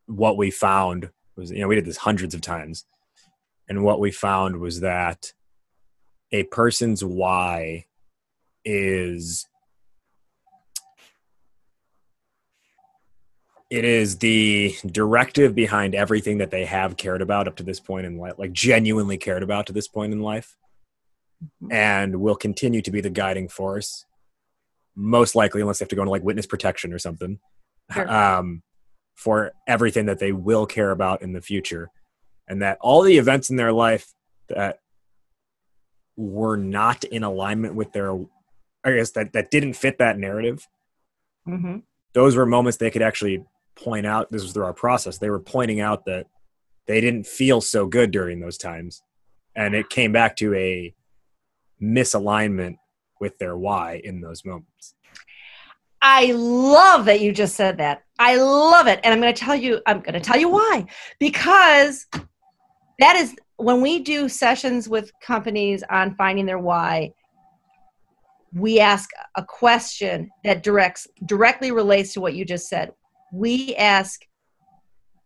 what 0.06 0.36
we 0.36 0.50
found 0.50 1.11
was 1.36 1.50
you 1.50 1.61
know 1.61 1.68
we 1.68 1.74
did 1.74 1.84
this 1.84 1.98
hundreds 1.98 2.34
of 2.34 2.40
times 2.40 2.84
and 3.69 3.85
what 3.85 4.01
we 4.01 4.11
found 4.11 4.59
was 4.59 4.81
that 4.81 5.33
a 6.33 6.45
person's 6.45 7.05
why 7.05 7.87
is 8.64 9.47
it 13.71 13.85
is 13.85 14.19
the 14.19 14.75
directive 14.87 15.55
behind 15.55 15.95
everything 15.95 16.39
that 16.39 16.51
they 16.51 16.64
have 16.64 16.97
cared 16.97 17.21
about 17.21 17.47
up 17.47 17.57
to 17.57 17.62
this 17.62 17.81
point 17.81 18.07
in 18.07 18.19
life 18.19 18.35
like 18.39 18.53
genuinely 18.53 19.16
cared 19.16 19.43
about 19.43 19.66
to 19.66 19.73
this 19.73 19.89
point 19.89 20.12
in 20.12 20.21
life 20.21 20.57
and 21.71 22.16
will 22.16 22.35
continue 22.35 22.83
to 22.83 22.91
be 22.91 23.01
the 23.01 23.11
guiding 23.11 23.49
force 23.49 24.05
most 24.97 25.35
likely 25.35 25.61
unless 25.61 25.79
they 25.79 25.85
have 25.85 25.89
to 25.89 25.97
go 25.97 26.03
into 26.03 26.11
like 26.11 26.25
witness 26.25 26.47
protection 26.47 26.93
or 26.93 26.99
something 26.99 27.39
sure. 27.93 28.11
um, 28.11 28.62
for 29.14 29.53
everything 29.66 30.07
that 30.07 30.19
they 30.19 30.33
will 30.33 30.66
care 30.66 30.91
about 30.91 31.23
in 31.23 31.33
the 31.33 31.41
future 31.41 31.91
and 32.49 32.62
that 32.62 32.78
all 32.80 33.03
the 33.03 33.18
events 33.18 33.51
in 33.51 33.57
their 33.57 33.72
life 33.72 34.12
that 34.49 34.80
were 36.16 36.57
not 36.57 37.05
in 37.05 37.22
alignment 37.22 37.74
with 37.74 37.92
their 37.92 38.12
i 38.84 38.92
guess 38.92 39.11
that, 39.12 39.32
that 39.32 39.51
didn't 39.51 39.74
fit 39.74 39.99
that 39.99 40.18
narrative 40.18 40.66
mm-hmm. 41.46 41.78
those 42.14 42.34
were 42.34 42.46
moments 42.46 42.78
they 42.78 42.90
could 42.90 43.03
actually 43.03 43.44
point 43.76 44.07
out 44.07 44.30
this 44.32 44.42
was 44.42 44.53
through 44.53 44.64
our 44.64 44.72
process 44.72 45.18
they 45.18 45.30
were 45.30 45.38
pointing 45.38 45.80
out 45.80 46.05
that 46.07 46.26
they 46.86 47.01
didn't 47.01 47.26
feel 47.26 47.61
so 47.61 47.86
good 47.86 48.11
during 48.11 48.40
those 48.40 48.59
times 48.59 49.03
and 49.55 49.74
it 49.74 49.88
came 49.90 50.12
back 50.12 50.34
to 50.34 50.55
a 50.55 50.94
misalignment 51.80 52.76
with 53.20 53.38
their 53.38 53.57
why 53.57 54.01
in 54.03 54.20
those 54.20 54.44
moments 54.44 54.94
I 56.01 56.32
love 56.32 57.07
that 57.07 57.20
you 57.20 57.32
just 57.32 57.57
said 57.57 57.78
that. 57.78 58.05
I 58.18 58.36
love 58.36 58.86
it. 58.86 59.01
And 59.03 59.12
I'm 59.12 59.20
going 59.20 59.34
to 59.34 59.40
tell 59.40 59.57
you, 59.57 59.80
I'm 59.86 60.01
going 60.01 60.14
to 60.14 60.20
tell 60.20 60.38
you 60.38 60.49
why. 60.49 60.86
Because 61.18 62.07
that 62.99 63.16
is 63.16 63.36
when 63.57 63.80
we 63.80 64.01
do 64.01 64.28
sessions 64.28 64.88
with 64.88 65.11
companies 65.20 65.82
on 65.90 66.14
finding 66.14 66.46
their 66.46 66.59
why 66.59 67.12
we 68.55 68.80
ask 68.80 69.11
a 69.36 69.44
question 69.44 70.30
that 70.44 70.62
directs 70.62 71.07
directly 71.26 71.70
relates 71.70 72.14
to 72.14 72.20
what 72.20 72.34
you 72.34 72.44
just 72.44 72.68
said. 72.68 72.92
We 73.32 73.74
ask 73.76 74.22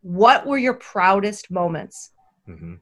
what 0.01 0.47
were 0.47 0.59
your 0.59 0.75
proudest 0.75 1.51
moments? 1.51 2.11
Mm-hmm. 2.49 2.75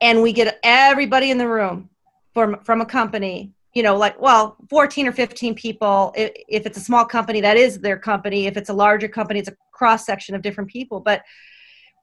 and 0.00 0.22
we 0.22 0.32
get 0.32 0.60
everybody 0.62 1.32
in 1.32 1.38
the 1.38 1.48
room 1.48 1.90
from 2.32 2.60
from 2.62 2.80
a 2.80 2.86
company 2.86 3.52
you 3.74 3.82
know 3.82 3.96
like 3.96 4.20
well 4.20 4.56
14 4.70 5.08
or 5.08 5.12
15 5.12 5.56
people 5.56 6.12
if, 6.16 6.30
if 6.48 6.66
it's 6.66 6.78
a 6.78 6.80
small 6.80 7.04
company 7.04 7.40
that 7.40 7.56
is 7.56 7.80
their 7.80 7.98
company. 7.98 8.46
If 8.46 8.56
it's 8.56 8.70
a 8.70 8.72
larger 8.72 9.08
company 9.08 9.40
it's 9.40 9.48
a 9.48 9.56
cross 9.72 10.06
section 10.06 10.36
of 10.36 10.42
different 10.42 10.70
people. 10.70 11.00
But 11.00 11.22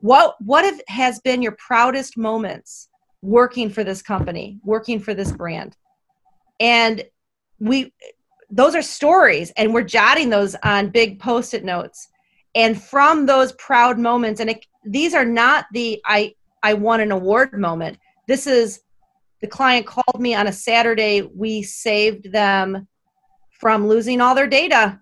what 0.02 0.36
what 0.42 0.66
have, 0.66 0.82
has 0.88 1.20
been 1.20 1.42
your 1.42 1.54
proudest 1.54 2.18
moments 2.18 2.90
working 3.22 3.70
for 3.70 3.84
this 3.84 4.02
company 4.02 4.60
working 4.64 5.00
for 5.00 5.14
this 5.14 5.32
brand? 5.32 5.78
And 6.60 7.04
we 7.60 7.94
those 8.50 8.76
are 8.76 8.82
stories 8.82 9.52
and 9.56 9.74
we're 9.74 9.84
jotting 9.84 10.30
those 10.30 10.56
on 10.64 10.90
big 10.90 11.20
post-it 11.20 11.64
notes. 11.64 12.10
And 12.54 12.82
from 12.82 13.26
those 13.26 13.54
proud 13.54 13.98
moments 13.98 14.42
and 14.42 14.50
it, 14.50 14.66
these 14.84 15.14
are 15.14 15.26
not 15.26 15.66
the 15.72 16.02
i 16.06 16.34
i 16.64 16.74
won 16.74 17.00
an 17.00 17.12
award 17.12 17.58
moment. 17.58 17.98
This 18.28 18.48
is 18.48 18.82
the 19.42 19.48
client 19.48 19.86
called 19.86 20.20
me 20.20 20.34
on 20.34 20.48
a 20.48 20.54
saturday. 20.54 21.22
We 21.22 21.62
saved 21.62 22.32
them 22.32 22.88
from 23.60 23.88
losing 23.88 24.20
all 24.20 24.34
their 24.34 24.48
data. 24.48 25.00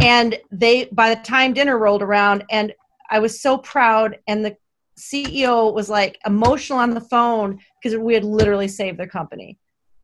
And 0.00 0.38
they 0.50 0.86
by 0.86 1.14
the 1.14 1.20
time 1.22 1.52
dinner 1.52 1.78
rolled 1.78 2.02
around 2.02 2.44
and 2.50 2.72
I 3.10 3.18
was 3.18 3.40
so 3.40 3.58
proud, 3.58 4.18
and 4.28 4.44
the 4.44 4.56
CEO 4.98 5.72
was 5.72 5.88
like 5.88 6.18
emotional 6.26 6.78
on 6.78 6.90
the 6.90 7.00
phone 7.00 7.58
because 7.82 7.98
we 7.98 8.14
had 8.14 8.24
literally 8.24 8.68
saved 8.68 8.98
their 8.98 9.08
company. 9.08 9.58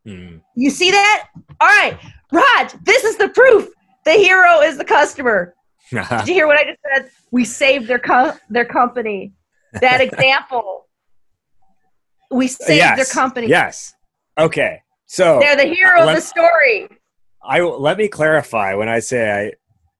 Hmm. 0.06 0.38
You 0.54 0.70
see 0.70 0.90
that? 0.90 1.28
All 1.60 1.68
right, 1.68 1.98
Raj, 2.32 2.74
this 2.84 3.04
is 3.04 3.16
the 3.16 3.28
proof. 3.28 3.68
The 4.04 4.12
hero 4.12 4.60
is 4.60 4.78
the 4.78 4.84
customer. 4.84 5.54
Did 5.90 6.28
you 6.28 6.34
hear 6.34 6.46
what 6.46 6.58
I 6.58 6.64
just 6.64 6.80
said? 6.94 7.10
We 7.30 7.44
saved 7.44 7.86
their 7.86 7.98
co- 7.98 8.36
their 8.50 8.64
company. 8.64 9.32
That 9.80 10.00
example. 10.00 10.86
we 12.30 12.48
saved 12.48 12.78
yes. 12.78 12.96
their 12.96 13.22
company. 13.22 13.48
Yes. 13.48 13.94
Okay. 14.38 14.82
So 15.06 15.38
they're 15.38 15.56
the 15.56 15.64
hero 15.64 16.00
let, 16.00 16.16
of 16.16 16.22
the 16.22 16.26
story. 16.26 16.88
I 17.42 17.60
let 17.60 17.98
me 17.98 18.08
clarify 18.08 18.74
when 18.74 18.88
I 18.88 18.98
say 18.98 19.52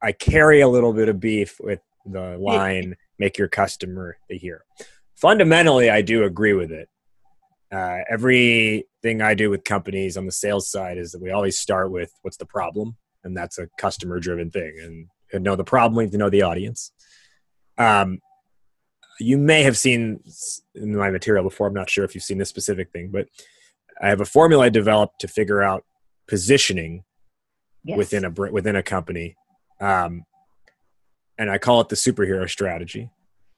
I 0.03 0.07
I 0.07 0.13
carry 0.13 0.61
a 0.61 0.69
little 0.69 0.93
bit 0.93 1.09
of 1.09 1.21
beef 1.21 1.61
with 1.61 1.81
the 2.07 2.37
line 2.39 2.97
make 3.19 3.39
your 3.39 3.49
customer 3.49 4.17
the 4.29 4.39
hero. 4.39 4.61
Fundamentally 5.15 5.91
i 5.91 6.03
do 6.03 6.25
agree 6.25 6.53
with 6.53 6.71
it. 6.71 6.89
Uh, 7.73 7.99
everything 8.09 9.23
i 9.23 9.35
do 9.35 9.51
with 9.51 9.65
companies 9.65 10.17
on 10.17 10.27
the 10.27 10.33
sales 10.33 10.71
side 10.71 10.99
is 10.99 11.13
that 11.13 11.23
we 11.23 11.31
always 11.31 11.59
start 11.59 11.91
with 11.91 12.13
what's 12.23 12.37
the 12.37 12.47
problem? 12.47 12.97
And 13.25 13.37
that's 13.37 13.59
a 13.59 13.69
customer 13.79 14.21
driven 14.21 14.51
thing. 14.51 15.09
And 15.33 15.45
know 15.45 15.57
the 15.57 15.65
problem 15.65 15.97
we 15.97 16.05
have 16.05 16.13
to 16.13 16.19
know 16.19 16.31
the 16.31 16.43
audience. 16.43 16.93
Um, 17.77 18.21
you 19.19 19.37
may 19.37 19.63
have 19.63 19.77
seen 19.77 20.23
in 20.75 20.95
my 20.95 21.11
material 21.11 21.43
before 21.43 21.67
i'm 21.67 21.75
not 21.75 21.89
sure 21.89 22.05
if 22.05 22.15
you've 22.15 22.23
seen 22.23 22.37
this 22.37 22.51
specific 22.51 22.91
thing 22.93 23.09
but 23.11 23.27
i 24.03 24.09
have 24.11 24.21
a 24.21 24.27
formula 24.27 24.67
i 24.67 24.69
developed 24.69 25.19
to 25.19 25.27
figure 25.27 25.63
out 25.63 25.85
positioning 26.29 27.03
yes. 27.87 27.97
within 27.97 28.25
a 28.25 28.31
within 28.31 28.77
a 28.77 28.83
company. 28.83 29.37
Um, 29.81 30.25
and 31.39 31.51
I 31.51 31.59
call 31.59 31.81
it 31.81 31.89
the 31.89 31.97
superhero 31.97 32.49
strategy. 32.49 33.11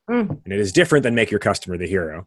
Mm. 0.08 0.40
And 0.44 0.52
it 0.52 0.60
is 0.60 0.72
different 0.72 1.02
than 1.02 1.14
make 1.14 1.30
your 1.30 1.40
customer 1.40 1.76
the 1.76 1.86
hero. 1.86 2.26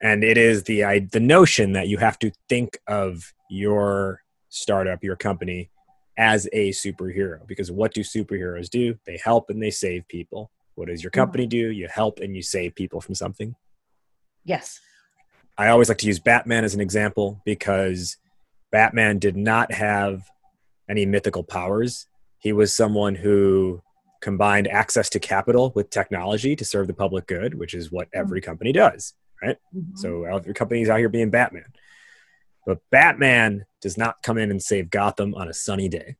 And 0.00 0.22
it 0.22 0.36
is 0.36 0.64
the 0.64 0.84
I, 0.84 1.00
the 1.00 1.20
notion 1.20 1.72
that 1.72 1.88
you 1.88 1.98
have 1.98 2.18
to 2.20 2.32
think 2.48 2.78
of 2.86 3.32
your 3.50 4.22
startup, 4.48 5.02
your 5.02 5.16
company, 5.16 5.70
as 6.16 6.48
a 6.52 6.70
superhero. 6.70 7.46
Because 7.46 7.70
what 7.70 7.94
do 7.94 8.02
superheroes 8.02 8.68
do? 8.68 8.96
They 9.06 9.18
help 9.22 9.50
and 9.50 9.62
they 9.62 9.70
save 9.70 10.06
people. 10.08 10.50
What 10.74 10.88
does 10.88 11.02
your 11.02 11.10
mm. 11.10 11.14
company 11.14 11.46
do? 11.46 11.70
You 11.70 11.88
help 11.88 12.20
and 12.20 12.36
you 12.36 12.42
save 12.42 12.74
people 12.74 13.00
from 13.00 13.14
something. 13.14 13.54
Yes. 14.44 14.80
I 15.56 15.68
always 15.68 15.88
like 15.88 15.98
to 15.98 16.06
use 16.06 16.18
Batman 16.18 16.64
as 16.64 16.74
an 16.74 16.80
example 16.80 17.40
because 17.44 18.16
Batman 18.72 19.18
did 19.18 19.36
not 19.36 19.72
have 19.72 20.28
any 20.88 21.06
mythical 21.06 21.44
powers. 21.44 22.06
He 22.38 22.52
was 22.52 22.74
someone 22.74 23.14
who 23.14 23.82
combined 24.24 24.66
access 24.66 25.10
to 25.10 25.20
capital 25.20 25.70
with 25.74 25.90
technology 25.90 26.56
to 26.56 26.64
serve 26.64 26.86
the 26.86 26.94
public 26.94 27.26
good, 27.26 27.54
which 27.54 27.74
is 27.74 27.92
what 27.92 28.08
every 28.14 28.40
mm-hmm. 28.40 28.50
company 28.50 28.72
does, 28.72 29.12
right? 29.42 29.58
Mm-hmm. 29.76 29.96
So 29.96 30.24
other 30.24 30.54
companies 30.54 30.88
out 30.88 30.98
here 30.98 31.10
being 31.10 31.28
Batman. 31.28 31.66
But 32.66 32.78
Batman 32.90 33.66
does 33.82 33.98
not 33.98 34.22
come 34.22 34.38
in 34.38 34.50
and 34.50 34.62
save 34.62 34.88
Gotham 34.88 35.34
on 35.34 35.48
a 35.48 35.52
sunny 35.52 35.90
day. 35.90 36.16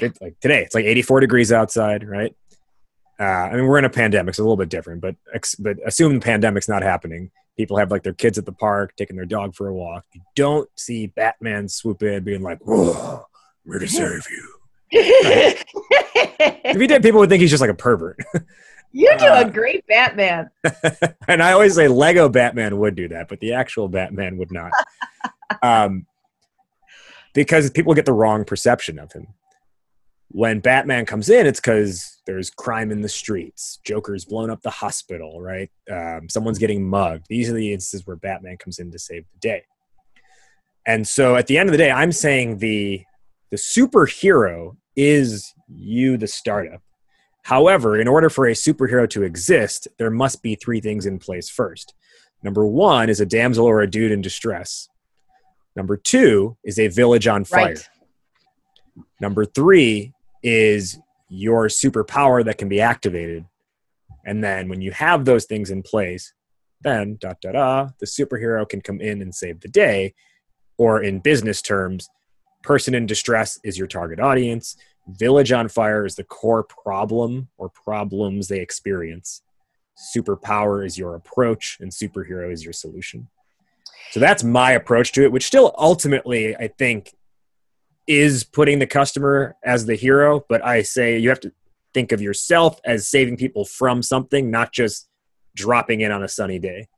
Yeah. 0.00 0.10
Like 0.20 0.38
today, 0.40 0.62
it's 0.62 0.76
like 0.76 0.84
84 0.84 1.18
degrees 1.18 1.50
outside, 1.50 2.08
right? 2.08 2.36
Uh, 3.18 3.24
I 3.24 3.56
mean, 3.56 3.66
we're 3.66 3.78
in 3.78 3.84
a 3.84 3.90
pandemic, 3.90 4.36
so 4.36 4.38
it's 4.38 4.38
a 4.38 4.42
little 4.44 4.56
bit 4.56 4.68
different. 4.68 5.00
But 5.00 5.16
ex- 5.34 5.56
but 5.56 5.76
assume 5.84 6.14
the 6.14 6.20
pandemic's 6.20 6.68
not 6.68 6.84
happening. 6.84 7.32
People 7.56 7.78
have 7.78 7.90
like 7.90 8.04
their 8.04 8.12
kids 8.12 8.38
at 8.38 8.46
the 8.46 8.52
park, 8.52 8.94
taking 8.96 9.16
their 9.16 9.26
dog 9.26 9.56
for 9.56 9.66
a 9.66 9.74
walk. 9.74 10.04
You 10.14 10.20
don't 10.36 10.70
see 10.76 11.08
Batman 11.08 11.68
swoop 11.68 12.04
in, 12.04 12.22
being 12.22 12.42
like, 12.42 12.60
"Whoa, 12.60 13.24
I'm 13.66 13.72
here 13.72 13.80
to 13.80 13.88
save 13.88 14.24
you." 14.30 14.57
If 14.90 16.80
he 16.80 16.86
did, 16.86 17.02
people 17.02 17.20
would 17.20 17.28
think 17.28 17.40
he's 17.40 17.50
just 17.50 17.60
like 17.60 17.70
a 17.70 17.74
pervert. 17.74 18.18
you 18.92 19.14
do 19.18 19.26
Uh, 19.26 19.44
a 19.46 19.50
great 19.50 19.86
Batman. 19.86 20.50
and 21.28 21.42
I 21.42 21.52
always 21.52 21.74
say 21.74 21.88
Lego 21.88 22.28
Batman 22.28 22.78
would 22.78 22.94
do 22.94 23.08
that, 23.08 23.28
but 23.28 23.40
the 23.40 23.52
actual 23.52 23.88
Batman 23.88 24.38
would 24.38 24.50
not. 24.52 24.72
um, 25.62 26.06
because 27.34 27.70
people 27.70 27.94
get 27.94 28.06
the 28.06 28.12
wrong 28.12 28.44
perception 28.44 28.98
of 28.98 29.12
him. 29.12 29.26
When 30.30 30.60
Batman 30.60 31.06
comes 31.06 31.30
in, 31.30 31.46
it's 31.46 31.60
because 31.60 32.20
there's 32.26 32.50
crime 32.50 32.90
in 32.90 33.00
the 33.00 33.08
streets. 33.08 33.78
Joker's 33.84 34.24
blown 34.26 34.50
up 34.50 34.60
the 34.60 34.70
hospital, 34.70 35.40
right? 35.40 35.70
Um, 35.90 36.28
someone's 36.28 36.58
getting 36.58 36.86
mugged. 36.86 37.24
These 37.28 37.48
are 37.48 37.54
the 37.54 37.72
instances 37.72 38.06
where 38.06 38.16
Batman 38.16 38.58
comes 38.58 38.78
in 38.78 38.90
to 38.90 38.98
save 38.98 39.24
the 39.32 39.38
day. 39.40 39.62
And 40.86 41.06
so 41.08 41.36
at 41.36 41.46
the 41.46 41.56
end 41.56 41.68
of 41.68 41.72
the 41.72 41.78
day, 41.78 41.90
I'm 41.90 42.12
saying 42.12 42.58
the 42.58 43.04
the 43.50 43.56
superhero 43.56 44.76
is 44.96 45.54
you, 45.68 46.16
the 46.16 46.26
startup. 46.26 46.82
However, 47.42 47.98
in 47.98 48.08
order 48.08 48.28
for 48.28 48.46
a 48.46 48.52
superhero 48.52 49.08
to 49.10 49.22
exist, 49.22 49.88
there 49.98 50.10
must 50.10 50.42
be 50.42 50.54
three 50.54 50.80
things 50.80 51.06
in 51.06 51.18
place 51.18 51.48
first. 51.48 51.94
Number 52.42 52.66
one 52.66 53.08
is 53.08 53.20
a 53.20 53.26
damsel 53.26 53.64
or 53.64 53.80
a 53.80 53.90
dude 53.90 54.12
in 54.12 54.20
distress. 54.20 54.88
Number 55.74 55.96
two 55.96 56.56
is 56.64 56.78
a 56.78 56.88
village 56.88 57.26
on 57.26 57.44
fire. 57.44 57.66
Right. 57.66 57.88
Number 59.20 59.44
three 59.44 60.12
is 60.42 60.98
your 61.28 61.68
superpower 61.68 62.44
that 62.44 62.58
can 62.58 62.68
be 62.68 62.80
activated. 62.80 63.44
And 64.24 64.42
then 64.42 64.68
when 64.68 64.80
you 64.80 64.92
have 64.92 65.24
those 65.24 65.46
things 65.46 65.70
in 65.70 65.82
place, 65.82 66.32
then 66.82 67.16
da 67.20 67.34
da 67.40 67.52
da, 67.52 67.88
the 67.98 68.06
superhero 68.06 68.68
can 68.68 68.80
come 68.80 69.00
in 69.00 69.22
and 69.22 69.34
save 69.34 69.60
the 69.60 69.68
day. 69.68 70.14
Or 70.76 71.02
in 71.02 71.18
business 71.18 71.60
terms, 71.60 72.08
person 72.62 72.94
in 72.94 73.06
distress 73.06 73.58
is 73.64 73.78
your 73.78 73.86
target 73.86 74.20
audience. 74.20 74.76
Village 75.08 75.52
on 75.52 75.68
fire 75.68 76.04
is 76.04 76.16
the 76.16 76.24
core 76.24 76.64
problem 76.64 77.48
or 77.56 77.70
problems 77.70 78.48
they 78.48 78.60
experience. 78.60 79.42
Superpower 80.14 80.84
is 80.84 80.98
your 80.98 81.14
approach, 81.14 81.78
and 81.80 81.90
superhero 81.90 82.52
is 82.52 82.62
your 82.62 82.72
solution. 82.72 83.28
So 84.10 84.20
that's 84.20 84.44
my 84.44 84.72
approach 84.72 85.12
to 85.12 85.24
it, 85.24 85.32
which 85.32 85.46
still 85.46 85.74
ultimately, 85.78 86.56
I 86.56 86.68
think, 86.68 87.14
is 88.06 88.44
putting 88.44 88.78
the 88.78 88.86
customer 88.86 89.56
as 89.64 89.86
the 89.86 89.94
hero. 89.94 90.44
But 90.48 90.64
I 90.64 90.82
say 90.82 91.18
you 91.18 91.28
have 91.28 91.40
to 91.40 91.52
think 91.94 92.12
of 92.12 92.20
yourself 92.20 92.80
as 92.84 93.08
saving 93.08 93.36
people 93.36 93.64
from 93.64 94.02
something, 94.02 94.50
not 94.50 94.72
just 94.72 95.08
dropping 95.56 96.00
in 96.02 96.12
on 96.12 96.22
a 96.22 96.28
sunny 96.28 96.58
day. 96.58 96.88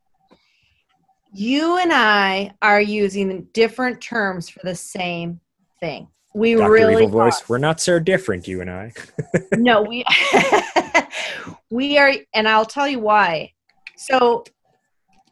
You 1.32 1.78
and 1.78 1.92
I 1.92 2.54
are 2.60 2.80
using 2.80 3.46
different 3.52 4.00
terms 4.00 4.48
for 4.48 4.60
the 4.62 4.74
same 4.74 5.40
thing. 5.80 6.08
We 6.34 6.54
Dr. 6.54 6.70
really 6.70 7.04
Evil 7.04 7.08
Voice, 7.08 7.48
we're 7.48 7.58
not 7.58 7.80
so 7.80 7.98
different, 7.98 8.46
you 8.46 8.60
and 8.60 8.70
I. 8.70 8.92
no, 9.52 9.82
we 9.82 10.04
we 11.70 11.98
are, 11.98 12.12
and 12.34 12.48
I'll 12.48 12.66
tell 12.66 12.86
you 12.86 13.00
why. 13.00 13.52
So, 13.96 14.44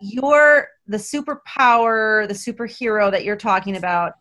your 0.00 0.68
the 0.88 0.96
superpower, 0.96 2.26
the 2.26 2.34
superhero 2.34 3.10
that 3.12 3.24
you're 3.24 3.36
talking 3.36 3.76
about, 3.76 4.14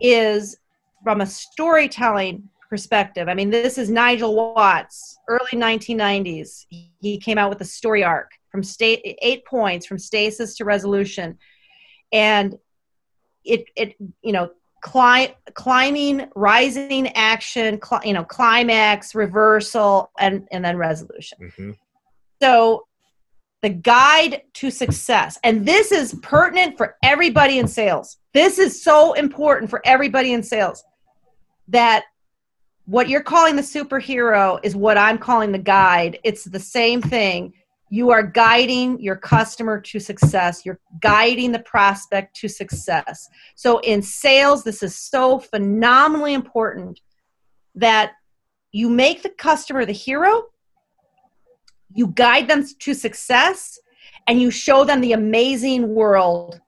is 0.00 0.56
from 1.04 1.20
a 1.20 1.26
storytelling 1.26 2.48
perspective. 2.68 3.28
I 3.28 3.34
mean, 3.34 3.50
this 3.50 3.78
is 3.78 3.88
Nigel 3.88 4.34
Watts, 4.34 5.16
early 5.28 5.52
1990s. 5.52 6.66
He 6.68 7.18
came 7.18 7.38
out 7.38 7.50
with 7.50 7.60
a 7.60 7.64
story 7.64 8.02
arc 8.02 8.32
from 8.50 8.64
state 8.64 9.00
eight 9.22 9.44
points 9.44 9.86
from 9.86 9.98
stasis 9.98 10.56
to 10.56 10.64
resolution, 10.64 11.38
and 12.12 12.56
it 13.44 13.66
it 13.76 13.94
you 14.22 14.32
know 14.32 14.50
climb, 14.86 15.30
climbing, 15.54 16.28
rising, 16.36 17.08
action, 17.16 17.76
cli- 17.76 17.98
you 18.04 18.12
know, 18.12 18.22
climax, 18.22 19.16
reversal, 19.16 20.12
and 20.20 20.46
and 20.52 20.64
then 20.64 20.76
resolution. 20.76 21.52
hmm 21.56 21.72
So 22.40 22.86
the 23.62 23.70
guide 23.70 24.42
to 24.54 24.70
success, 24.70 25.40
and 25.42 25.66
this 25.66 25.90
is 25.90 26.14
pertinent 26.22 26.76
for 26.76 26.94
everybody 27.02 27.58
in 27.58 27.66
sales. 27.66 28.18
This 28.32 28.60
is 28.60 28.80
so 28.80 29.14
important 29.14 29.70
for 29.70 29.82
everybody 29.84 30.32
in 30.32 30.44
sales 30.44 30.84
that 31.66 32.04
what 32.84 33.08
you're 33.08 33.24
calling 33.24 33.56
the 33.56 33.62
superhero 33.62 34.60
is 34.62 34.76
what 34.76 34.96
I'm 34.96 35.18
calling 35.18 35.50
the 35.50 35.58
guide. 35.58 36.20
It's 36.22 36.44
the 36.44 36.60
same 36.60 37.02
thing. 37.02 37.54
You 37.88 38.10
are 38.10 38.22
guiding 38.22 39.00
your 39.00 39.16
customer 39.16 39.80
to 39.80 40.00
success. 40.00 40.66
You're 40.66 40.80
guiding 41.00 41.52
the 41.52 41.60
prospect 41.60 42.34
to 42.36 42.48
success. 42.48 43.28
So 43.54 43.78
in 43.78 44.02
sales, 44.02 44.64
this 44.64 44.82
is 44.82 44.96
so 44.96 45.38
phenomenally 45.38 46.34
important 46.34 47.00
that 47.76 48.12
you 48.72 48.88
make 48.88 49.22
the 49.22 49.30
customer 49.30 49.84
the 49.84 49.92
hero, 49.92 50.42
you 51.94 52.08
guide 52.08 52.48
them 52.48 52.64
to 52.80 52.94
success, 52.94 53.78
and 54.26 54.40
you 54.40 54.50
show 54.50 54.84
them 54.84 55.00
the 55.00 55.12
amazing 55.12 55.94
world 55.94 56.60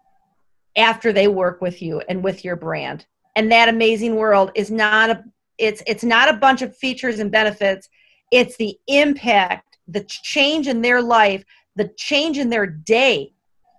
after 0.76 1.12
they 1.12 1.28
work 1.28 1.60
with 1.60 1.82
you 1.82 2.00
and 2.08 2.22
with 2.22 2.44
your 2.44 2.56
brand. 2.56 3.04
And 3.36 3.50
that 3.52 3.68
amazing 3.68 4.16
world 4.16 4.52
is 4.54 4.70
not 4.70 5.10
a 5.10 5.24
it's 5.58 5.82
it's 5.86 6.04
not 6.04 6.32
a 6.32 6.38
bunch 6.38 6.62
of 6.62 6.76
features 6.76 7.18
and 7.18 7.30
benefits. 7.30 7.88
It's 8.30 8.56
the 8.56 8.78
impact, 8.86 9.67
the 9.88 10.04
change 10.04 10.68
in 10.68 10.82
their 10.82 11.02
life, 11.02 11.44
the 11.76 11.88
change 11.96 12.38
in 12.38 12.50
their 12.50 12.66
day 12.66 13.32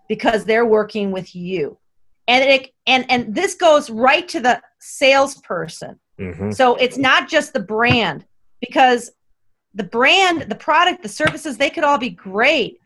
because 0.07 0.43
they're 0.43 0.65
working 0.65 1.11
with 1.11 1.35
you. 1.35 1.77
And 2.27 2.43
it 2.43 2.71
and 2.85 3.05
and 3.09 3.33
this 3.33 3.55
goes 3.55 3.89
right 3.89 4.27
to 4.29 4.39
the 4.39 4.61
salesperson. 4.79 5.99
hmm 6.17 6.51
So 6.51 6.75
it's 6.75 6.97
not 6.97 7.29
just 7.29 7.53
the 7.53 7.59
brand 7.59 8.25
because 8.59 9.11
the 9.73 9.83
brand, 9.83 10.43
the 10.43 10.55
product, 10.55 11.03
the 11.03 11.09
services, 11.09 11.57
they 11.57 11.69
could 11.69 11.83
all 11.83 11.97
be 11.97 12.09
great. 12.09 12.79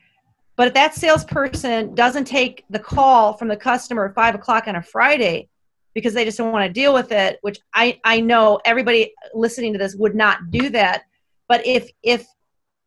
But 0.55 0.67
if 0.67 0.73
that 0.75 0.93
salesperson 0.93 1.95
doesn't 1.95 2.25
take 2.25 2.63
the 2.69 2.79
call 2.79 3.33
from 3.33 3.47
the 3.47 3.57
customer 3.57 4.05
at 4.05 4.15
five 4.15 4.35
o'clock 4.35 4.67
on 4.67 4.75
a 4.75 4.83
Friday 4.83 5.49
because 5.95 6.13
they 6.13 6.25
just 6.25 6.37
don't 6.37 6.51
want 6.51 6.67
to 6.67 6.73
deal 6.73 6.93
with 6.93 7.11
it, 7.11 7.39
which 7.41 7.59
I, 7.73 7.99
I 8.03 8.19
know 8.19 8.59
everybody 8.65 9.13
listening 9.33 9.73
to 9.73 9.79
this 9.79 9.95
would 9.95 10.15
not 10.15 10.51
do 10.51 10.69
that. 10.69 11.03
But 11.47 11.65
if 11.65 11.89
if 12.03 12.25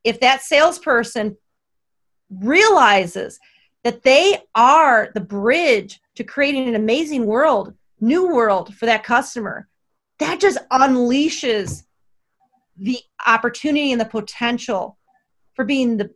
if 0.07 0.21
that 0.21 0.41
salesperson 0.41 1.37
realizes 2.31 3.41
that 3.83 4.05
they 4.05 4.39
are 4.55 5.11
the 5.15 5.21
bridge 5.21 6.01
to 6.15 6.23
creating 6.23 6.69
an 6.69 6.77
amazing 6.77 7.27
world, 7.27 7.75
new 8.01 8.33
world 8.33 8.73
for 8.77 8.87
that 8.87 9.03
customer, 9.03 9.69
that 10.21 10.39
just 10.39 10.59
unleashes 10.71 11.83
the 12.77 12.99
opportunity 13.27 13.91
and 13.91 14.01
the 14.01 14.07
potential 14.07 14.97
for 15.55 15.65
being 15.65 15.97
the 15.97 16.09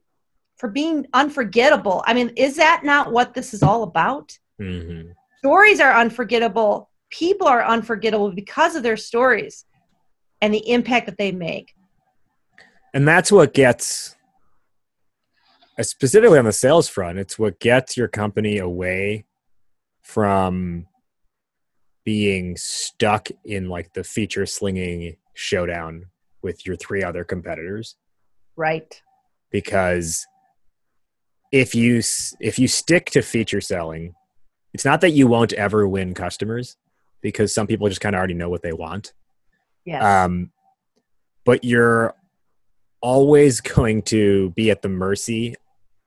for 0.56 0.68
being 0.68 1.06
unforgettable. 1.12 2.04
I 2.06 2.14
mean, 2.14 2.28
is 2.36 2.56
that 2.56 2.82
not 2.84 3.10
what 3.10 3.34
this 3.34 3.52
is 3.52 3.62
all 3.62 3.82
about? 3.82 4.38
hmm 4.58 5.10
Stories 5.38 5.80
are 5.80 5.94
unforgettable. 5.94 6.90
People 7.10 7.48
are 7.48 7.64
unforgettable 7.64 8.30
because 8.30 8.76
of 8.76 8.82
their 8.84 8.98
stories 8.98 9.64
and 10.42 10.54
the 10.54 10.70
impact 10.70 11.06
that 11.06 11.18
they 11.18 11.32
make. 11.32 11.74
And 12.92 13.06
that's 13.06 13.30
what 13.30 13.54
gets, 13.54 14.16
specifically 15.80 16.38
on 16.38 16.44
the 16.44 16.52
sales 16.52 16.88
front, 16.88 17.18
it's 17.18 17.38
what 17.38 17.60
gets 17.60 17.96
your 17.96 18.08
company 18.08 18.58
away 18.58 19.24
from 20.02 20.86
being 22.04 22.56
stuck 22.56 23.28
in 23.44 23.68
like 23.68 23.92
the 23.92 24.02
feature 24.02 24.46
slinging 24.46 25.16
showdown 25.34 26.06
with 26.42 26.66
your 26.66 26.74
three 26.76 27.02
other 27.04 27.24
competitors. 27.24 27.96
Right. 28.56 29.00
because 29.50 30.26
if 31.50 31.74
you 31.74 32.02
if 32.40 32.58
you 32.58 32.68
stick 32.68 33.06
to 33.10 33.22
feature 33.22 33.60
selling 33.60 34.14
it's 34.74 34.84
not 34.84 35.00
that 35.00 35.10
you 35.10 35.26
won't 35.26 35.52
ever 35.54 35.88
win 35.88 36.12
customers 36.14 36.76
because 37.22 37.52
some 37.54 37.66
people 37.66 37.88
just 37.88 38.00
kind 38.02 38.14
of 38.14 38.18
already 38.18 38.34
know 38.34 38.48
what 38.50 38.62
they 38.62 38.72
want 38.72 39.12
Yes. 39.84 40.04
um, 40.04 40.52
but 41.44 41.64
you're 41.64 42.14
always 43.00 43.60
going 43.60 44.02
to 44.02 44.50
be 44.50 44.70
at 44.70 44.82
the 44.82 44.88
mercy 44.88 45.54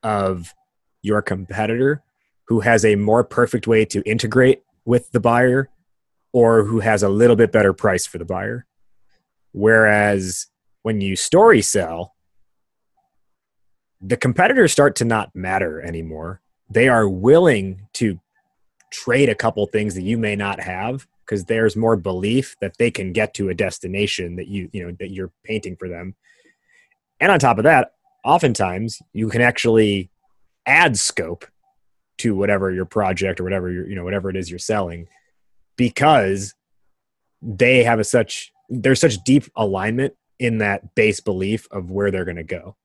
of 0.01 0.53
your 1.01 1.21
competitor 1.21 2.01
who 2.47 2.59
has 2.59 2.85
a 2.85 2.95
more 2.95 3.23
perfect 3.23 3.67
way 3.67 3.85
to 3.85 4.01
integrate 4.09 4.63
with 4.85 5.11
the 5.11 5.19
buyer 5.19 5.69
or 6.33 6.63
who 6.63 6.79
has 6.79 7.03
a 7.03 7.09
little 7.09 7.35
bit 7.35 7.51
better 7.51 7.73
price 7.73 8.05
for 8.05 8.17
the 8.17 8.25
buyer. 8.25 8.65
Whereas 9.51 10.47
when 10.81 10.99
you 10.99 11.15
story 11.15 11.61
sell 11.61 12.13
the 14.03 14.17
competitors 14.17 14.71
start 14.71 14.95
to 14.97 15.05
not 15.05 15.33
matter 15.33 15.81
anymore. 15.81 16.41
They 16.69 16.89
are 16.89 17.07
willing 17.07 17.87
to 17.93 18.19
trade 18.91 19.29
a 19.29 19.35
couple 19.35 19.65
things 19.67 19.95
that 19.95 20.01
you 20.03 20.17
may 20.17 20.35
not 20.35 20.59
have 20.59 21.07
because 21.25 21.45
there's 21.45 21.77
more 21.77 21.95
belief 21.95 22.55
that 22.59 22.77
they 22.77 22.91
can 22.91 23.13
get 23.13 23.33
to 23.35 23.49
a 23.49 23.53
destination 23.53 24.35
that 24.35 24.47
you 24.47 24.69
you 24.73 24.85
know 24.85 24.95
that 24.99 25.11
you're 25.11 25.31
painting 25.45 25.75
for 25.77 25.87
them 25.87 26.15
and 27.24 27.32
on 27.32 27.39
top 27.39 27.57
of 27.57 27.63
that 27.63 27.93
oftentimes 28.26 29.01
you 29.13 29.30
can 29.30 29.41
actually 29.41 30.11
add 30.65 30.97
scope 30.97 31.45
to 32.17 32.36
whatever 32.36 32.69
your 32.69 32.86
project 32.86 33.39
or 33.39 33.43
whatever 33.43 33.71
you 33.71 33.95
know 33.95 34.03
whatever 34.03 34.30
it 34.30 34.36
is 34.36 34.49
you're 34.49 34.59
selling 34.59 35.07
because 35.78 36.53
they 37.41 37.84
have 37.84 37.99
a 37.99 38.03
such 38.03 38.51
there's 38.69 38.99
such 38.99 39.24
deep 39.24 39.45
alignment 39.55 40.13
in 40.39 40.57
that 40.59 40.95
base 40.95 41.19
belief 41.19 41.67
of 41.71 41.91
where 41.91 42.11
they're 42.11 42.26
going 42.26 42.38
to 42.38 42.43
go. 42.43 42.76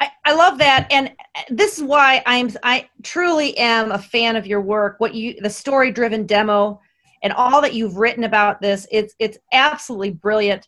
I, 0.00 0.10
I 0.24 0.34
love 0.34 0.58
that. 0.58 0.86
And 0.90 1.12
this 1.50 1.78
is 1.78 1.84
why 1.84 2.22
i'm 2.26 2.50
i 2.62 2.88
truly 3.02 3.56
am 3.58 3.92
a 3.92 3.98
fan 3.98 4.36
of 4.36 4.46
your 4.46 4.60
work. 4.60 4.96
What 4.98 5.14
you 5.14 5.40
the 5.40 5.50
story 5.50 5.90
driven 5.90 6.26
demo 6.26 6.80
and 7.22 7.32
all 7.32 7.60
that 7.62 7.74
you've 7.74 7.96
written 7.96 8.24
about 8.24 8.60
this 8.60 8.86
it's 8.90 9.14
it's 9.18 9.38
absolutely 9.52 10.10
brilliant 10.10 10.66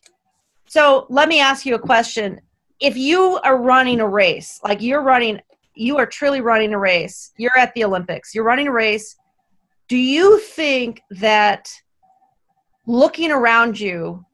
so 0.67 1.05
let 1.09 1.29
me 1.29 1.39
ask 1.39 1.65
you 1.65 1.75
a 1.75 1.79
question. 1.79 2.41
If 2.79 2.95
you 2.97 3.39
are 3.43 3.57
running 3.57 3.99
a 3.99 4.07
race 4.07 4.59
like 4.63 4.81
you're 4.81 5.01
running 5.01 5.39
you 5.73 5.97
are 5.97 6.05
truly 6.05 6.41
running 6.41 6.73
a 6.73 6.79
race 6.79 7.31
you're 7.37 7.57
at 7.57 7.73
the 7.73 7.83
olympics 7.83 8.33
you're 8.33 8.43
running 8.43 8.67
a 8.67 8.71
race 8.71 9.15
do 9.87 9.97
you 9.97 10.39
think 10.39 11.01
that 11.11 11.69
looking 12.85 13.31
around 13.31 13.79
you 13.79 14.25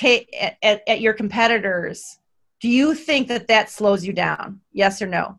ta- 0.00 0.26
at, 0.38 0.56
at, 0.62 0.82
at 0.86 1.00
your 1.00 1.12
competitors 1.12 2.18
do 2.60 2.68
you 2.68 2.94
think 2.94 3.26
that 3.26 3.48
that 3.48 3.70
slows 3.70 4.06
you 4.06 4.12
down? 4.12 4.60
Yes 4.72 5.02
or 5.02 5.06
no? 5.08 5.36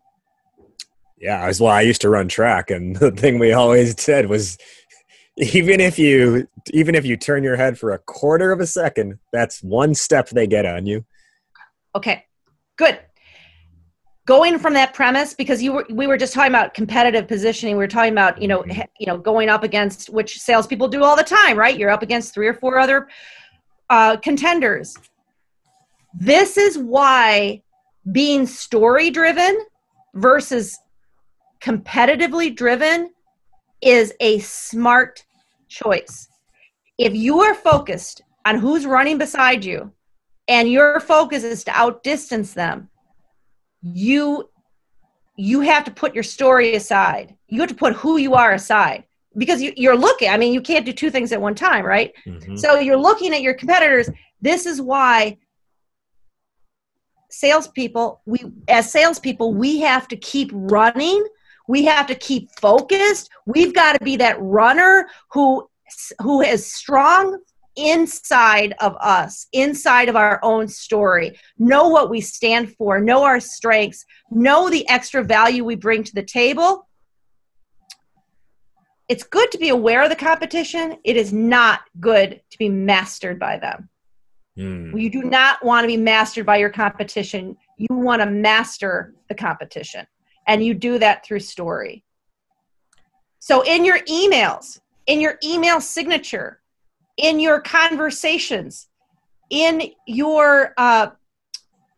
Yeah 1.18 1.46
as 1.46 1.62
well 1.62 1.72
i 1.72 1.82
used 1.82 2.02
to 2.02 2.10
run 2.10 2.28
track 2.28 2.70
and 2.70 2.96
the 2.98 3.12
thing 3.12 3.40
we 3.40 3.54
always 3.54 4.00
said 4.02 4.28
was 4.28 4.58
even 5.38 5.80
if 5.80 5.98
you 5.98 6.48
even 6.72 6.96
if 6.96 7.06
you 7.06 7.18
turn 7.18 7.44
your 7.44 7.56
head 7.56 7.78
for 7.78 7.92
a 7.92 8.00
quarter 8.00 8.52
of 8.52 8.60
a 8.60 8.68
second 8.68 9.18
that's 9.32 9.64
one 9.64 9.94
step 9.94 10.30
they 10.30 10.48
get 10.48 10.66
on 10.66 10.86
you. 10.86 11.06
Okay 11.96 12.26
good. 12.78 13.00
Going 14.26 14.58
from 14.58 14.74
that 14.76 14.94
premise 14.94 15.34
because 15.34 15.62
you 15.62 15.74
were 15.74 15.86
we 15.90 16.08
were 16.08 16.18
just 16.18 16.34
talking 16.34 16.52
about 16.52 16.74
competitive 16.74 17.28
positioning 17.28 17.76
we 17.76 17.84
were 17.84 17.88
talking 17.88 18.14
about 18.14 18.42
you 18.42 18.48
know 18.48 18.64
Mhm. 18.64 18.88
you 19.00 19.08
know 19.08 19.18
going 19.18 19.50
up 19.50 19.64
against 19.64 20.10
which 20.10 20.40
salespeople 20.40 20.88
do 20.88 21.04
all 21.04 21.16
the 21.16 21.24
time 21.24 21.58
right? 21.58 21.78
You're 21.78 21.90
up 21.90 22.04
against 22.04 22.34
three 22.34 22.48
or 22.48 22.54
four 22.54 22.78
other 22.78 23.08
uh, 23.90 24.18
contenders. 24.18 24.96
This 26.14 26.58
is 26.58 26.78
why 26.78 27.62
being 28.12 28.46
story 28.48 29.10
driven 29.10 29.66
versus 30.16 30.78
competitively 31.62 32.56
driven 32.56 33.13
is 33.86 34.14
a 34.20 34.40
smart 34.40 35.26
choice. 35.68 36.28
If 36.98 37.16
you 37.16 37.42
are 37.42 37.56
focused 37.56 38.22
on 38.46 38.60
who's 38.60 38.86
running 38.86 39.18
beside 39.18 39.64
you 39.66 39.92
and 40.48 40.70
your 40.70 41.00
focus 41.00 41.44
is 41.44 41.64
to 41.66 41.72
outdistance 41.72 42.54
them 42.54 42.90
you 43.84 44.50
you 45.36 45.62
have 45.62 45.84
to 45.84 45.92
put 45.92 46.14
your 46.14 46.24
story 46.24 46.76
aside. 46.76 47.36
You 47.48 47.60
have 47.62 47.70
to 47.70 47.76
put 47.76 47.94
who 47.94 48.18
you 48.18 48.36
are 48.36 48.54
aside 48.54 49.04
because 49.36 49.64
you, 49.64 49.74
you're 49.76 49.98
looking. 49.98 50.30
I 50.30 50.38
mean 50.38 50.54
you 50.54 50.62
can't 50.62 50.86
do 50.86 50.94
two 50.94 51.10
things 51.10 51.32
at 51.32 51.42
one 51.42 51.56
time 51.56 51.86
right? 51.86 52.14
Mhm. 52.26 52.58
so 52.58 52.80
you're 52.80 52.98
looking 52.98 53.34
at 53.34 53.42
your 53.42 53.54
competitors. 53.54 54.10
This 54.42 54.66
is 54.66 54.82
why 54.82 55.38
salespeople 57.30 58.22
we 58.26 58.44
as 58.68 58.92
salespeople 58.92 59.54
we 59.54 59.80
have 59.82 60.08
to 60.08 60.16
keep 60.18 60.52
running 60.54 61.26
we 61.68 61.86
have 61.86 62.08
to 62.08 62.16
keep 62.16 62.50
focused. 62.60 63.30
We've 63.46 63.74
got 63.74 63.94
to 63.94 64.04
be 64.04 64.18
that 64.18 64.42
runner 64.42 65.08
who 65.32 65.68
who 66.22 66.42
is 66.42 66.72
strong 66.72 67.40
inside 67.76 68.74
of 68.80 68.96
us 69.00 69.48
inside 69.54 70.10
of 70.10 70.16
our 70.16 70.40
own 70.44 70.68
story. 70.68 71.38
Know 71.58 71.90
what 71.90 72.10
we 72.10 72.22
stand 72.22 72.76
for. 72.76 73.00
Know 73.00 73.24
our 73.24 73.40
strengths. 73.40 74.06
Know 74.30 74.70
the 74.70 74.88
extra 74.90 75.24
value 75.24 75.64
we 75.64 75.76
bring 75.76 76.04
to 76.04 76.14
the 76.14 76.24
table. 76.24 76.88
It's 79.10 79.24
good 79.24 79.52
to 79.52 79.58
be 79.58 79.70
aware 79.70 80.04
of 80.04 80.10
the 80.10 80.16
competition. 80.16 80.98
It 81.04 81.18
is 81.18 81.34
not 81.34 81.82
good 82.00 82.42
to 82.50 82.58
be 82.58 82.70
mastered 82.70 83.40
by 83.40 83.58
them. 83.58 83.90
Hmm. 84.56 84.96
you 84.96 85.10
do 85.10 85.24
not 85.24 85.66
want 85.66 85.84
to 85.84 85.88
be 85.88 85.98
mastered 85.98 86.46
by 86.46 86.58
your 86.58 86.70
competition. 86.70 87.58
You 87.78 87.88
want 87.90 88.22
to 88.22 88.30
master 88.30 89.16
the 89.28 89.34
competition. 89.34 90.06
And 90.48 90.64
you 90.64 90.74
do 90.74 91.00
that 91.00 91.26
through 91.26 91.40
story. 91.40 92.04
So, 93.40 93.62
in 93.62 93.86
your 93.86 94.00
emails, 94.00 94.80
in 95.08 95.20
your 95.20 95.38
email 95.44 95.82
signature, 95.82 96.62
in 97.18 97.40
your 97.40 97.62
conversations, 97.62 98.88
in 99.50 99.92
your 100.08 100.74
uh, 100.78 101.08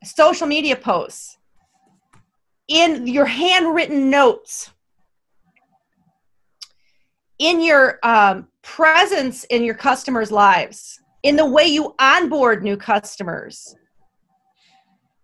social 0.03 0.47
media 0.47 0.75
posts, 0.75 1.37
in 2.67 3.07
your 3.07 3.25
handwritten 3.25 4.09
notes, 4.09 4.71
in 7.39 7.61
your 7.61 7.99
um, 8.03 8.47
presence 8.65 9.43
in 9.45 9.63
your 9.63 9.75
customers' 9.75 10.31
lives, 10.31 10.99
in 11.23 11.35
the 11.35 11.45
way 11.45 11.65
you 11.65 11.93
onboard 11.99 12.63
new 12.63 12.75
customers. 12.75 13.75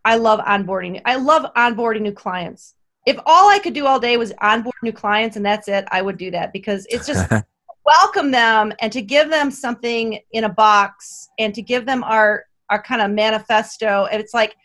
I 0.06 0.18
love 0.18 0.40
onboarding. 0.40 1.02
I 1.06 1.16
love 1.16 1.46
onboarding 1.56 2.02
new 2.02 2.12
clients. 2.12 2.76
If 3.06 3.18
all 3.26 3.49
I 3.49 3.60
could 3.60 3.74
do 3.74 3.88
all 3.88 3.99
day 3.99 4.18
was 4.18 4.32
onboard 4.41 4.76
new 4.84 4.93
clients 4.93 5.36
and 5.36 5.45
that's 5.45 5.68
it, 5.68 5.86
I 5.91 6.02
would 6.02 6.18
do 6.18 6.32
that 6.32 6.54
because 6.54 6.86
it's 6.89 7.08
just 7.08 7.32
welcome 7.86 8.32
them 8.32 8.74
and 8.80 8.91
to 8.91 9.02
give 9.02 9.30
them 9.30 9.49
something 9.49 10.20
in 10.32 10.43
a 10.43 10.49
box 10.49 11.30
and 11.39 11.54
to 11.56 11.62
give 11.62 11.86
them 11.86 12.04
our 12.04 12.45
our 12.70 12.82
kind 12.82 13.02
of 13.02 13.12
manifesto. 13.12 14.08
And 14.12 14.22
it's 14.22 14.34
like 14.34 14.56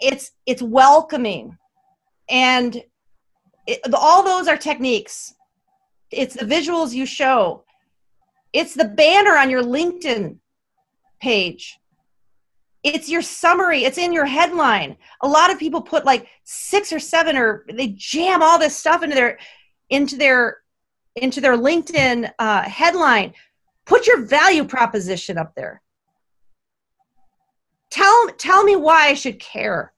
it's 0.00 0.32
it's 0.46 0.62
welcoming 0.62 1.56
and 2.28 2.82
it, 3.66 3.80
all 3.94 4.22
those 4.22 4.48
are 4.48 4.56
techniques. 4.56 5.34
It's 6.10 6.34
the 6.34 6.44
visuals 6.44 6.92
you 6.92 7.06
show. 7.06 7.64
It's 8.52 8.74
the 8.74 8.84
banner 8.84 9.36
on 9.36 9.48
your 9.48 9.62
LinkedIn 9.62 10.38
page. 11.20 11.78
It's 12.84 13.08
your 13.08 13.22
summary. 13.22 13.84
It's 13.84 13.98
in 13.98 14.12
your 14.12 14.26
headline. 14.26 14.96
A 15.22 15.28
lot 15.28 15.52
of 15.52 15.58
people 15.58 15.80
put 15.80 16.04
like 16.04 16.26
six 16.44 16.92
or 16.92 16.98
seven 16.98 17.36
or 17.36 17.64
they 17.72 17.88
jam 17.88 18.42
all 18.42 18.58
this 18.58 18.76
stuff 18.76 19.02
into 19.02 19.14
their 19.14 19.38
into 19.90 20.16
their 20.16 20.58
into 21.16 21.40
their 21.40 21.56
LinkedIn 21.56 22.30
uh, 22.38 22.62
headline. 22.62 23.34
Put 23.84 24.06
your 24.06 24.24
value 24.24 24.64
proposition 24.64 25.38
up 25.38 25.52
there. 25.54 25.80
Tell 27.90 28.28
tell 28.38 28.64
me 28.64 28.74
why 28.74 29.08
I 29.08 29.14
should 29.14 29.38
care. 29.38 29.92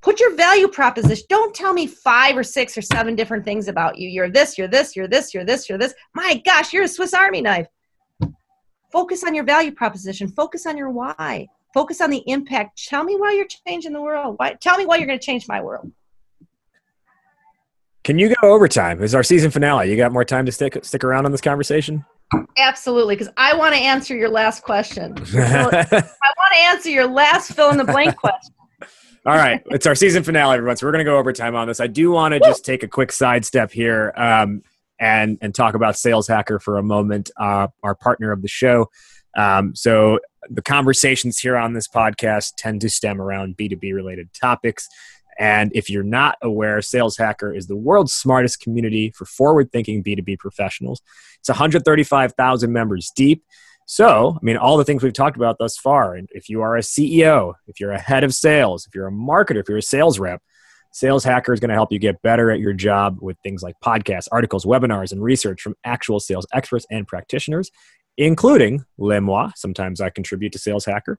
Put 0.00 0.20
your 0.20 0.36
value 0.36 0.68
proposition. 0.68 1.26
Don't 1.28 1.54
tell 1.54 1.72
me 1.72 1.88
five 1.88 2.36
or 2.36 2.44
six 2.44 2.78
or 2.78 2.82
seven 2.82 3.16
different 3.16 3.44
things 3.44 3.66
about 3.66 3.98
you. 3.98 4.08
You're 4.08 4.30
this, 4.30 4.56
you're 4.56 4.68
this, 4.68 4.94
you're 4.94 5.08
this, 5.08 5.34
you're 5.34 5.44
this, 5.44 5.68
you're 5.68 5.78
this. 5.78 5.94
My 6.14 6.40
gosh, 6.44 6.72
you're 6.72 6.84
a 6.84 6.88
Swiss 6.88 7.14
Army 7.14 7.40
knife. 7.40 7.66
Focus 8.92 9.24
on 9.24 9.34
your 9.34 9.44
value 9.44 9.72
proposition. 9.72 10.28
Focus 10.28 10.66
on 10.66 10.76
your 10.76 10.90
why. 10.90 11.48
Focus 11.74 12.00
on 12.00 12.10
the 12.10 12.22
impact. 12.26 12.86
Tell 12.86 13.04
me 13.04 13.16
why 13.16 13.32
you're 13.32 13.46
changing 13.66 13.92
the 13.92 14.00
world. 14.00 14.36
Why, 14.38 14.54
tell 14.54 14.78
me 14.78 14.86
why 14.86 14.96
you're 14.96 15.06
going 15.06 15.18
to 15.18 15.24
change 15.24 15.46
my 15.48 15.60
world. 15.60 15.92
Can 18.04 18.18
you 18.18 18.34
go 18.40 18.48
overtime? 18.48 19.02
It's 19.02 19.12
our 19.12 19.22
season 19.22 19.50
finale. 19.50 19.90
You 19.90 19.96
got 19.96 20.12
more 20.12 20.24
time 20.24 20.46
to 20.46 20.52
stick 20.52 20.82
stick 20.82 21.04
around 21.04 21.26
on 21.26 21.32
this 21.32 21.42
conversation? 21.42 22.06
Absolutely, 22.56 23.16
because 23.16 23.32
I 23.36 23.54
want 23.54 23.74
to 23.74 23.80
answer 23.80 24.16
your 24.16 24.30
last 24.30 24.62
question. 24.62 25.14
So 25.26 25.40
I 25.40 25.62
want 25.62 26.52
to 26.52 26.58
answer 26.60 26.88
your 26.88 27.06
last 27.06 27.52
fill 27.52 27.70
in 27.70 27.76
the 27.76 27.84
blank 27.84 28.16
question. 28.24 28.54
All 29.26 29.36
right, 29.36 29.62
it's 29.66 29.86
our 29.86 29.94
season 29.94 30.22
finale, 30.22 30.56
everyone. 30.56 30.76
So 30.78 30.86
we're 30.86 30.92
going 30.92 31.04
to 31.04 31.10
go 31.10 31.18
overtime 31.18 31.54
on 31.54 31.68
this. 31.68 31.80
I 31.80 31.86
do 31.86 32.10
want 32.10 32.32
to 32.32 32.40
just 32.40 32.64
take 32.64 32.82
a 32.82 32.88
quick 32.88 33.12
sidestep 33.12 33.70
here 33.70 34.14
um, 34.16 34.62
and 34.98 35.36
and 35.42 35.54
talk 35.54 35.74
about 35.74 35.98
Sales 35.98 36.26
Hacker 36.26 36.58
for 36.58 36.78
a 36.78 36.82
moment, 36.82 37.30
uh, 37.38 37.68
our 37.82 37.94
partner 37.94 38.32
of 38.32 38.40
the 38.40 38.48
show. 38.48 38.88
Um, 39.36 39.74
so 39.74 40.18
the 40.50 40.62
conversations 40.62 41.38
here 41.38 41.56
on 41.56 41.72
this 41.72 41.88
podcast 41.88 42.54
tend 42.56 42.80
to 42.82 42.90
stem 42.90 43.20
around 43.20 43.56
B 43.56 43.68
two 43.68 43.76
B 43.76 43.92
related 43.92 44.28
topics. 44.32 44.88
And 45.38 45.70
if 45.74 45.88
you're 45.88 46.02
not 46.02 46.36
aware, 46.42 46.82
Sales 46.82 47.16
Hacker 47.16 47.54
is 47.54 47.68
the 47.68 47.76
world's 47.76 48.12
smartest 48.12 48.60
community 48.60 49.12
for 49.14 49.24
forward 49.24 49.70
thinking 49.70 50.02
B2B 50.02 50.38
professionals. 50.38 51.00
It's 51.38 51.48
135,000 51.48 52.72
members 52.72 53.12
deep. 53.14 53.44
So, 53.86 54.36
I 54.36 54.38
mean, 54.42 54.56
all 54.56 54.76
the 54.76 54.84
things 54.84 55.02
we've 55.02 55.12
talked 55.12 55.36
about 55.36 55.58
thus 55.58 55.78
far, 55.78 56.14
and 56.14 56.28
if 56.32 56.48
you 56.48 56.60
are 56.60 56.76
a 56.76 56.80
CEO, 56.80 57.54
if 57.68 57.78
you're 57.80 57.92
a 57.92 58.00
head 58.00 58.24
of 58.24 58.34
sales, 58.34 58.84
if 58.86 58.94
you're 58.94 59.06
a 59.06 59.12
marketer, 59.12 59.60
if 59.60 59.68
you're 59.68 59.78
a 59.78 59.82
sales 59.82 60.18
rep, 60.18 60.42
Sales 60.92 61.22
Hacker 61.22 61.52
is 61.52 61.60
going 61.60 61.68
to 61.68 61.74
help 61.74 61.92
you 61.92 61.98
get 61.98 62.20
better 62.22 62.50
at 62.50 62.60
your 62.60 62.72
job 62.72 63.18
with 63.20 63.36
things 63.42 63.62
like 63.62 63.76
podcasts, 63.84 64.28
articles, 64.32 64.64
webinars, 64.64 65.12
and 65.12 65.22
research 65.22 65.60
from 65.60 65.74
actual 65.84 66.18
sales 66.18 66.46
experts 66.52 66.86
and 66.90 67.06
practitioners. 67.06 67.70
Including 68.18 68.84
Lemois. 68.98 69.52
Sometimes 69.56 70.00
I 70.00 70.10
contribute 70.10 70.52
to 70.52 70.58
Sales 70.58 70.84
Hacker. 70.84 71.18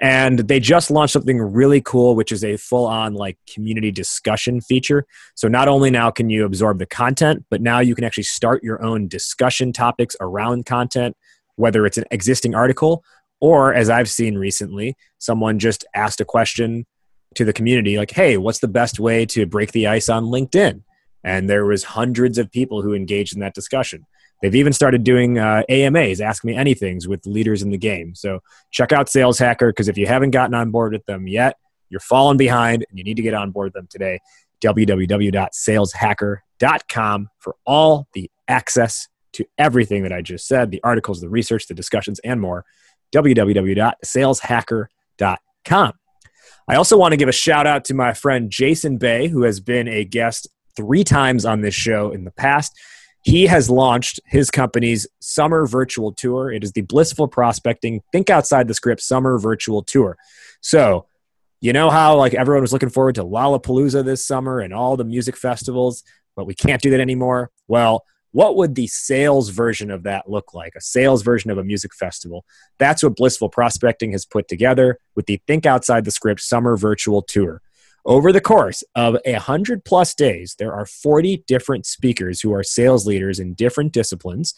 And 0.00 0.40
they 0.40 0.60
just 0.60 0.90
launched 0.90 1.14
something 1.14 1.40
really 1.40 1.80
cool, 1.80 2.14
which 2.14 2.30
is 2.30 2.44
a 2.44 2.58
full 2.58 2.84
on 2.84 3.14
like 3.14 3.38
community 3.52 3.90
discussion 3.90 4.60
feature. 4.60 5.06
So 5.34 5.48
not 5.48 5.66
only 5.66 5.90
now 5.90 6.10
can 6.10 6.28
you 6.28 6.44
absorb 6.44 6.78
the 6.78 6.86
content, 6.86 7.46
but 7.50 7.62
now 7.62 7.80
you 7.80 7.94
can 7.94 8.04
actually 8.04 8.24
start 8.24 8.62
your 8.62 8.84
own 8.84 9.08
discussion 9.08 9.72
topics 9.72 10.14
around 10.20 10.66
content, 10.66 11.16
whether 11.56 11.86
it's 11.86 11.96
an 11.96 12.04
existing 12.10 12.54
article 12.54 13.02
or, 13.40 13.72
as 13.72 13.88
I've 13.88 14.08
seen 14.08 14.36
recently, 14.36 14.94
someone 15.18 15.58
just 15.58 15.86
asked 15.94 16.20
a 16.20 16.24
question 16.24 16.86
to 17.34 17.44
the 17.44 17.52
community 17.52 17.96
like, 17.96 18.10
hey, 18.10 18.36
what's 18.36 18.60
the 18.60 18.68
best 18.68 19.00
way 19.00 19.24
to 19.26 19.46
break 19.46 19.72
the 19.72 19.86
ice 19.86 20.08
on 20.10 20.24
LinkedIn? 20.24 20.82
And 21.24 21.48
there 21.48 21.64
was 21.64 21.84
hundreds 21.84 22.38
of 22.38 22.50
people 22.50 22.82
who 22.82 22.94
engaged 22.94 23.34
in 23.34 23.40
that 23.40 23.54
discussion. 23.54 24.06
They've 24.42 24.54
even 24.54 24.72
started 24.72 25.02
doing 25.02 25.38
uh, 25.38 25.62
AMAs, 25.68 26.20
Ask 26.20 26.44
Me 26.44 26.54
Anythings, 26.54 27.06
with 27.06 27.24
leaders 27.26 27.62
in 27.62 27.70
the 27.70 27.78
game. 27.78 28.14
So 28.14 28.40
check 28.70 28.92
out 28.92 29.08
Sales 29.08 29.38
Hacker 29.38 29.70
because 29.70 29.88
if 29.88 29.96
you 29.96 30.06
haven't 30.06 30.32
gotten 30.32 30.52
on 30.54 30.70
board 30.70 30.92
with 30.92 31.06
them 31.06 31.26
yet, 31.26 31.56
you're 31.88 32.00
falling 32.00 32.36
behind 32.36 32.84
and 32.88 32.98
you 32.98 33.04
need 33.04 33.16
to 33.16 33.22
get 33.22 33.32
on 33.34 33.50
board 33.50 33.66
with 33.66 33.74
them 33.74 33.88
today. 33.88 34.20
www.saleshacker.com 34.62 37.28
for 37.38 37.56
all 37.64 38.08
the 38.12 38.30
access 38.48 39.08
to 39.32 39.44
everything 39.58 40.02
that 40.02 40.12
I 40.12 40.20
just 40.22 40.46
said 40.46 40.70
the 40.70 40.82
articles, 40.82 41.20
the 41.20 41.28
research, 41.28 41.66
the 41.66 41.74
discussions, 41.74 42.20
and 42.20 42.40
more. 42.40 42.64
www.saleshacker.com. 43.14 45.92
I 46.68 46.74
also 46.74 46.98
want 46.98 47.12
to 47.12 47.16
give 47.16 47.28
a 47.28 47.32
shout 47.32 47.64
out 47.66 47.84
to 47.86 47.94
my 47.94 48.12
friend 48.12 48.50
Jason 48.50 48.98
Bay, 48.98 49.28
who 49.28 49.44
has 49.44 49.60
been 49.60 49.88
a 49.88 50.04
guest 50.04 50.48
three 50.76 51.04
times 51.04 51.44
on 51.44 51.60
this 51.60 51.74
show 51.74 52.10
in 52.10 52.24
the 52.24 52.32
past. 52.32 52.76
He 53.26 53.46
has 53.48 53.68
launched 53.68 54.20
his 54.24 54.52
company's 54.52 55.04
summer 55.18 55.66
virtual 55.66 56.12
tour. 56.12 56.52
It 56.52 56.62
is 56.62 56.70
the 56.70 56.82
Blissful 56.82 57.26
Prospecting 57.26 58.02
Think 58.12 58.30
Outside 58.30 58.68
the 58.68 58.74
Script 58.74 59.02
Summer 59.02 59.36
Virtual 59.36 59.82
Tour. 59.82 60.16
So, 60.60 61.06
you 61.60 61.72
know 61.72 61.90
how 61.90 62.16
like 62.16 62.34
everyone 62.34 62.62
was 62.62 62.72
looking 62.72 62.88
forward 62.88 63.16
to 63.16 63.24
Lollapalooza 63.24 64.04
this 64.04 64.24
summer 64.24 64.60
and 64.60 64.72
all 64.72 64.96
the 64.96 65.02
music 65.02 65.36
festivals, 65.36 66.04
but 66.36 66.46
we 66.46 66.54
can't 66.54 66.80
do 66.80 66.90
that 66.90 67.00
anymore? 67.00 67.50
Well, 67.66 68.04
what 68.30 68.54
would 68.54 68.76
the 68.76 68.86
sales 68.86 69.48
version 69.48 69.90
of 69.90 70.04
that 70.04 70.30
look 70.30 70.54
like? 70.54 70.74
A 70.76 70.80
sales 70.80 71.24
version 71.24 71.50
of 71.50 71.58
a 71.58 71.64
music 71.64 71.96
festival. 71.96 72.44
That's 72.78 73.02
what 73.02 73.16
Blissful 73.16 73.48
Prospecting 73.48 74.12
has 74.12 74.24
put 74.24 74.46
together 74.46 75.00
with 75.16 75.26
the 75.26 75.42
Think 75.48 75.66
Outside 75.66 76.04
the 76.04 76.12
Script 76.12 76.42
Summer 76.42 76.76
Virtual 76.76 77.22
Tour. 77.22 77.60
Over 78.06 78.30
the 78.30 78.40
course 78.40 78.84
of 78.94 79.16
a 79.24 79.32
hundred 79.32 79.84
plus 79.84 80.14
days, 80.14 80.54
there 80.60 80.72
are 80.72 80.86
40 80.86 81.42
different 81.48 81.86
speakers 81.86 82.40
who 82.40 82.54
are 82.54 82.62
sales 82.62 83.04
leaders 83.04 83.40
in 83.40 83.54
different 83.54 83.92
disciplines. 83.92 84.54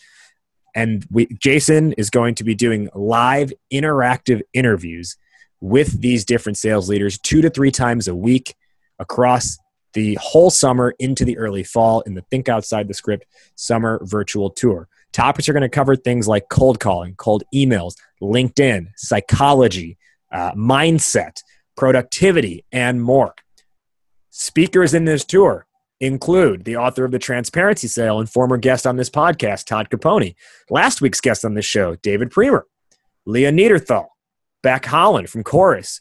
And 0.75 1.07
we, 1.11 1.29
Jason 1.41 1.95
is 1.95 2.11
going 2.11 2.35
to 2.37 2.45
be 2.45 2.55
doing 2.55 2.91
live 2.95 3.51
interactive 3.73 4.43
interviews 4.53 5.17
with 5.63 6.03
these 6.03 6.27
different 6.27 6.59
sales 6.59 6.91
leaders 6.91 7.19
two 7.19 7.41
to 7.41 7.49
three 7.49 7.71
times 7.71 8.07
a 8.07 8.15
week 8.15 8.55
across 8.99 9.57
the 9.95 10.19
whole 10.21 10.51
summer 10.51 10.95
into 10.99 11.25
the 11.25 11.39
early 11.39 11.65
fall 11.65 12.03
in 12.03 12.13
the 12.13 12.23
Think 12.31 12.51
Outside 12.51 12.87
the 12.87 12.93
Script 12.93 13.25
Summer 13.55 13.99
Virtual 14.05 14.51
Tour. 14.51 14.89
Topics 15.13 15.49
are 15.49 15.55
going 15.55 15.63
to 15.63 15.71
cover 15.71 15.97
things 15.97 16.29
like 16.29 16.51
cold 16.51 16.81
calling, 16.81 17.15
cold 17.15 17.45
emails, 17.55 17.95
LinkedIn, 18.23 18.89
psychology, 18.97 19.97
uh, 20.31 20.53
mindset, 20.53 21.41
productivity, 21.79 22.65
and 22.73 23.01
more. 23.01 23.37
Speakers 24.31 24.95
in 24.95 25.05
this 25.05 25.25
tour 25.25 25.65
include 26.01 26.65
the 26.65 26.77
author 26.77 27.05
of 27.05 27.13
The 27.13 27.21
Transparency 27.21 27.87
Sale 27.87 28.19
and 28.19 28.29
former 28.29 28.57
guest 28.57 28.85
on 28.85 28.97
this 28.97 29.09
podcast, 29.09 29.65
Todd 29.65 29.89
Caponi. 29.89 30.35
Last 30.69 31.01
week's 31.01 31.21
guest 31.21 31.45
on 31.45 31.55
this 31.55 31.65
show, 31.65 31.95
David 31.95 32.31
Priemer, 32.31 32.63
Leah 33.27 33.53
Neaderthal, 33.53 34.09
Becc 34.61 34.87
Holland 34.87 35.31
from 35.31 35.45
Chorus. 35.45 36.01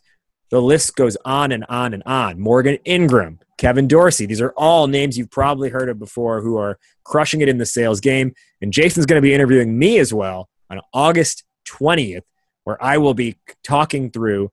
The 0.50 0.64
list 0.64 0.96
goes 0.96 1.16
on 1.24 1.52
and 1.52 1.64
on 1.70 1.94
and 1.94 2.02
on. 2.08 2.40
Morgan 2.40 2.80
Ingram, 2.84 3.38
Kevin 3.60 3.88
Dorsey. 3.88 4.26
These 4.26 4.42
are 4.42 4.54
all 4.58 4.88
names 4.88 5.16
you've 5.16 5.30
probably 5.30 5.70
heard 5.70 5.90
of 5.90 6.00
before 6.00 6.42
who 6.42 6.58
are 6.58 6.80
crushing 7.04 7.42
it 7.42 7.50
in 7.50 7.60
the 7.60 7.68
sales 7.68 8.02
game. 8.02 8.34
And 8.62 8.74
Jason's 8.74 9.06
going 9.06 9.22
to 9.22 9.28
be 9.28 9.34
interviewing 9.36 9.78
me 9.78 10.00
as 10.00 10.12
well 10.12 10.50
on 10.72 10.82
August 10.92 11.44
20th, 11.68 12.24
where 12.64 12.84
I 12.84 12.98
will 12.98 13.14
be 13.14 13.38
talking 13.64 14.10
through 14.10 14.52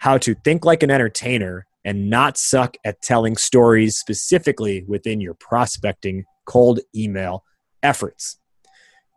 how 0.00 0.18
to 0.18 0.34
think 0.34 0.64
like 0.64 0.82
an 0.82 0.90
entertainer 0.90 1.64
and 1.84 2.10
not 2.10 2.36
suck 2.36 2.76
at 2.84 3.00
telling 3.00 3.36
stories 3.36 3.96
specifically 3.96 4.84
within 4.88 5.20
your 5.20 5.34
prospecting 5.34 6.24
cold 6.46 6.80
email 6.96 7.44
efforts. 7.82 8.38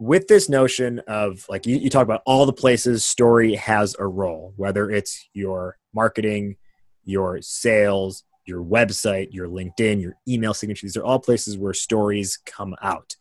with 0.00 0.28
this 0.28 0.48
notion 0.48 1.00
of 1.06 1.44
like 1.48 1.66
you, 1.66 1.76
you 1.76 1.90
talk 1.90 2.04
about 2.04 2.22
all 2.24 2.46
the 2.46 2.52
places 2.52 3.04
story 3.04 3.54
has 3.56 3.94
a 3.98 4.06
role, 4.06 4.54
whether 4.56 4.90
it's 4.90 5.28
your 5.34 5.76
marketing, 5.92 6.56
your 7.04 7.42
sales, 7.42 8.24
your 8.48 8.64
website, 8.64 9.28
your 9.32 9.46
LinkedIn, 9.46 10.00
your 10.00 10.16
email 10.26 10.54
signature. 10.54 10.86
These 10.86 10.96
are 10.96 11.04
all 11.04 11.18
places 11.18 11.56
where 11.56 11.74
stories 11.74 12.38
come 12.44 12.74
out. 12.82 13.14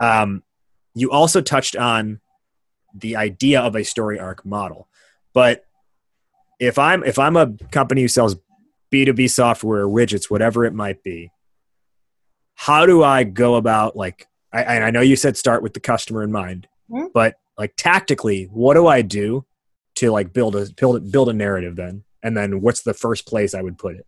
Um, 0.00 0.42
you 0.94 1.10
also 1.10 1.40
touched 1.40 1.74
on 1.76 2.20
the 2.94 3.16
idea 3.16 3.60
of 3.60 3.74
a 3.74 3.84
story 3.84 4.18
arc 4.18 4.44
model, 4.44 4.88
but 5.32 5.64
if 6.60 6.78
I'm 6.78 7.04
if 7.04 7.18
I'm 7.18 7.36
a 7.36 7.52
company 7.70 8.02
who 8.02 8.08
sells 8.08 8.36
B2B 8.92 9.30
software, 9.30 9.86
widgets, 9.86 10.30
whatever 10.30 10.64
it 10.64 10.72
might 10.72 11.02
be, 11.02 11.30
how 12.54 12.86
do 12.86 13.02
I 13.02 13.24
go 13.24 13.56
about 13.56 13.96
like 13.96 14.26
I, 14.52 14.80
I 14.80 14.90
know 14.90 15.00
you 15.00 15.16
said 15.16 15.36
start 15.36 15.62
with 15.62 15.74
the 15.74 15.80
customer 15.80 16.22
in 16.22 16.32
mind, 16.32 16.68
mm-hmm. 16.90 17.08
but 17.12 17.36
like 17.56 17.74
tactically, 17.76 18.44
what 18.44 18.74
do 18.74 18.86
I 18.86 19.02
do 19.02 19.44
to 19.96 20.10
like 20.10 20.32
build 20.32 20.56
a 20.56 20.66
build 20.76 21.10
build 21.10 21.28
a 21.28 21.32
narrative 21.32 21.76
then? 21.76 22.04
And 22.22 22.36
then 22.36 22.60
what's 22.60 22.82
the 22.82 22.94
first 22.94 23.26
place 23.26 23.54
I 23.54 23.62
would 23.62 23.78
put 23.78 23.96
it? 23.96 24.06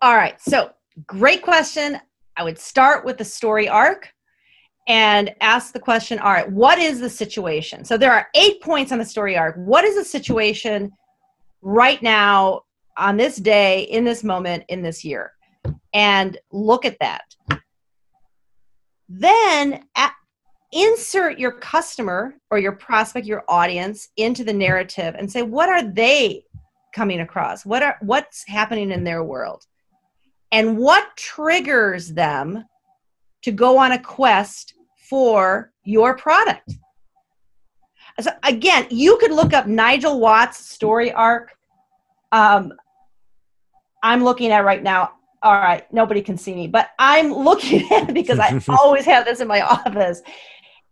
All 0.00 0.14
right. 0.14 0.40
So, 0.40 0.70
great 1.06 1.42
question. 1.42 1.98
I 2.36 2.44
would 2.44 2.58
start 2.58 3.04
with 3.04 3.18
the 3.18 3.24
story 3.24 3.68
arc 3.68 4.12
and 4.86 5.34
ask 5.40 5.72
the 5.72 5.80
question 5.80 6.18
all 6.20 6.32
right, 6.32 6.50
what 6.50 6.78
is 6.78 7.00
the 7.00 7.10
situation? 7.10 7.84
So, 7.84 7.96
there 7.96 8.12
are 8.12 8.28
eight 8.34 8.62
points 8.62 8.92
on 8.92 8.98
the 8.98 9.04
story 9.04 9.36
arc. 9.36 9.56
What 9.56 9.84
is 9.84 9.96
the 9.96 10.04
situation 10.04 10.92
right 11.62 12.00
now, 12.00 12.62
on 12.96 13.16
this 13.16 13.36
day, 13.36 13.82
in 13.82 14.04
this 14.04 14.22
moment, 14.22 14.64
in 14.68 14.82
this 14.82 15.04
year? 15.04 15.32
And 15.92 16.38
look 16.52 16.84
at 16.84 16.98
that. 17.00 17.24
Then, 19.08 19.84
at, 19.96 20.12
insert 20.70 21.38
your 21.38 21.52
customer 21.52 22.34
or 22.50 22.58
your 22.58 22.72
prospect, 22.72 23.26
your 23.26 23.42
audience 23.48 24.08
into 24.16 24.44
the 24.44 24.52
narrative 24.52 25.16
and 25.18 25.30
say, 25.30 25.42
what 25.42 25.68
are 25.68 25.82
they 25.82 26.44
coming 26.94 27.20
across? 27.20 27.64
What 27.64 27.82
are 27.82 27.96
what's 28.00 28.46
happening 28.46 28.90
in 28.90 29.04
their 29.04 29.24
world? 29.24 29.64
And 30.50 30.78
what 30.78 31.16
triggers 31.16 32.08
them 32.08 32.64
to 33.42 33.52
go 33.52 33.78
on 33.78 33.92
a 33.92 33.98
quest 33.98 34.74
for 35.08 35.72
your 35.84 36.16
product? 36.16 36.74
So 38.20 38.30
again, 38.42 38.86
you 38.90 39.16
could 39.18 39.30
look 39.30 39.52
up 39.52 39.66
Nigel 39.66 40.18
Watts' 40.18 40.58
story 40.58 41.12
arc. 41.12 41.54
Um, 42.32 42.72
I'm 44.02 44.24
looking 44.24 44.50
at 44.50 44.64
right 44.64 44.82
now. 44.82 45.12
All 45.42 45.52
right, 45.52 45.90
nobody 45.92 46.20
can 46.20 46.36
see 46.36 46.54
me, 46.54 46.66
but 46.66 46.88
I'm 46.98 47.32
looking 47.44 47.90
at 47.92 48.12
because 48.12 48.40
I 48.40 48.60
always 48.68 49.04
have 49.04 49.24
this 49.24 49.40
in 49.40 49.48
my 49.48 49.60
office. 49.86 50.20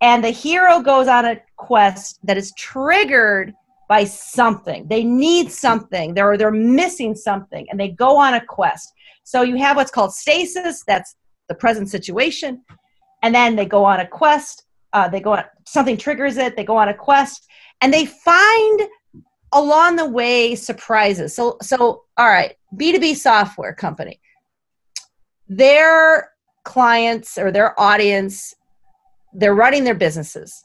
And 0.01 0.23
the 0.23 0.31
hero 0.31 0.81
goes 0.81 1.09
on 1.09 1.25
a 1.25 1.41
quest 1.57 2.21
that 2.25 2.37
is 2.37 2.53
triggered 2.57 3.55
by 3.89 4.05
something. 4.05 4.87
They 4.89 5.05
need 5.05 5.51
something. 5.51 6.15
They're 6.15 6.37
they're 6.37 6.51
missing 6.51 7.15
something, 7.15 7.67
and 7.71 7.79
they 7.79 7.89
go 7.89 8.17
on 8.17 8.35
a 8.35 8.45
quest. 8.45 8.93
So 9.25 9.43
you 9.43 9.57
have 9.57 9.77
what's 9.77 9.91
called 9.91 10.13
stasis. 10.13 10.83
That's 10.87 11.17
the 11.49 11.55
present 11.55 11.89
situation, 11.89 12.63
and 13.23 13.35
then 13.35 13.57
they 13.57 13.67
go 13.67 13.85
on 13.85 14.01
a 14.01 14.07
quest. 14.07 14.65
Uh, 14.93 15.09
they 15.09 15.21
go 15.21 15.33
on 15.35 15.45
something 15.67 15.97
triggers 15.97 16.37
it. 16.37 16.57
They 16.57 16.65
go 16.65 16.77
on 16.77 16.89
a 16.89 16.95
quest, 16.95 17.47
and 17.81 17.93
they 17.93 18.07
find 18.07 18.83
along 19.53 19.97
the 19.97 20.09
way 20.09 20.55
surprises. 20.55 21.35
So 21.35 21.57
so 21.63 22.05
all 22.17 22.29
right, 22.29 22.55
B 22.77 22.93
two 22.93 23.01
B 23.01 23.15
software 23.15 23.75
company. 23.75 24.21
Their 25.49 26.33
clients 26.65 27.39
or 27.39 27.53
their 27.53 27.79
audience, 27.81 28.53
they're 29.33 29.55
running 29.55 29.85
their 29.85 29.95
businesses, 29.95 30.65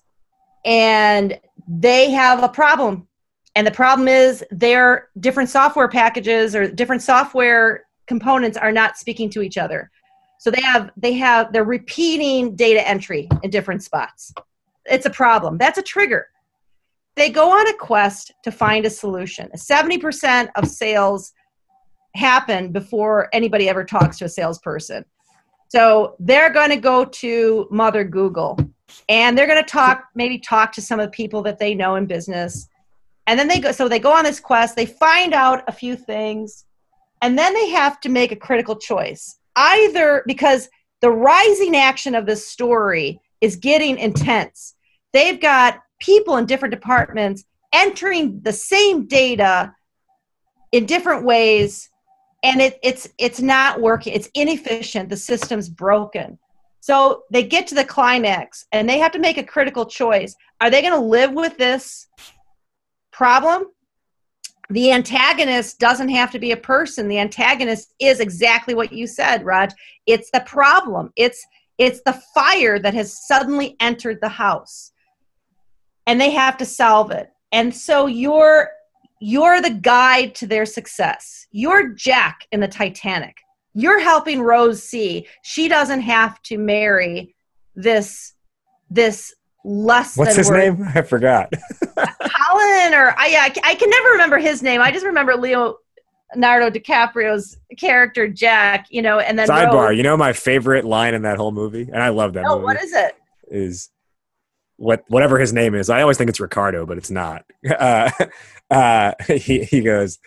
and 0.66 1.40
they 1.68 2.10
have 2.10 2.44
a 2.44 2.50
problem 2.50 3.08
and 3.56 3.68
the 3.68 3.72
problem 3.72 4.08
is 4.08 4.44
their 4.50 5.10
different 5.20 5.50
software 5.50 5.90
packages 5.90 6.56
or 6.56 6.72
different 6.72 7.02
software 7.02 7.86
components 8.08 8.58
are 8.58 8.72
not 8.72 8.98
speaking 8.98 9.30
to 9.32 9.42
each 9.42 9.58
other. 9.58 9.92
So 10.40 10.50
they 10.50 10.62
have 10.62 10.92
they 10.98 11.14
have 11.14 11.52
they're 11.54 11.64
repeating 11.64 12.56
data 12.56 12.88
entry 12.88 13.30
in 13.44 13.52
different 13.52 13.84
spots. 13.84 14.34
It's 14.86 15.06
a 15.06 15.10
problem. 15.10 15.58
That's 15.58 15.78
a 15.78 15.84
trigger. 15.84 16.28
They 17.16 17.30
go 17.30 17.52
on 17.52 17.68
a 17.68 17.74
quest 17.74 18.32
to 18.44 18.52
find 18.52 18.86
a 18.86 18.90
solution. 18.90 19.50
70% 19.56 20.50
of 20.56 20.68
sales 20.68 21.34
happen 22.16 22.72
before 22.72 23.30
anybody 23.34 23.70
ever 23.70 23.84
talks 23.84 24.18
to 24.20 24.26
a 24.26 24.30
salesperson. 24.30 25.06
So 25.68 26.16
they're 26.20 26.52
going 26.52 26.70
to 26.70 26.78
go 26.78 27.06
to 27.06 27.68
mother 27.70 28.04
google 28.04 28.58
and 29.10 29.38
they're 29.38 29.48
going 29.48 29.64
to 29.64 29.70
talk 29.70 30.06
maybe 30.16 30.40
talk 30.40 30.72
to 30.74 30.82
some 30.82 31.00
of 31.00 31.06
the 31.06 31.12
people 31.12 31.42
that 31.44 31.60
they 31.60 31.76
know 31.76 31.96
in 31.96 32.06
business 32.06 32.68
and 33.28 33.40
then 33.40 33.48
they 33.48 33.60
go 33.60 33.72
so 33.72 33.88
they 33.88 34.00
go 34.00 34.12
on 34.12 34.24
this 34.24 34.40
quest 34.40 34.76
they 34.76 34.86
find 34.86 35.34
out 35.34 35.64
a 35.68 35.72
few 35.72 35.96
things 35.96 36.66
and 37.22 37.38
then 37.38 37.54
they 37.54 37.70
have 37.70 38.02
to 38.02 38.10
make 38.10 38.32
a 38.32 38.36
critical 38.36 38.76
choice. 38.76 39.38
Either 39.56 40.24
because 40.26 40.70
the 41.02 41.12
rising 41.12 41.76
action 41.76 42.16
of 42.16 42.26
this 42.26 42.48
story 42.48 43.20
is 43.42 43.56
getting 43.56 43.98
intense. 43.98 44.76
They've 45.14 45.40
got 45.40 45.82
people 46.00 46.38
in 46.38 46.46
different 46.46 46.74
departments 46.74 47.44
entering 47.74 48.42
the 48.42 48.54
same 48.54 49.08
data 49.08 49.74
in 50.72 50.86
different 50.86 51.24
ways 51.26 51.90
and 52.44 52.60
it, 52.60 52.80
it's 52.82 53.08
it's 53.20 53.40
not 53.40 53.80
working. 53.80 54.14
It's 54.14 54.30
inefficient. 54.34 55.10
The 55.10 55.18
system's 55.18 55.70
broken. 55.70 56.40
So 56.80 57.24
they 57.30 57.44
get 57.44 57.68
to 57.68 57.76
the 57.76 57.86
climax 57.86 58.66
and 58.72 58.90
they 58.90 58.98
have 58.98 59.12
to 59.12 59.20
make 59.20 59.38
a 59.38 59.44
critical 59.44 59.86
choice. 59.86 60.36
Are 60.60 60.72
they 60.72 60.82
going 60.82 60.94
to 60.94 61.00
live 61.00 61.34
with 61.34 61.56
this 61.58 62.08
problem? 63.22 63.66
The 64.72 64.92
antagonist 64.92 65.78
doesn't 65.78 66.10
have 66.10 66.32
to 66.32 66.40
be 66.40 66.54
a 66.54 66.58
person. 66.58 67.08
The 67.08 67.20
antagonist 67.20 67.94
is 68.00 68.20
exactly 68.20 68.74
what 68.74 68.92
you 68.92 69.06
said 69.06 69.46
raj. 69.46 69.70
It's 70.08 70.32
the 70.32 70.40
problem. 70.40 71.14
It's 71.16 71.46
it's 71.78 72.02
the 72.04 72.20
fire 72.34 72.80
that 72.80 72.96
has 72.96 73.28
suddenly 73.28 73.76
entered 73.80 74.18
the 74.22 74.36
house. 74.46 74.92
And 76.08 76.20
they 76.20 76.32
have 76.32 76.58
to 76.58 76.66
solve 76.66 77.12
it. 77.12 77.30
And 77.52 77.76
so 77.76 78.08
you're 78.08 78.72
you're 79.20 79.62
the 79.62 79.78
guide 79.94 80.34
to 80.36 80.48
their 80.48 80.66
success. 80.66 81.46
You're 81.52 81.90
jack 81.90 82.48
in 82.52 82.60
the 82.60 82.68
titanic. 82.68 83.38
You're 83.76 84.00
helping 84.00 84.42
rose 84.42 84.82
see 84.82 85.28
she 85.44 85.68
doesn't 85.68 86.02
have 86.02 86.42
to 86.50 86.58
marry 86.58 87.36
this 87.76 88.34
this 88.90 89.32
less 89.64 90.18
What's 90.18 90.36
his 90.36 90.50
worth- 90.50 90.80
name? 90.80 90.88
I 90.96 91.02
forgot. 91.02 91.52
Colin 91.96 92.94
or 92.94 93.14
I, 93.18 93.28
yeah, 93.30 93.48
I 93.64 93.76
can 93.76 93.90
never 93.90 94.10
remember 94.10 94.38
his 94.38 94.62
name. 94.64 94.82
I 94.82 94.92
just 94.92 95.06
remember 95.06 95.36
Leo 95.36 95.78
Leonardo 96.36 96.70
DiCaprio's 96.70 97.58
character 97.78 98.28
Jack. 98.28 98.88
You 98.90 99.02
know, 99.02 99.20
and 99.20 99.38
then 99.38 99.48
Sidebar. 99.48 99.90
Rose. 99.90 99.98
You 99.98 100.04
know 100.04 100.18
my 100.18 100.34
favorite 100.34 100.86
line 100.86 101.14
in 101.14 101.22
that 101.24 101.38
whole 101.38 101.52
movie, 101.52 101.84
and 101.92 102.02
I 102.02 102.10
love 102.10 102.34
that 102.34 102.46
Oh, 102.48 102.56
movie. 102.56 102.64
what 102.66 102.82
is 102.82 102.94
it? 102.94 103.16
is 103.50 103.90
what 104.78 105.04
whatever 105.10 105.38
his 105.38 105.52
name 105.54 105.76
is. 105.76 105.90
I 105.90 106.02
always 106.02 106.18
think 106.18 106.30
it's 106.30 106.40
Ricardo, 106.40 106.86
but 106.86 106.98
it's 106.98 107.12
not. 107.12 107.46
Uh, 107.70 108.10
uh, 108.70 109.12
he 109.36 109.64
he 109.66 109.82
goes, 109.82 110.18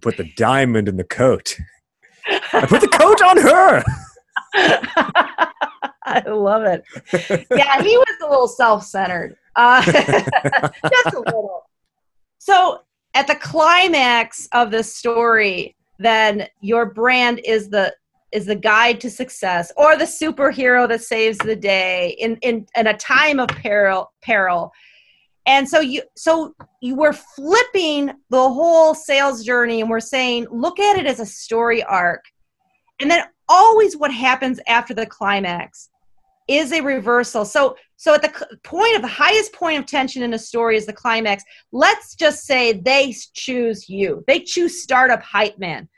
put 0.00 0.16
the 0.16 0.30
diamond 0.36 0.88
in 0.88 0.96
the 0.96 1.04
coat. 1.04 1.56
I 2.52 2.64
put 2.66 2.80
the 2.80 2.86
coat 2.88 3.20
on 3.20 3.36
her. 3.38 3.82
I 6.04 6.22
love 6.26 6.64
it. 6.64 6.84
Yeah, 7.50 7.82
he 7.82 7.96
was 7.96 8.16
a 8.22 8.28
little 8.28 8.48
self-centered, 8.48 9.36
uh, 9.56 9.82
just 9.92 11.14
a 11.14 11.20
little. 11.20 11.68
So 12.38 12.80
at 13.14 13.26
the 13.26 13.36
climax 13.36 14.48
of 14.52 14.70
this 14.70 14.94
story, 14.94 15.76
then 15.98 16.46
your 16.60 16.86
brand 16.86 17.40
is 17.44 17.68
the 17.68 17.94
is 18.32 18.46
the 18.46 18.56
guide 18.56 18.98
to 18.98 19.10
success 19.10 19.70
or 19.76 19.96
the 19.96 20.04
superhero 20.04 20.88
that 20.88 21.02
saves 21.02 21.38
the 21.38 21.54
day 21.54 22.16
in 22.18 22.36
in, 22.36 22.66
in 22.76 22.86
a 22.86 22.96
time 22.96 23.38
of 23.38 23.48
peril 23.48 24.10
peril 24.22 24.72
and 25.46 25.68
so 25.68 25.80
you 25.80 26.02
so 26.16 26.54
you 26.80 26.96
were 26.96 27.12
flipping 27.12 28.10
the 28.30 28.36
whole 28.36 28.94
sales 28.94 29.44
journey 29.44 29.80
and 29.80 29.90
we're 29.90 30.00
saying 30.00 30.46
look 30.50 30.80
at 30.80 30.98
it 30.98 31.06
as 31.06 31.20
a 31.20 31.26
story 31.26 31.82
arc 31.84 32.24
and 33.00 33.10
then 33.10 33.22
always 33.48 33.96
what 33.96 34.12
happens 34.12 34.60
after 34.66 34.94
the 34.94 35.06
climax 35.06 35.88
is 36.48 36.72
a 36.72 36.80
reversal. 36.80 37.44
So 37.44 37.76
so 37.96 38.14
at 38.14 38.22
the 38.22 38.58
point 38.64 38.96
of 38.96 39.02
the 39.02 39.08
highest 39.08 39.52
point 39.52 39.78
of 39.78 39.86
tension 39.86 40.22
in 40.22 40.34
a 40.34 40.38
story 40.38 40.76
is 40.76 40.86
the 40.86 40.92
climax. 40.92 41.44
Let's 41.70 42.16
just 42.16 42.44
say 42.44 42.72
they 42.72 43.14
choose 43.32 43.88
you. 43.88 44.24
They 44.26 44.40
choose 44.40 44.82
startup 44.82 45.22
hype 45.22 45.58
man 45.58 45.88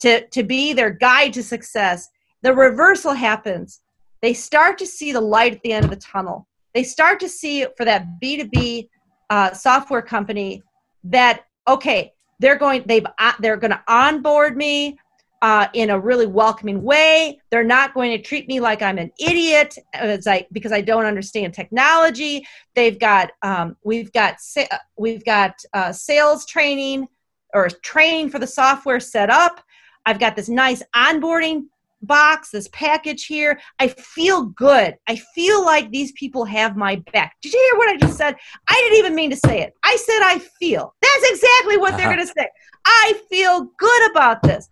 to, 0.00 0.26
to 0.28 0.42
be 0.42 0.72
their 0.72 0.90
guide 0.90 1.32
to 1.34 1.42
success, 1.42 2.08
the 2.42 2.54
reversal 2.54 3.12
happens. 3.12 3.80
They 4.22 4.34
start 4.34 4.78
to 4.78 4.86
see 4.86 5.12
the 5.12 5.20
light 5.20 5.54
at 5.54 5.62
the 5.62 5.72
end 5.72 5.84
of 5.84 5.90
the 5.90 5.96
tunnel. 5.96 6.46
They 6.74 6.82
start 6.82 7.20
to 7.20 7.28
see 7.28 7.66
for 7.76 7.84
that 7.84 8.06
B2B 8.22 8.88
uh, 9.28 9.52
software 9.52 10.02
company 10.02 10.62
that, 11.04 11.44
okay, 11.68 12.12
they're 12.38 12.56
going, 12.56 12.84
they've, 12.86 13.06
uh, 13.18 13.32
they're 13.40 13.56
going 13.56 13.72
to 13.72 13.82
onboard 13.86 14.56
me 14.56 14.98
uh, 15.42 15.68
in 15.72 15.90
a 15.90 15.98
really 15.98 16.26
welcoming 16.26 16.82
way. 16.82 17.40
They're 17.50 17.64
not 17.64 17.94
going 17.94 18.10
to 18.10 18.22
treat 18.22 18.46
me 18.46 18.60
like 18.60 18.82
I'm 18.82 18.98
an 18.98 19.10
idiot 19.18 19.74
as 19.94 20.26
I, 20.26 20.46
because 20.52 20.72
I 20.72 20.80
don't 20.82 21.06
understand 21.06 21.54
technology. 21.54 22.46
They've 22.74 22.98
got, 22.98 23.30
um, 23.42 23.76
we've 23.82 24.12
got, 24.12 24.40
sa- 24.40 24.66
we've 24.96 25.24
got 25.24 25.54
uh, 25.72 25.92
sales 25.92 26.44
training 26.46 27.08
or 27.54 27.68
training 27.68 28.30
for 28.30 28.38
the 28.38 28.46
software 28.46 29.00
set 29.00 29.30
up. 29.30 29.62
I've 30.06 30.18
got 30.18 30.36
this 30.36 30.48
nice 30.48 30.82
onboarding 30.94 31.64
box, 32.02 32.50
this 32.50 32.68
package 32.72 33.26
here. 33.26 33.60
I 33.78 33.88
feel 33.88 34.44
good. 34.46 34.96
I 35.06 35.16
feel 35.34 35.64
like 35.64 35.90
these 35.90 36.12
people 36.12 36.44
have 36.46 36.76
my 36.76 36.96
back. 37.12 37.36
Did 37.42 37.52
you 37.52 37.60
hear 37.70 37.78
what 37.78 37.88
I 37.90 37.96
just 37.98 38.16
said? 38.16 38.36
I 38.68 38.74
didn't 38.74 38.98
even 38.98 39.14
mean 39.14 39.30
to 39.30 39.36
say 39.36 39.60
it. 39.62 39.74
I 39.84 39.96
said 39.96 40.20
I 40.22 40.38
feel. 40.58 40.94
That's 41.02 41.30
exactly 41.30 41.76
what 41.76 41.96
they're 41.96 42.06
Uh-huh. 42.08 42.16
going 42.16 42.26
to 42.26 42.32
say. 42.36 42.48
I 42.86 43.20
feel 43.28 43.68
good 43.76 44.10
about 44.10 44.42
this. 44.42 44.68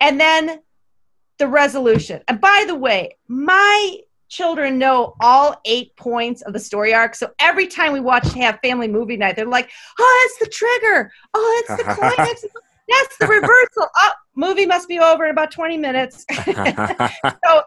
And 0.00 0.20
then 0.20 0.60
the 1.38 1.48
resolution. 1.48 2.22
And 2.28 2.40
by 2.40 2.64
the 2.66 2.74
way, 2.74 3.16
my 3.28 3.98
children 4.28 4.78
know 4.78 5.14
all 5.20 5.60
eight 5.64 5.96
points 5.96 6.42
of 6.42 6.52
the 6.52 6.58
story 6.58 6.92
arc. 6.92 7.14
So 7.14 7.30
every 7.38 7.66
time 7.66 7.92
we 7.92 8.00
watch 8.00 8.32
have 8.32 8.58
family 8.62 8.88
movie 8.88 9.16
night, 9.16 9.36
they're 9.36 9.46
like, 9.46 9.70
"Oh, 9.98 10.28
it's 10.28 10.38
the 10.38 10.50
trigger. 10.50 11.12
Oh, 11.34 11.64
it's 11.64 11.82
the 11.82 11.94
climax." 11.94 12.44
That's 12.88 13.18
the 13.18 13.26
reversal. 13.26 13.88
oh, 13.96 14.12
movie 14.36 14.66
must 14.66 14.88
be 14.88 14.98
over 14.98 15.24
in 15.24 15.30
about 15.32 15.50
20 15.50 15.76
minutes. 15.76 16.24
so, 16.44 17.62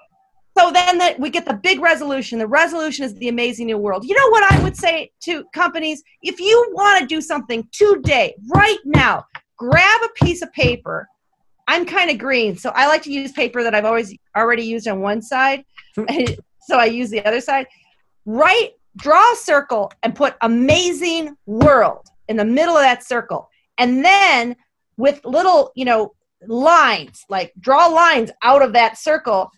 so 0.57 0.71
then 0.71 0.97
the, 0.97 1.15
we 1.19 1.29
get 1.29 1.45
the 1.45 1.59
big 1.61 1.81
resolution. 1.81 2.39
The 2.39 2.47
resolution 2.47 3.03
is 3.05 3.13
the 3.15 3.27
amazing 3.27 3.67
new 3.67 3.77
world. 3.77 4.05
You 4.05 4.15
know 4.15 4.29
what 4.29 4.49
I 4.51 4.63
would 4.63 4.77
say 4.77 5.11
to 5.23 5.43
companies? 5.53 6.03
If 6.21 6.39
you 6.39 6.71
want 6.71 7.01
to 7.01 7.05
do 7.05 7.19
something 7.21 7.67
today, 7.71 8.35
right 8.47 8.79
now, 8.85 9.25
grab 9.57 10.01
a 10.03 10.25
piece 10.25 10.41
of 10.41 10.51
paper. 10.53 11.07
I'm 11.69 11.85
kind 11.85 12.09
of 12.09 12.17
green, 12.17 12.57
so 12.57 12.71
I 12.73 12.87
like 12.87 13.03
to 13.03 13.11
use 13.11 13.31
paper 13.31 13.61
that 13.61 13.75
I've 13.75 13.85
always 13.85 14.17
already 14.35 14.63
used 14.63 14.87
on 14.87 15.01
one 15.01 15.21
side. 15.21 15.63
Hmm. 15.95 16.05
so 16.63 16.79
I 16.79 16.85
use 16.85 17.11
the 17.11 17.23
other 17.23 17.41
side. 17.41 17.67
Write, 18.25 18.71
draw 18.97 19.21
a 19.33 19.35
circle 19.35 19.91
and 20.01 20.15
put 20.15 20.33
amazing 20.41 21.37
world 21.45 22.07
in 22.27 22.37
the 22.37 22.45
middle 22.45 22.75
of 22.75 22.81
that 22.81 23.03
circle. 23.03 23.49
And 23.77 24.03
then 24.03 24.55
with 24.97 25.23
little, 25.23 25.71
you 25.75 25.85
know, 25.85 26.15
lines, 26.47 27.23
like 27.29 27.53
draw 27.59 27.85
lines 27.85 28.31
out 28.41 28.63
of 28.63 28.73
that 28.73 28.97
circle. 28.97 29.51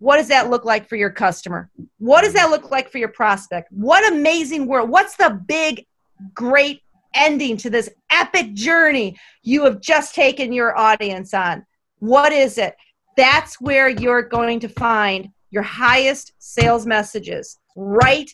What 0.00 0.16
does 0.16 0.28
that 0.28 0.50
look 0.50 0.64
like 0.64 0.88
for 0.88 0.96
your 0.96 1.10
customer? 1.10 1.70
What 1.98 2.22
does 2.22 2.32
that 2.32 2.50
look 2.50 2.72
like 2.72 2.90
for 2.90 2.98
your 2.98 3.10
prospect? 3.10 3.70
What 3.70 4.12
amazing 4.12 4.66
world. 4.66 4.90
What's 4.90 5.16
the 5.16 5.40
big, 5.46 5.86
great 6.34 6.82
ending 7.18 7.56
to 7.58 7.70
this 7.70 7.90
epic 8.10 8.54
journey 8.54 9.18
you 9.42 9.64
have 9.64 9.80
just 9.80 10.14
taken 10.14 10.52
your 10.52 10.76
audience 10.78 11.34
on? 11.34 11.66
What 11.98 12.32
is 12.32 12.58
it? 12.58 12.76
That's 13.16 13.60
where 13.60 13.88
you're 13.88 14.22
going 14.22 14.60
to 14.60 14.68
find 14.68 15.30
your 15.50 15.62
highest 15.62 16.32
sales 16.38 16.86
messages 16.86 17.58
right 17.76 18.30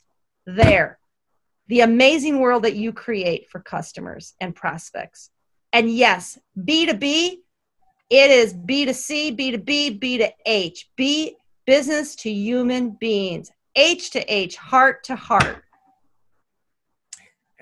there. 0.47 0.99
The 1.69 1.81
amazing 1.81 2.41
world 2.41 2.65
that 2.65 2.77
you 2.77 2.93
create 2.93 3.49
for 3.49 3.61
customers 3.61 4.35
and 4.41 4.55
prospects. 4.55 5.31
And 5.73 5.91
yes, 5.91 6.39
B2B, 6.59 7.39
it 8.11 8.31
is 8.31 8.53
B2C, 8.53 9.37
B2B, 9.39 9.99
B 9.99 10.19
to 10.19 10.31
H. 10.45 10.91
B 10.97 11.37
business 11.67 12.15
to 12.17 12.31
human 12.31 12.91
beings. 12.91 13.51
H 13.75 14.11
to 14.11 14.21
H, 14.33 14.57
heart 14.57 15.03
to 15.05 15.17
heart. 15.17 15.65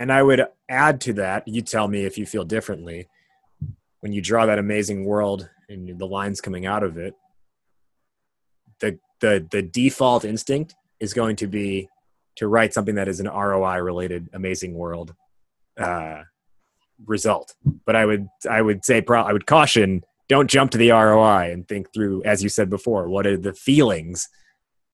And 0.02 0.10
I 0.10 0.20
would 0.20 0.44
add 0.68 1.00
to 1.02 1.12
that, 1.12 1.46
you 1.46 1.62
tell 1.62 1.86
me 1.86 2.04
if 2.04 2.18
you 2.18 2.26
feel 2.26 2.42
differently. 2.42 3.06
When 4.00 4.12
you 4.12 4.20
draw 4.20 4.46
that 4.46 4.58
amazing 4.58 5.04
world 5.04 5.48
and 5.68 5.96
the 5.96 6.08
lines 6.08 6.40
coming 6.40 6.66
out 6.66 6.82
of 6.82 6.98
it, 6.98 7.14
the 8.80 8.98
the 9.20 9.46
the 9.48 9.62
default 9.62 10.24
instinct 10.24 10.74
is 10.98 11.14
going 11.14 11.36
to 11.36 11.46
be 11.46 11.88
to 12.34 12.48
write 12.48 12.74
something 12.74 12.96
that 12.96 13.06
is 13.06 13.20
an 13.20 13.28
ROI 13.28 13.76
related 13.76 14.28
amazing 14.32 14.74
world. 14.74 15.14
Uh, 15.78 16.22
result. 17.06 17.54
But 17.86 17.94
I 17.94 18.04
would 18.04 18.26
I 18.50 18.60
would 18.60 18.84
say 18.84 19.02
pro- 19.02 19.22
I 19.22 19.32
would 19.32 19.46
caution 19.46 20.02
don't 20.28 20.50
jump 20.50 20.72
to 20.72 20.78
the 20.78 20.90
ROI 20.90 21.52
and 21.52 21.68
think 21.68 21.94
through 21.94 22.24
as 22.24 22.42
you 22.42 22.48
said 22.48 22.68
before 22.68 23.08
what 23.08 23.24
are 23.24 23.36
the 23.36 23.54
feelings 23.54 24.28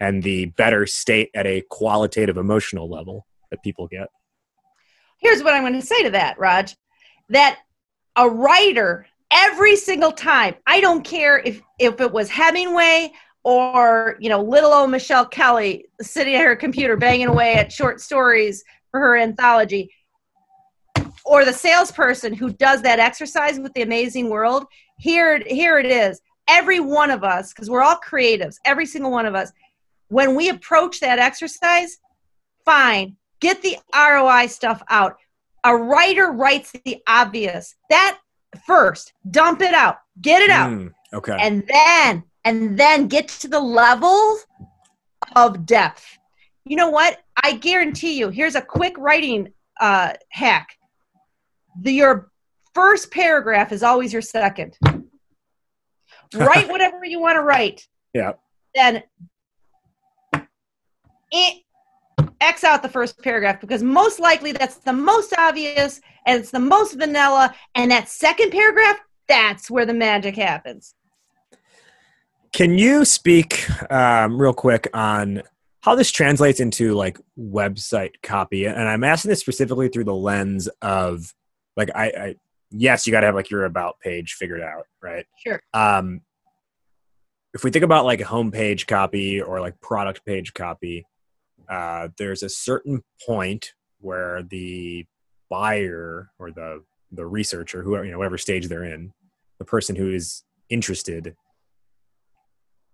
and 0.00 0.22
the 0.22 0.46
better 0.59 0.84
state 0.84 1.30
at 1.34 1.46
a 1.46 1.62
qualitative 1.70 2.36
emotional 2.36 2.90
level 2.90 3.26
that 3.50 3.62
people 3.62 3.88
get. 3.88 4.09
Here's 5.18 5.42
what 5.42 5.54
I'm 5.54 5.62
going 5.62 5.74
to 5.74 5.82
say 5.82 6.02
to 6.02 6.10
that, 6.10 6.38
Raj. 6.38 6.76
That 7.28 7.58
a 8.16 8.28
writer 8.28 9.06
every 9.30 9.76
single 9.76 10.12
time, 10.12 10.54
I 10.66 10.80
don't 10.80 11.04
care 11.04 11.38
if 11.38 11.60
if 11.78 12.00
it 12.00 12.12
was 12.12 12.30
Hemingway 12.30 13.12
or 13.44 14.16
you 14.20 14.28
know 14.28 14.42
little 14.42 14.72
old 14.72 14.90
Michelle 14.90 15.26
Kelly 15.26 15.86
sitting 16.00 16.34
at 16.34 16.44
her 16.44 16.56
computer 16.56 16.96
banging 16.96 17.28
away 17.28 17.54
at 17.54 17.72
short 17.72 18.00
stories 18.00 18.64
for 18.90 19.00
her 19.00 19.16
anthology 19.16 19.90
or 21.24 21.44
the 21.44 21.52
salesperson 21.52 22.32
who 22.32 22.52
does 22.52 22.82
that 22.82 22.98
exercise 22.98 23.58
with 23.58 23.72
the 23.74 23.82
amazing 23.82 24.28
world 24.28 24.64
here 24.98 25.42
here 25.46 25.78
it 25.78 25.86
is 25.86 26.20
every 26.48 26.80
one 26.80 27.10
of 27.10 27.22
us 27.22 27.52
because 27.52 27.70
we're 27.70 27.82
all 27.82 27.98
creatives 28.06 28.56
every 28.64 28.86
single 28.86 29.10
one 29.10 29.26
of 29.26 29.34
us 29.34 29.52
when 30.08 30.34
we 30.34 30.48
approach 30.48 31.00
that 31.00 31.18
exercise 31.18 31.98
fine 32.64 33.16
get 33.41 33.62
the 33.62 33.76
roi 33.95 34.47
stuff 34.47 34.82
out. 34.89 35.16
A 35.64 35.76
writer 35.76 36.32
writes 36.32 36.72
the 36.84 37.03
obvious. 37.07 37.74
That 37.91 38.18
first 38.66 39.12
dump 39.30 39.61
it 39.62 39.74
out. 39.74 39.97
Get 40.20 40.43
it 40.43 40.51
out. 40.51 40.70
Mm, 40.70 40.93
okay. 41.12 41.36
And 41.39 41.64
then 41.68 42.24
and 42.45 42.78
then 42.78 43.09
get 43.09 43.28
to 43.28 43.49
the 43.49 43.61
level 43.61 44.39
of 45.36 45.66
depth. 45.66 46.18
You 46.64 46.76
know 46.76 46.91
what? 46.91 47.18
I 47.43 47.53
guarantee 47.53 48.18
you 48.18 48.28
here's 48.28 48.55
a 48.55 48.62
quick 48.62 48.95
writing 48.99 49.53
uh, 49.80 50.14
hack. 50.30 50.76
The, 51.80 51.93
your 51.93 52.30
first 52.74 53.11
paragraph 53.11 53.72
is 53.72 53.82
always 53.82 54.12
your 54.12 54.22
second. 54.22 54.76
write 56.34 56.68
whatever 56.68 57.05
you 57.05 57.20
want 57.20 57.36
to 57.36 57.43
write. 57.43 57.86
Yeah. 58.14 58.32
Then 58.74 59.03
it, 61.30 61.62
X 62.41 62.64
out 62.64 62.82
the 62.82 62.89
first 62.89 63.20
paragraph 63.22 63.61
because 63.61 63.82
most 63.82 64.20
likely 64.20 64.53
that's 64.53 64.76
the 64.76 64.93
most 64.93 65.34
obvious 65.36 66.01
and 66.26 66.41
it's 66.41 66.51
the 66.51 66.59
most 66.59 66.95
vanilla. 66.95 67.55
And 67.74 67.91
that 67.91 68.09
second 68.09 68.51
paragraph, 68.51 68.99
that's 69.26 69.70
where 69.70 69.86
the 69.86 69.95
magic 69.95 70.36
happens. 70.36 70.95
Can 72.53 72.78
you 72.78 73.05
speak 73.05 73.68
um, 73.91 74.41
real 74.41 74.55
quick 74.55 74.89
on 74.95 75.43
how 75.80 75.95
this 75.95 76.11
translates 76.11 76.61
into 76.61 76.95
like 76.95 77.18
website 77.39 78.12
copy? 78.22 78.66
And 78.66 78.89
I'm 78.89 79.05
asking 79.05 79.30
this 79.30 79.41
specifically 79.41 79.89
through 79.89 80.05
the 80.05 80.14
lens 80.14 80.68
of 80.80 81.34
like 81.76 81.91
I, 81.95 82.07
I 82.07 82.34
yes, 82.70 83.07
you 83.07 83.11
got 83.11 83.20
to 83.20 83.26
have 83.26 83.34
like 83.34 83.51
your 83.51 83.64
about 83.64 84.01
page 84.01 84.34
figured 84.34 84.62
out, 84.62 84.84
right? 85.03 85.26
Sure. 85.45 85.61
Um, 85.74 86.22
if 87.55 87.64
we 87.64 87.70
think 87.70 87.84
about 87.84 88.05
like 88.05 88.20
a 88.20 88.24
homepage 88.24 88.86
copy 88.86 89.41
or 89.41 89.61
like 89.61 89.80
product 89.80 90.24
page 90.24 90.55
copy, 90.55 91.07
uh, 91.68 92.08
there's 92.16 92.42
a 92.42 92.48
certain 92.48 93.02
point 93.26 93.72
where 94.00 94.42
the 94.42 95.06
buyer 95.50 96.30
or 96.38 96.50
the 96.50 96.82
the 97.10 97.26
researcher, 97.26 97.82
whoever 97.82 98.04
you 98.04 98.12
know, 98.12 98.18
whatever 98.18 98.38
stage 98.38 98.68
they're 98.68 98.84
in, 98.84 99.12
the 99.58 99.64
person 99.64 99.96
who 99.96 100.10
is 100.10 100.44
interested 100.68 101.34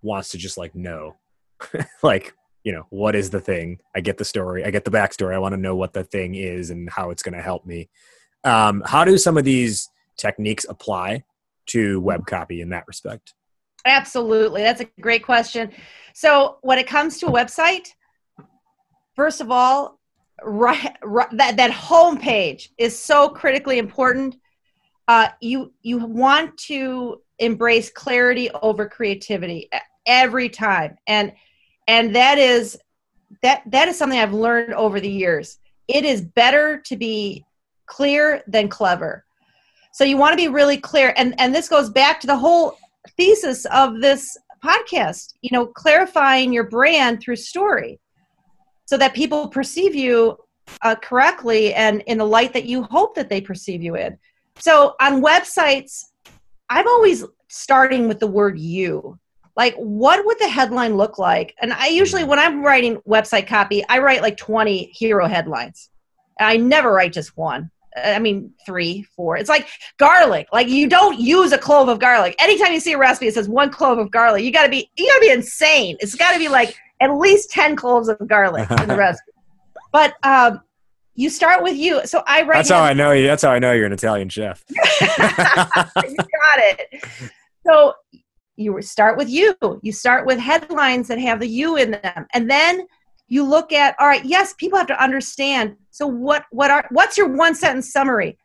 wants 0.03 0.29
to 0.31 0.39
just 0.39 0.57
like 0.57 0.75
know, 0.75 1.17
like 2.03 2.35
you 2.63 2.73
know, 2.73 2.87
what 2.91 3.15
is 3.15 3.31
the 3.31 3.41
thing? 3.41 3.79
I 3.95 4.01
get 4.01 4.17
the 4.19 4.25
story, 4.25 4.65
I 4.65 4.71
get 4.71 4.85
the 4.85 4.91
backstory. 4.91 5.35
I 5.35 5.39
want 5.39 5.53
to 5.53 5.61
know 5.61 5.77
what 5.77 5.93
the 5.93 6.05
thing 6.05 6.35
is 6.35 6.71
and 6.71 6.89
how 6.89 7.11
it's 7.11 7.23
going 7.23 7.35
to 7.35 7.43
help 7.43 7.67
me. 7.67 7.89
Um, 8.45 8.83
how 8.87 9.05
do 9.05 9.19
some 9.19 9.37
of 9.37 9.45
these 9.45 9.89
techniques 10.17 10.67
apply 10.69 11.25
to 11.67 12.01
web 12.01 12.27
copy 12.27 12.61
in 12.61 12.71
that 12.71 12.87
respect? 12.87 13.35
Absolutely. 13.87 14.63
That's 14.63 14.81
a 14.81 14.89
great 15.01 15.25
question. 15.25 15.71
So, 16.15 16.59
when 16.63 16.79
it 16.79 16.87
comes 16.87 17.19
to 17.19 17.27
a 17.27 17.31
website, 17.31 17.89
first 19.15 19.41
of 19.41 19.51
all, 19.51 20.01
right, 20.43 20.97
right 21.03 21.29
that, 21.33 21.57
that 21.57 21.71
home 21.71 22.19
page 22.19 22.71
is 22.79 22.99
so 22.99 23.29
critically 23.29 23.79
important. 23.79 24.37
Uh, 25.07 25.29
you 25.41 25.73
you 25.83 25.99
want 25.99 26.57
to 26.57 27.21
embrace 27.39 27.91
clarity 27.91 28.51
over 28.63 28.89
creativity 28.89 29.69
every 30.07 30.49
time, 30.49 30.97
and 31.07 31.33
and 31.89 32.15
that 32.17 32.39
is 32.39 32.79
that 33.43 33.63
that 33.67 33.89
is 33.89 33.99
something 33.99 34.19
I've 34.19 34.33
learned 34.33 34.75
over 34.75 35.01
the 35.01 35.11
years. 35.11 35.59
It 35.89 36.05
is 36.05 36.23
better 36.23 36.81
to 36.87 36.97
be 36.97 37.45
clear 37.87 38.43
than 38.47 38.69
clever. 38.69 39.25
So 39.93 40.05
you 40.05 40.17
want 40.17 40.33
to 40.33 40.37
be 40.37 40.49
really 40.49 40.79
clear. 40.79 41.15
And, 41.17 41.39
and 41.39 41.55
this 41.55 41.69
goes 41.69 41.89
back 41.91 42.19
to 42.21 42.27
the 42.27 42.37
whole 42.37 42.77
thesis 43.17 43.65
of 43.67 44.01
this 44.01 44.37
podcast, 44.65 45.35
you 45.43 45.51
know, 45.53 45.67
clarifying 45.67 46.53
your 46.53 46.65
brand 46.65 47.21
through 47.21 47.37
story 47.37 48.01
so 48.87 48.97
that 48.99 49.15
people 49.15 49.49
perceive 49.49 49.95
you 49.95 50.39
uh, 50.83 50.95
correctly 50.97 51.75
and 51.75 52.03
in 52.07 52.19
the 52.19 52.25
light 52.25 52.53
that 52.53 52.65
you 52.65 52.83
hope 52.83 53.15
that 53.15 53.29
they 53.29 53.41
perceive 53.41 53.83
you 53.83 53.97
in. 53.97 54.19
So 54.59 54.95
on 55.01 55.23
websites, 55.23 56.05
I'm 56.71 56.87
always 56.87 57.25
starting 57.49 58.09
with 58.09 58.21
the 58.21 58.27
word 58.27 58.59
you. 58.59 59.19
Like, 59.57 59.75
what 59.77 60.25
would 60.27 60.39
the 60.41 60.49
headline 60.49 60.97
look 60.97 61.19
like? 61.19 61.55
And 61.61 61.73
I 61.73 61.87
usually, 61.87 62.25
when 62.25 62.39
I'm 62.39 62.65
writing 62.65 62.97
website 63.09 63.47
copy, 63.47 63.85
I 63.89 63.99
write 64.01 64.23
like 64.23 64.37
20 64.37 64.91
hero 64.93 65.29
headlines. 65.29 65.91
I 66.41 66.57
never 66.57 66.93
write 66.93 67.13
just 67.13 67.37
one. 67.37 67.71
I 67.97 68.19
mean, 68.19 68.53
three, 68.67 69.07
four. 69.15 69.37
It's 69.37 69.49
like 69.49 69.69
garlic. 69.99 70.49
Like 70.53 70.69
you 70.69 70.89
don't 70.89 71.21
use 71.21 71.53
a 71.53 71.59
clove 71.59 71.89
of 71.89 72.01
garlic. 72.01 72.35
Anytime 72.41 72.73
you 72.73 72.81
see 72.81 72.95
a 72.95 72.99
recipe, 72.99 73.29
it 73.29 73.35
says 73.35 73.49
one 73.49 73.71
clove 73.71 73.99
of 73.99 74.11
garlic. 74.11 74.43
You 74.43 74.51
gotta 74.51 74.69
be, 74.69 74.91
you 74.97 75.07
gotta 75.07 75.21
be 75.21 75.31
insane. 75.31 75.97
It's 76.01 76.17
gotta 76.17 76.39
be 76.39 76.49
like 76.49 76.77
at 77.05 77.17
least 77.17 77.51
ten 77.51 77.77
cloves 77.77 78.09
of 78.09 78.19
garlic 78.27 78.71
in 78.71 78.89
the 78.89 78.97
recipe. 78.99 79.33
But 79.93 80.15
um, 80.23 80.61
you 81.15 81.31
start 81.31 81.63
with 81.63 81.77
you. 81.77 82.07
So 82.07 82.23
I 82.27 82.43
write. 82.43 82.57
That's 82.57 82.71
how 82.71 82.83
I 82.83 82.93
know 82.93 83.13
you. 83.13 83.27
That's 83.27 83.43
how 83.43 83.51
I 83.51 83.59
know 83.59 83.73
you're 83.73 83.87
an 83.87 83.93
Italian 83.93 84.29
chef. 84.29 84.65
you 84.71 84.77
got 85.07 86.59
it. 86.59 87.05
So 87.67 87.95
you 88.57 88.81
start 88.83 89.17
with 89.17 89.29
you. 89.29 89.55
You 89.83 89.93
start 89.93 90.27
with 90.27 90.39
headlines 90.39 91.09
that 91.09 91.19
have 91.19 91.41
the 91.41 91.49
you 91.49 91.77
in 91.77 91.93
them, 91.93 92.27
and 92.33 92.51
then 92.51 92.87
you 93.27 93.43
look 93.43 93.73
at 93.73 93.97
all 93.99 94.07
right 94.07 94.23
yes 94.27 94.53
people 94.59 94.79
have 94.79 94.87
to 94.87 95.03
understand 95.03 95.75
so 95.91 96.07
what 96.07 96.45
what 96.51 96.71
are 96.71 96.87
what's 96.91 97.17
your 97.17 97.27
one 97.27 97.55
sentence 97.55 97.91
summary 97.91 98.37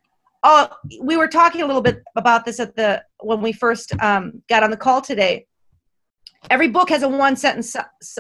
oh, 0.44 0.70
we 1.02 1.18
were 1.18 1.28
talking 1.28 1.62
a 1.62 1.66
little 1.66 1.82
bit 1.82 2.02
about 2.16 2.46
this 2.46 2.60
at 2.60 2.76
the 2.76 3.04
when 3.22 3.42
we 3.42 3.52
first 3.52 3.94
um, 4.02 4.42
got 4.50 4.64
on 4.64 4.72
the 4.72 4.78
call 4.78 5.02
today. 5.02 5.46
Every 6.50 6.70
book 6.70 6.90
has 6.90 7.04
a 7.04 7.10
one 7.10 7.36
sentence 7.36 7.76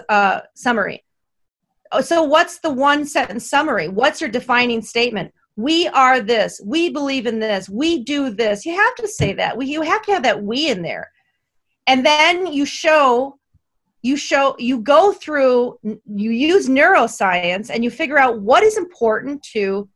uh, 0.10 0.41
summary. 0.56 1.04
Oh, 1.91 2.02
so, 2.02 2.24
what's 2.24 2.60
the 2.60 2.70
one 2.70 3.06
sentence 3.06 3.50
summary? 3.50 3.88
What's 3.88 4.22
your 4.22 4.30
defining 4.30 4.82
statement? 4.82 5.34
We 5.56 5.88
are 5.90 6.22
this. 6.22 6.62
We 6.64 6.90
believe 6.90 7.26
in 7.26 7.40
this. 7.40 7.68
We 7.68 8.04
do 8.04 8.30
this. 8.30 8.66
You 8.66 8.76
have 8.76 8.96
to 8.96 9.08
say 9.08 9.34
that. 9.34 9.58
We, 9.58 9.66
you 9.66 9.82
have 9.82 10.02
to 10.04 10.14
have 10.14 10.24
that 10.24 10.44
we 10.44 10.70
in 10.70 10.82
there. 10.82 11.10
And 11.88 12.06
then 12.06 12.48
you 12.48 12.66
show 12.66 13.40
you 14.02 14.16
show 14.16 14.56
you 14.58 14.80
go 14.80 15.12
through 15.12 15.78
you 15.84 16.32
use 16.32 16.70
neuroscience 16.70 17.70
and 17.70 17.84
you 17.84 17.91
figure 17.91 18.18
out 18.18 18.40
what 18.41 18.64
is 18.64 18.78
important 18.78 19.44
to 19.44 19.90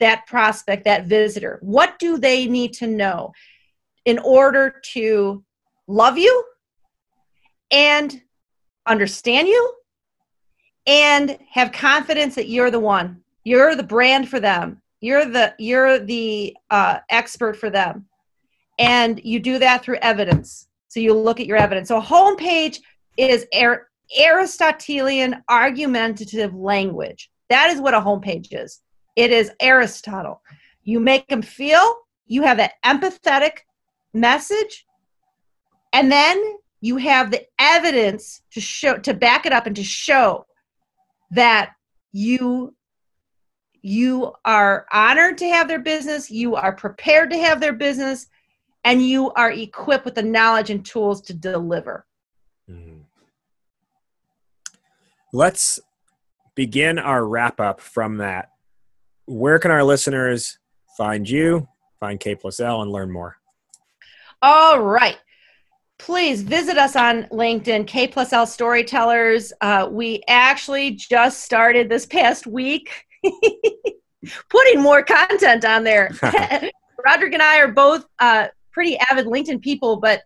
that 0.00 0.26
prospect 0.26 0.84
that 0.84 1.06
visitor 1.06 1.58
what 1.62 1.98
do 1.98 2.18
they 2.18 2.46
need 2.46 2.72
to 2.72 2.86
know 2.86 3.32
in 4.04 4.18
order 4.18 4.74
to 4.92 5.44
love 5.86 6.18
you 6.18 6.44
and 7.72 8.22
understand 8.86 9.48
you 9.48 9.74
and 10.86 11.38
have 11.50 11.72
confidence 11.72 12.34
that 12.34 12.48
you're 12.48 12.70
the 12.70 12.78
one 12.78 13.20
you're 13.44 13.74
the 13.74 13.82
brand 13.82 14.28
for 14.28 14.38
them 14.38 14.80
you're 15.00 15.24
the 15.24 15.54
you're 15.58 15.98
the 15.98 16.56
uh, 16.70 16.98
expert 17.10 17.56
for 17.56 17.70
them 17.70 18.04
and 18.78 19.20
you 19.24 19.40
do 19.40 19.58
that 19.58 19.82
through 19.82 19.96
evidence 20.02 20.68
so 20.88 21.00
you 21.00 21.14
look 21.14 21.40
at 21.40 21.46
your 21.46 21.56
evidence 21.56 21.88
so 21.88 21.98
a 21.98 22.02
homepage 22.02 22.78
is 23.16 23.46
Aristotelian 24.18 25.42
argumentative 25.48 26.54
language. 26.54 27.30
That 27.48 27.70
is 27.70 27.80
what 27.80 27.94
a 27.94 28.00
homepage 28.00 28.48
is. 28.52 28.80
It 29.16 29.30
is 29.30 29.50
Aristotle. 29.60 30.42
You 30.84 31.00
make 31.00 31.28
them 31.28 31.42
feel, 31.42 31.96
you 32.26 32.42
have 32.42 32.58
an 32.58 32.70
empathetic 32.84 33.58
message, 34.14 34.86
and 35.92 36.10
then 36.10 36.42
you 36.82 36.96
have 36.96 37.30
the 37.30 37.46
evidence 37.58 38.42
to 38.50 38.60
show 38.60 38.98
to 38.98 39.14
back 39.14 39.46
it 39.46 39.52
up 39.52 39.66
and 39.66 39.76
to 39.76 39.84
show 39.84 40.44
that 41.30 41.70
you 42.12 42.74
you 43.80 44.32
are 44.44 44.86
honored 44.92 45.38
to 45.38 45.48
have 45.48 45.66
their 45.66 45.78
business, 45.80 46.30
you 46.30 46.54
are 46.54 46.72
prepared 46.72 47.30
to 47.30 47.38
have 47.38 47.60
their 47.60 47.72
business, 47.72 48.26
and 48.84 49.04
you 49.04 49.30
are 49.32 49.50
equipped 49.50 50.04
with 50.04 50.16
the 50.16 50.22
knowledge 50.22 50.70
and 50.70 50.84
tools 50.84 51.20
to 51.22 51.34
deliver. 51.34 52.04
Mm-hmm. 52.70 52.98
Let's 55.32 55.80
begin 56.54 56.98
our 56.98 57.24
wrap 57.24 57.60
up 57.60 57.80
from 57.80 58.18
that. 58.18 58.50
Where 59.26 59.58
can 59.58 59.70
our 59.70 59.84
listeners 59.84 60.58
find 60.96 61.28
you, 61.28 61.66
find 61.98 62.20
K 62.20 62.34
plus 62.34 62.60
L, 62.60 62.82
and 62.82 62.90
learn 62.90 63.10
more? 63.10 63.36
All 64.42 64.80
right. 64.80 65.18
Please 66.02 66.42
visit 66.42 66.78
us 66.78 66.96
on 66.96 67.28
LinkedIn, 67.30 67.86
K 67.86 68.08
plus 68.08 68.32
L 68.32 68.44
Storytellers. 68.44 69.52
Uh, 69.60 69.88
we 69.88 70.20
actually 70.26 70.90
just 70.90 71.44
started 71.44 71.88
this 71.88 72.06
past 72.06 72.44
week 72.44 73.06
putting 74.50 74.82
more 74.82 75.04
content 75.04 75.64
on 75.64 75.84
there. 75.84 76.10
Roderick 77.06 77.34
and 77.34 77.40
I 77.40 77.60
are 77.60 77.70
both 77.70 78.04
uh, 78.18 78.48
pretty 78.72 78.98
avid 79.10 79.26
LinkedIn 79.26 79.62
people, 79.62 79.98
but 79.98 80.22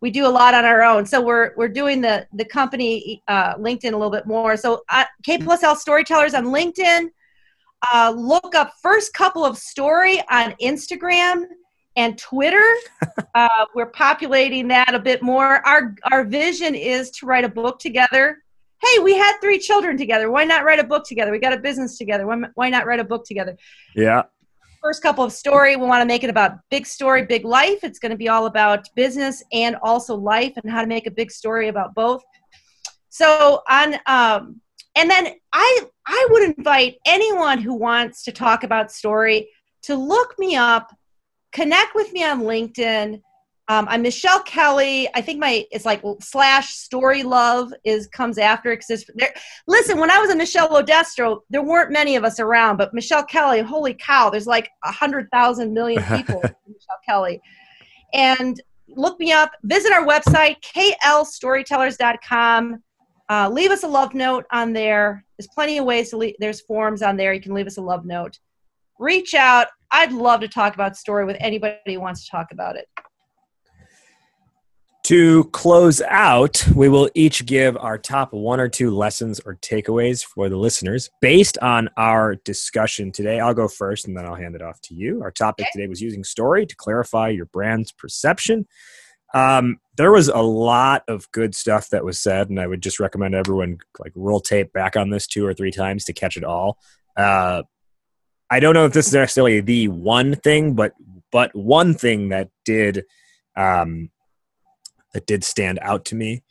we 0.00 0.10
do 0.10 0.26
a 0.26 0.28
lot 0.28 0.54
on 0.54 0.64
our 0.64 0.82
own. 0.82 1.06
So 1.06 1.20
we're 1.20 1.52
we're 1.56 1.68
doing 1.68 2.00
the 2.00 2.26
the 2.32 2.44
company 2.44 3.22
uh, 3.28 3.54
LinkedIn 3.54 3.92
a 3.92 3.96
little 3.96 4.10
bit 4.10 4.26
more. 4.26 4.56
So 4.56 4.82
uh, 4.88 5.04
K 5.22 5.38
plus 5.38 5.62
L 5.62 5.76
Storytellers 5.76 6.34
on 6.34 6.46
LinkedIn. 6.46 7.10
Uh, 7.92 8.12
look 8.16 8.56
up 8.56 8.72
first 8.82 9.14
couple 9.14 9.44
of 9.44 9.56
story 9.56 10.20
on 10.32 10.56
Instagram 10.60 11.44
and 11.96 12.18
Twitter. 12.18 12.64
uh, 13.34 13.48
we're 13.74 13.90
populating 13.90 14.68
that 14.68 14.94
a 14.94 14.98
bit 14.98 15.22
more. 15.22 15.66
Our 15.66 15.94
our 16.10 16.24
vision 16.24 16.74
is 16.74 17.10
to 17.12 17.26
write 17.26 17.44
a 17.44 17.48
book 17.48 17.78
together. 17.78 18.38
Hey, 18.82 18.98
we 18.98 19.16
had 19.16 19.38
three 19.40 19.58
children 19.58 19.96
together. 19.96 20.30
Why 20.30 20.44
not 20.44 20.64
write 20.64 20.80
a 20.80 20.84
book 20.84 21.04
together? 21.06 21.30
We 21.30 21.38
got 21.38 21.52
a 21.52 21.58
business 21.58 21.98
together. 21.98 22.26
Why, 22.26 22.42
why 22.54 22.68
not 22.68 22.84
write 22.84 22.98
a 22.98 23.04
book 23.04 23.24
together? 23.24 23.56
Yeah 23.94 24.22
first 24.82 25.00
couple 25.00 25.22
of 25.22 25.32
story 25.32 25.76
we 25.76 25.86
want 25.86 26.02
to 26.02 26.06
make 26.06 26.24
it 26.24 26.30
about 26.30 26.58
big 26.68 26.84
story 26.86 27.24
big 27.24 27.44
life 27.44 27.84
it's 27.84 28.00
going 28.00 28.10
to 28.10 28.16
be 28.16 28.28
all 28.28 28.46
about 28.46 28.88
business 28.96 29.42
and 29.52 29.76
also 29.80 30.16
life 30.16 30.52
and 30.56 30.70
how 30.70 30.80
to 30.80 30.88
make 30.88 31.06
a 31.06 31.10
big 31.10 31.30
story 31.30 31.68
about 31.68 31.94
both 31.94 32.22
so 33.08 33.62
on 33.70 33.94
um, 34.06 34.60
and 34.96 35.08
then 35.08 35.28
i 35.52 35.80
i 36.06 36.26
would 36.30 36.42
invite 36.56 36.96
anyone 37.06 37.58
who 37.58 37.74
wants 37.74 38.24
to 38.24 38.32
talk 38.32 38.64
about 38.64 38.90
story 38.90 39.48
to 39.82 39.94
look 39.94 40.36
me 40.36 40.56
up 40.56 40.92
connect 41.52 41.94
with 41.94 42.12
me 42.12 42.24
on 42.24 42.42
linkedin 42.42 43.20
um, 43.68 43.86
I'm 43.88 44.02
Michelle 44.02 44.42
Kelly. 44.42 45.08
I 45.14 45.20
think 45.20 45.38
my 45.38 45.64
it's 45.70 45.86
like 45.86 46.02
slash 46.20 46.74
story 46.74 47.22
love 47.22 47.72
is 47.84 48.08
comes 48.08 48.36
after 48.36 48.76
because 48.76 49.04
there. 49.14 49.32
Listen, 49.68 49.98
when 49.98 50.10
I 50.10 50.18
was 50.18 50.30
a 50.30 50.36
Michelle 50.36 50.70
Odestro, 50.70 51.42
there 51.48 51.62
weren't 51.62 51.92
many 51.92 52.16
of 52.16 52.24
us 52.24 52.40
around, 52.40 52.76
but 52.76 52.92
Michelle 52.92 53.24
Kelly, 53.24 53.60
holy 53.60 53.94
cow, 53.94 54.30
there's 54.30 54.48
like 54.48 54.68
a 54.84 54.90
hundred 54.90 55.28
thousand 55.30 55.72
million 55.72 56.02
people. 56.16 56.40
Michelle 56.42 56.98
Kelly, 57.06 57.40
and 58.12 58.60
look 58.88 59.20
me 59.20 59.30
up. 59.32 59.52
Visit 59.62 59.92
our 59.92 60.04
website 60.04 60.56
klstorytellers.com. 60.60 62.82
Uh, 63.30 63.48
leave 63.48 63.70
us 63.70 63.84
a 63.84 63.88
love 63.88 64.12
note 64.12 64.44
on 64.50 64.72
there. 64.72 65.24
There's 65.38 65.46
plenty 65.54 65.78
of 65.78 65.84
ways 65.84 66.10
to 66.10 66.16
leave. 66.16 66.34
There's 66.40 66.62
forms 66.62 67.00
on 67.00 67.16
there. 67.16 67.32
You 67.32 67.40
can 67.40 67.54
leave 67.54 67.68
us 67.68 67.78
a 67.78 67.82
love 67.82 68.04
note. 68.04 68.40
Reach 68.98 69.34
out. 69.34 69.68
I'd 69.92 70.12
love 70.12 70.40
to 70.40 70.48
talk 70.48 70.74
about 70.74 70.96
story 70.96 71.24
with 71.24 71.36
anybody 71.38 71.76
who 71.86 72.00
wants 72.00 72.24
to 72.24 72.30
talk 72.30 72.50
about 72.50 72.76
it. 72.76 72.88
To 75.04 75.44
close 75.46 76.00
out, 76.02 76.64
we 76.74 76.88
will 76.88 77.10
each 77.14 77.44
give 77.44 77.76
our 77.76 77.98
top 77.98 78.32
one 78.32 78.60
or 78.60 78.68
two 78.68 78.90
lessons 78.90 79.40
or 79.40 79.56
takeaways 79.56 80.24
for 80.24 80.48
the 80.48 80.56
listeners 80.56 81.10
based 81.20 81.58
on 81.58 81.90
our 81.96 82.36
discussion 82.36 83.10
today. 83.10 83.40
I'll 83.40 83.52
go 83.52 83.66
first 83.66 84.06
and 84.06 84.16
then 84.16 84.24
I'll 84.24 84.36
hand 84.36 84.54
it 84.54 84.62
off 84.62 84.80
to 84.82 84.94
you. 84.94 85.20
Our 85.22 85.32
topic 85.32 85.66
today 85.72 85.88
was 85.88 86.00
using 86.00 86.22
story 86.22 86.66
to 86.66 86.76
clarify 86.76 87.30
your 87.30 87.46
brand's 87.46 87.90
perception. 87.90 88.66
Um, 89.34 89.80
there 89.96 90.12
was 90.12 90.28
a 90.28 90.40
lot 90.40 91.02
of 91.08 91.30
good 91.32 91.54
stuff 91.56 91.88
that 91.90 92.04
was 92.04 92.20
said, 92.20 92.48
and 92.48 92.60
I 92.60 92.66
would 92.68 92.82
just 92.82 93.00
recommend 93.00 93.34
everyone 93.34 93.78
like 93.98 94.12
roll 94.14 94.40
tape 94.40 94.72
back 94.72 94.96
on 94.96 95.10
this 95.10 95.26
two 95.26 95.44
or 95.44 95.52
three 95.52 95.72
times 95.72 96.04
to 96.04 96.12
catch 96.12 96.36
it 96.36 96.44
all. 96.44 96.78
Uh, 97.16 97.62
I 98.52 98.60
don't 98.60 98.74
know 98.74 98.84
if 98.84 98.92
this 98.92 99.06
is 99.06 99.14
necessarily 99.14 99.60
the 99.60 99.88
one 99.88 100.34
thing, 100.34 100.74
but 100.74 100.92
but 101.30 101.56
one 101.56 101.94
thing 101.94 102.28
that 102.28 102.50
did 102.66 103.04
um, 103.56 104.10
that 105.14 105.26
did 105.26 105.42
stand 105.42 105.78
out 105.80 106.04
to 106.06 106.14
me 106.14 106.42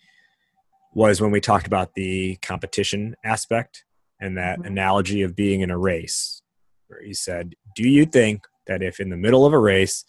was 0.96 1.22
when 1.22 1.30
we 1.30 1.40
talked 1.40 1.68
about 1.68 1.94
the 1.94 2.38
competition 2.38 3.16
aspect 3.24 3.86
and 4.20 4.36
that 4.36 4.58
mm-hmm. 4.58 4.66
analogy 4.66 5.22
of 5.22 5.36
being 5.36 5.62
in 5.62 5.70
a 5.70 5.78
race 5.78 6.42
where 6.88 7.04
he 7.04 7.14
said 7.14 7.54
do 7.76 7.88
you 7.88 8.06
think 8.06 8.46
that 8.66 8.82
if 8.82 9.00
in 9.00 9.10
the 9.10 9.16
middle 9.16 9.46
of 9.46 9.54
a 9.54 9.60
race 9.60 10.04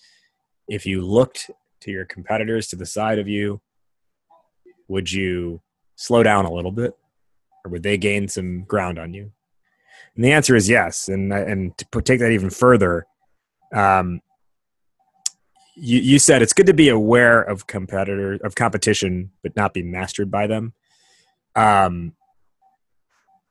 if 0.69 0.85
you 0.85 1.03
looked 1.03 1.51
to 1.81 1.91
your 1.91 2.05
competitors 2.05 2.67
to 2.67 2.77
the 2.77 2.87
side 2.87 3.19
of 3.19 3.29
you 3.29 3.61
would 4.89 5.13
you 5.13 5.61
slow 5.95 6.23
down 6.23 6.45
a 6.45 6.53
little 6.53 6.73
bit 6.73 6.95
or 7.65 7.71
would 7.71 7.83
they 7.83 7.97
gain 7.97 8.27
some 8.27 8.65
ground 8.65 8.99
on 8.99 9.15
you 9.15 9.31
and 10.15 10.25
the 10.25 10.33
answer 10.33 10.55
is 10.55 10.69
yes 10.69 11.09
and 11.09 11.33
and 11.33 11.77
to 11.79 12.01
take 12.03 12.21
that 12.21 12.33
even 12.33 12.51
further 12.51 13.07
um, 13.75 14.21
you, 15.75 15.99
you 16.01 16.19
said 16.19 16.43
it's 16.43 16.53
good 16.53 16.67
to 16.67 16.75
be 16.75 16.89
aware 16.89 17.41
of 17.41 17.67
competitor 17.67 18.39
of 18.45 18.55
competition, 18.55 19.31
but 19.43 19.57
not 19.57 19.75
be 19.75 19.83
mastered 19.83 20.31
by 20.31 20.47
them. 20.47 20.75
Um, 21.57 22.15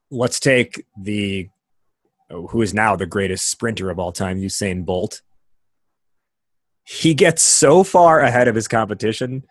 let's 0.10 0.40
take 0.40 0.86
the 1.00 1.50
who 2.30 2.62
is 2.62 2.74
now 2.74 2.96
the 2.96 3.06
greatest 3.06 3.50
sprinter 3.50 3.90
of 3.90 4.00
all 4.00 4.12
time, 4.12 4.40
Usain 4.40 4.86
Bolt. 4.86 5.22
He 6.84 7.14
gets 7.14 7.44
so 7.44 7.84
far 7.84 8.22
ahead 8.22 8.48
of 8.48 8.56
his 8.56 8.68
competition 8.68 9.44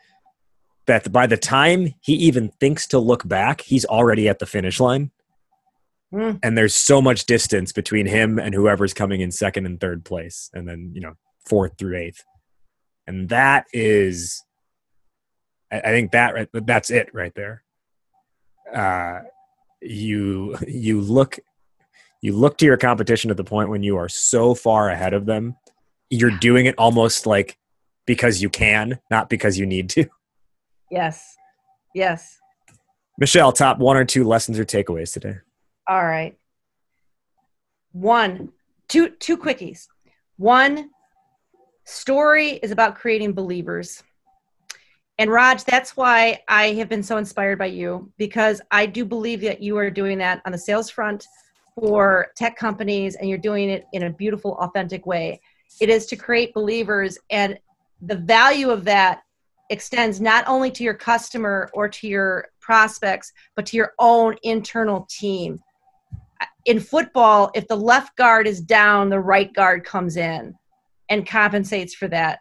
that 0.87 1.13
by 1.13 1.27
the 1.27 1.37
time 1.37 1.95
he 2.01 2.15
even 2.15 2.49
thinks 2.59 2.87
to 2.89 2.99
look 2.99 3.29
back, 3.29 3.61
he's 3.61 3.85
already 3.85 4.29
at 4.29 4.39
the 4.39 4.47
finish 4.47 4.81
line. 4.81 5.11
Mm. 6.13 6.41
And 6.43 6.59
there's 6.59 6.75
so 6.75 7.01
much 7.01 7.27
distance 7.27 7.73
between 7.73 8.07
him 8.07 8.39
and 8.39 8.55
whoever's 8.55 8.93
coming 8.93 9.21
in 9.21 9.31
second 9.31 9.67
and 9.67 9.81
third 9.81 10.05
place, 10.05 10.51
and 10.53 10.69
then, 10.69 10.91
you 10.93 11.01
know, 11.01 11.15
fourth 11.47 11.79
through 11.79 11.97
eighth. 11.97 12.25
And 13.07 13.29
that 13.29 13.67
is 13.73 14.43
i, 15.73 15.81
think 15.81 16.13
that 16.13 16.35
right, 16.35 16.49
that's 16.53 16.91
it 16.91 17.11
right 17.13 17.35
there. 17.35 17.63
Uh, 18.75 19.21
you 19.81 20.57
you 20.67 21.01
look 21.01 21.39
you 22.23 22.35
look 22.35 22.59
to 22.59 22.67
your 22.67 22.77
competition 22.77 23.31
at 23.31 23.37
the 23.37 23.45
point 23.45 23.71
when 23.71 23.83
you 23.83 23.97
are 23.97 24.09
so 24.09 24.55
far 24.55 24.91
ahead 24.91 25.15
of 25.15 25.25
them 25.27 25.57
you're 26.11 26.37
doing 26.39 26.67
it 26.67 26.75
almost 26.77 27.25
like 27.25 27.57
because 28.07 28.43
you 28.43 28.51
can 28.51 28.99
not 29.11 29.29
because 29.29 29.59
you 29.59 29.65
need 29.65 29.89
to. 29.91 30.07
Yes. 30.91 31.37
Yes. 31.95 32.39
Michelle 33.19 33.53
top 33.53 33.79
one 33.79 33.97
or 33.97 34.05
two 34.05 34.25
lessons 34.25 34.59
or 34.59 34.65
takeaways 34.65 35.13
today 35.13 35.37
all 35.91 36.05
right 36.05 36.39
one 37.93 38.51
two 38.89 39.11
two 39.11 39.37
quickies 39.37 39.89
One, 40.37 40.91
story 41.85 42.53
is 42.63 42.71
about 42.71 42.95
creating 42.95 43.35
believers. 43.35 44.03
And 45.19 45.31
Raj, 45.31 45.65
that's 45.65 45.97
why 45.97 46.41
I 46.49 46.69
have 46.79 46.89
been 46.89 47.03
so 47.03 47.19
inspired 47.19 47.59
by 47.59 47.67
you 47.67 48.11
because 48.17 48.63
I 48.71 48.87
do 48.87 49.05
believe 49.05 49.43
that 49.43 49.61
you 49.61 49.77
are 49.77 49.91
doing 49.91 50.17
that 50.19 50.41
on 50.47 50.53
the 50.53 50.59
sales 50.59 50.89
front 50.89 51.27
for 51.75 52.29
tech 52.37 52.57
companies 52.57 53.17
and 53.17 53.29
you're 53.29 53.37
doing 53.37 53.69
it 53.69 53.85
in 53.93 54.05
a 54.05 54.11
beautiful, 54.11 54.53
authentic 54.53 55.05
way. 55.05 55.41
It 55.81 55.91
is 55.91 56.07
to 56.07 56.17
create 56.17 56.55
believers, 56.55 57.19
and 57.29 57.59
the 58.01 58.17
value 58.17 58.71
of 58.71 58.85
that 58.85 59.23
extends 59.69 60.21
not 60.21 60.45
only 60.47 60.71
to 60.71 60.83
your 60.85 60.95
customer 60.95 61.69
or 61.75 61.89
to 61.89 62.09
your 62.09 62.49
prospects, 62.61 63.33
but 63.57 63.67
to 63.67 63.77
your 63.77 63.93
own 63.99 64.37
internal 64.43 65.07
team. 65.11 65.61
In 66.67 66.81
football, 66.81 67.51
if 67.55 67.67
the 67.69 67.77
left 67.77 68.17
guard 68.17 68.47
is 68.47 68.61
down, 68.61 69.09
the 69.09 69.21
right 69.21 69.53
guard 69.53 69.85
comes 69.85 70.17
in 70.17 70.55
and 71.09 71.27
compensates 71.27 71.95
for 71.95 72.09
that. 72.09 72.41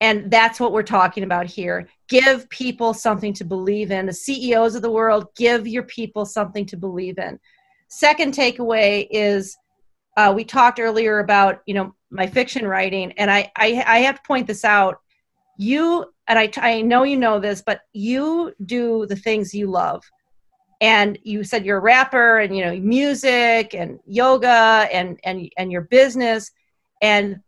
And 0.00 0.30
that's 0.30 0.60
what 0.60 0.72
we're 0.72 0.82
talking 0.82 1.22
about 1.22 1.46
here. 1.46 1.88
Give 2.08 2.48
people 2.50 2.92
something 2.92 3.32
to 3.34 3.44
believe 3.44 3.90
in. 3.90 4.06
The 4.06 4.12
CEOs 4.12 4.74
of 4.74 4.82
the 4.82 4.90
world, 4.90 5.28
give 5.36 5.66
your 5.66 5.84
people 5.84 6.26
something 6.26 6.66
to 6.66 6.76
believe 6.76 7.18
in. 7.18 7.38
Second 7.88 8.34
takeaway 8.34 9.06
is 9.10 9.56
uh, 10.16 10.32
we 10.34 10.44
talked 10.44 10.80
earlier 10.80 11.18
about 11.18 11.60
you 11.66 11.74
know 11.74 11.94
my 12.10 12.26
fiction 12.26 12.66
writing, 12.66 13.12
and 13.12 13.30
I, 13.30 13.50
I 13.56 13.84
I 13.86 13.98
have 13.98 14.16
to 14.16 14.26
point 14.26 14.46
this 14.46 14.64
out. 14.64 14.98
You 15.58 16.06
and 16.28 16.38
I 16.38 16.50
I 16.56 16.82
know 16.82 17.04
you 17.04 17.16
know 17.16 17.38
this, 17.38 17.62
but 17.64 17.80
you 17.92 18.54
do 18.64 19.06
the 19.06 19.16
things 19.16 19.54
you 19.54 19.70
love, 19.70 20.02
and 20.80 21.18
you 21.22 21.44
said 21.44 21.64
you're 21.64 21.78
a 21.78 21.80
rapper, 21.80 22.38
and 22.38 22.56
you 22.56 22.64
know 22.64 22.78
music 22.78 23.74
and 23.74 23.98
yoga 24.06 24.88
and 24.92 25.18
and 25.24 25.50
and 25.56 25.72
your 25.72 25.82
business, 25.82 26.50
and 27.02 27.40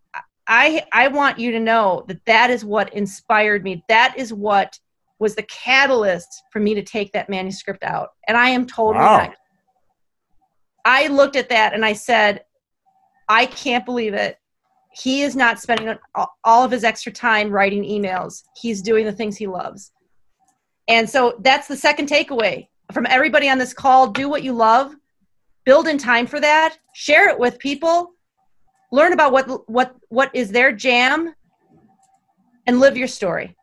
I 0.47 0.85
I 0.93 1.09
want 1.09 1.39
you 1.39 1.53
to 1.53 1.61
know 1.61 2.05
that 2.09 2.25
that 2.27 2.51
is 2.51 2.65
what 2.65 2.93
inspired 2.95 3.65
me. 3.65 3.85
That 3.89 4.15
is 4.17 4.33
what 4.33 4.79
was 5.19 5.35
the 5.35 5.43
catalyst 5.43 6.29
for 6.53 6.61
me 6.61 6.75
to 6.75 6.83
take 6.83 7.13
that 7.13 7.29
manuscript 7.29 7.83
out, 7.83 8.11
and 8.27 8.37
I 8.37 8.51
am 8.51 8.67
totally 8.67 9.05
wow. 9.05 9.19
not 9.19 9.35
I 10.89 11.09
looked 11.09 11.37
at 11.37 11.51
that 11.51 11.75
and 11.75 11.85
I 11.85 11.93
said, 11.93 12.45
I 13.29 13.45
can't 13.45 13.85
believe 13.85 14.15
it. 14.15 14.39
He 14.95 15.21
is 15.21 15.37
not 15.37 15.61
spending 15.61 15.95
all 16.15 16.65
of 16.65 16.71
his 16.71 16.83
extra 16.83 17.13
time 17.13 17.51
writing 17.51 17.85
emails. 17.85 18.43
He's 18.57 18.81
doing 18.81 19.05
the 19.05 19.13
things 19.13 19.37
he 19.37 19.47
loves. 19.47 19.93
And 20.89 21.09
so 21.09 21.39
that's 21.41 21.69
the 21.69 21.77
second 21.77 22.09
takeaway 22.09 22.69
from 22.93 23.06
everybody 23.09 23.48
on 23.48 23.59
this 23.59 23.73
call. 23.73 24.09
Do 24.09 24.28
what 24.28 24.43
you 24.43 24.52
love, 24.52 24.94
build 25.65 25.89
in 25.89 25.98
time 25.98 26.27
for 26.27 26.40
that, 26.40 26.78
share 26.94 27.28
it 27.28 27.39
with 27.39 27.59
people, 27.59 28.12
learn 28.90 29.12
about 29.12 29.32
what 29.32 29.69
what 29.69 29.94
what 30.09 30.31
is 30.35 30.51
their 30.51 30.73
jam 30.73 31.35
and 32.66 32.81
live 32.81 32.97
your 32.97 33.09
story. 33.09 33.56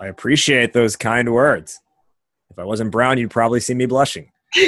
I 0.00 0.06
appreciate 0.06 0.72
those 0.72 0.96
kind 0.96 1.32
words. 1.32 1.80
If 2.50 2.58
I 2.58 2.64
wasn't 2.64 2.90
brown, 2.90 3.18
you'd 3.18 3.30
probably 3.30 3.60
see 3.60 3.74
me 3.74 3.86
blushing. 3.86 4.30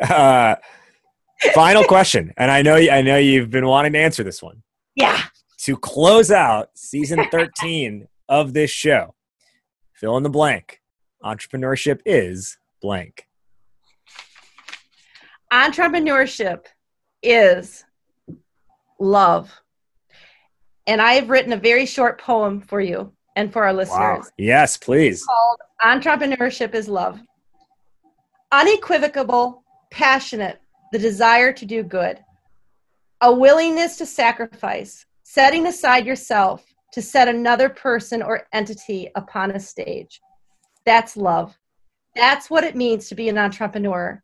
uh, 0.00 0.56
final 1.54 1.84
question, 1.84 2.32
and 2.36 2.50
I 2.50 2.62
know 2.62 2.76
I 2.76 3.02
know 3.02 3.18
you've 3.18 3.50
been 3.50 3.66
wanting 3.66 3.92
to 3.92 3.98
answer 3.98 4.24
this 4.24 4.42
one. 4.42 4.62
Yeah. 4.94 5.22
To 5.60 5.76
close 5.76 6.30
out 6.30 6.70
season 6.74 7.24
thirteen 7.30 8.08
of 8.28 8.52
this 8.52 8.70
show, 8.70 9.14
fill 9.94 10.16
in 10.16 10.22
the 10.22 10.30
blank. 10.30 10.80
Entrepreneurship 11.26 12.00
is 12.06 12.56
blank. 12.80 13.26
Entrepreneurship 15.52 16.66
is 17.20 17.84
love. 19.00 19.52
And 20.86 21.02
I've 21.02 21.28
written 21.28 21.52
a 21.52 21.56
very 21.56 21.84
short 21.84 22.20
poem 22.20 22.60
for 22.60 22.80
you 22.80 23.12
and 23.34 23.52
for 23.52 23.64
our 23.64 23.72
listeners. 23.72 24.24
Wow. 24.26 24.30
Yes, 24.38 24.76
please. 24.76 25.16
It's 25.16 25.26
called 25.26 25.58
Entrepreneurship 25.82 26.74
is 26.74 26.88
Love 26.88 27.20
unequivocal, 28.52 29.64
passionate, 29.90 30.60
the 30.92 30.98
desire 30.98 31.52
to 31.52 31.66
do 31.66 31.82
good, 31.82 32.20
a 33.20 33.32
willingness 33.32 33.96
to 33.96 34.06
sacrifice, 34.06 35.04
setting 35.24 35.66
aside 35.66 36.06
yourself 36.06 36.64
to 36.92 37.02
set 37.02 37.26
another 37.26 37.68
person 37.68 38.22
or 38.22 38.46
entity 38.52 39.10
upon 39.16 39.50
a 39.50 39.60
stage. 39.60 40.20
That's 40.86 41.16
love. 41.16 41.58
That's 42.14 42.48
what 42.48 42.64
it 42.64 42.76
means 42.76 43.08
to 43.08 43.14
be 43.14 43.28
an 43.28 43.36
entrepreneur. 43.36 44.22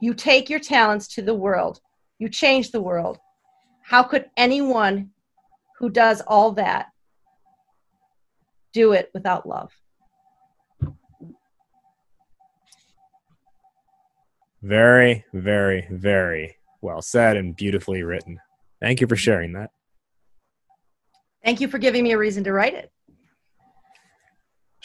You 0.00 0.14
take 0.14 0.48
your 0.48 0.60
talents 0.60 1.08
to 1.08 1.22
the 1.22 1.34
world, 1.34 1.80
you 2.18 2.28
change 2.28 2.70
the 2.70 2.80
world. 2.80 3.18
How 3.82 4.02
could 4.02 4.30
anyone 4.36 5.10
who 5.78 5.90
does 5.90 6.22
all 6.22 6.52
that 6.52 6.86
do 8.72 8.92
it 8.92 9.10
without 9.12 9.46
love? 9.46 9.72
Very, 14.62 15.24
very, 15.34 15.86
very 15.90 16.56
well 16.80 17.02
said 17.02 17.36
and 17.36 17.54
beautifully 17.54 18.02
written. 18.02 18.38
Thank 18.80 19.00
you 19.00 19.06
for 19.06 19.16
sharing 19.16 19.52
that. 19.52 19.70
Thank 21.44 21.60
you 21.60 21.68
for 21.68 21.76
giving 21.76 22.04
me 22.04 22.12
a 22.12 22.18
reason 22.18 22.44
to 22.44 22.52
write 22.52 22.72
it. 22.72 22.90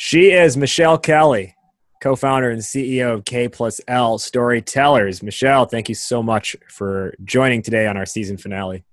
She 0.01 0.31
is 0.31 0.55
Michelle 0.55 0.97
Kelly, 0.97 1.55
co 2.01 2.15
founder 2.15 2.49
and 2.51 2.61
CEO 2.61 3.15
of 3.15 3.25
K 3.25 3.49
plus 3.49 3.81
L 3.85 4.17
Storytellers. 4.17 5.21
Michelle, 5.21 5.65
thank 5.65 5.89
you 5.89 5.93
so 5.93 6.23
much 6.23 6.55
for 6.69 7.13
joining 7.25 7.61
today 7.61 7.85
on 7.85 7.97
our 7.97 8.05
season 8.05 8.37
finale. 8.37 8.85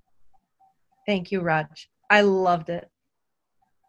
Thank 1.06 1.30
you, 1.30 1.42
Raj. 1.42 1.88
I 2.10 2.22
loved 2.22 2.70
it. 2.70 2.90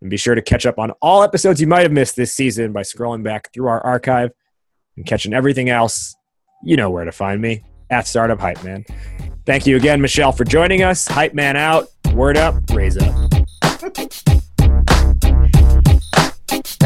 And 0.00 0.10
be 0.10 0.16
sure 0.16 0.34
to 0.34 0.42
catch 0.42 0.66
up 0.66 0.80
on 0.80 0.90
all 1.00 1.22
episodes 1.22 1.60
you 1.60 1.68
might 1.68 1.82
have 1.82 1.92
missed 1.92 2.16
this 2.16 2.34
season 2.34 2.72
by 2.72 2.82
scrolling 2.82 3.22
back 3.22 3.52
through 3.52 3.68
our 3.68 3.80
archive 3.86 4.32
and 4.96 5.06
catching 5.06 5.32
everything 5.32 5.70
else. 5.70 6.16
You 6.64 6.76
know 6.76 6.90
where 6.90 7.04
to 7.04 7.12
find 7.12 7.40
me 7.40 7.62
at 7.90 8.08
Startup 8.08 8.38
Hype 8.38 8.62
Man. 8.64 8.84
Thank 9.46 9.66
you 9.66 9.76
again, 9.76 10.00
Michelle, 10.00 10.32
for 10.32 10.44
joining 10.44 10.82
us. 10.82 11.06
Hype 11.06 11.34
Man 11.34 11.56
out. 11.56 11.86
Word 12.12 12.36
up, 12.36 12.56
raise 12.70 12.98
up. 12.98 13.14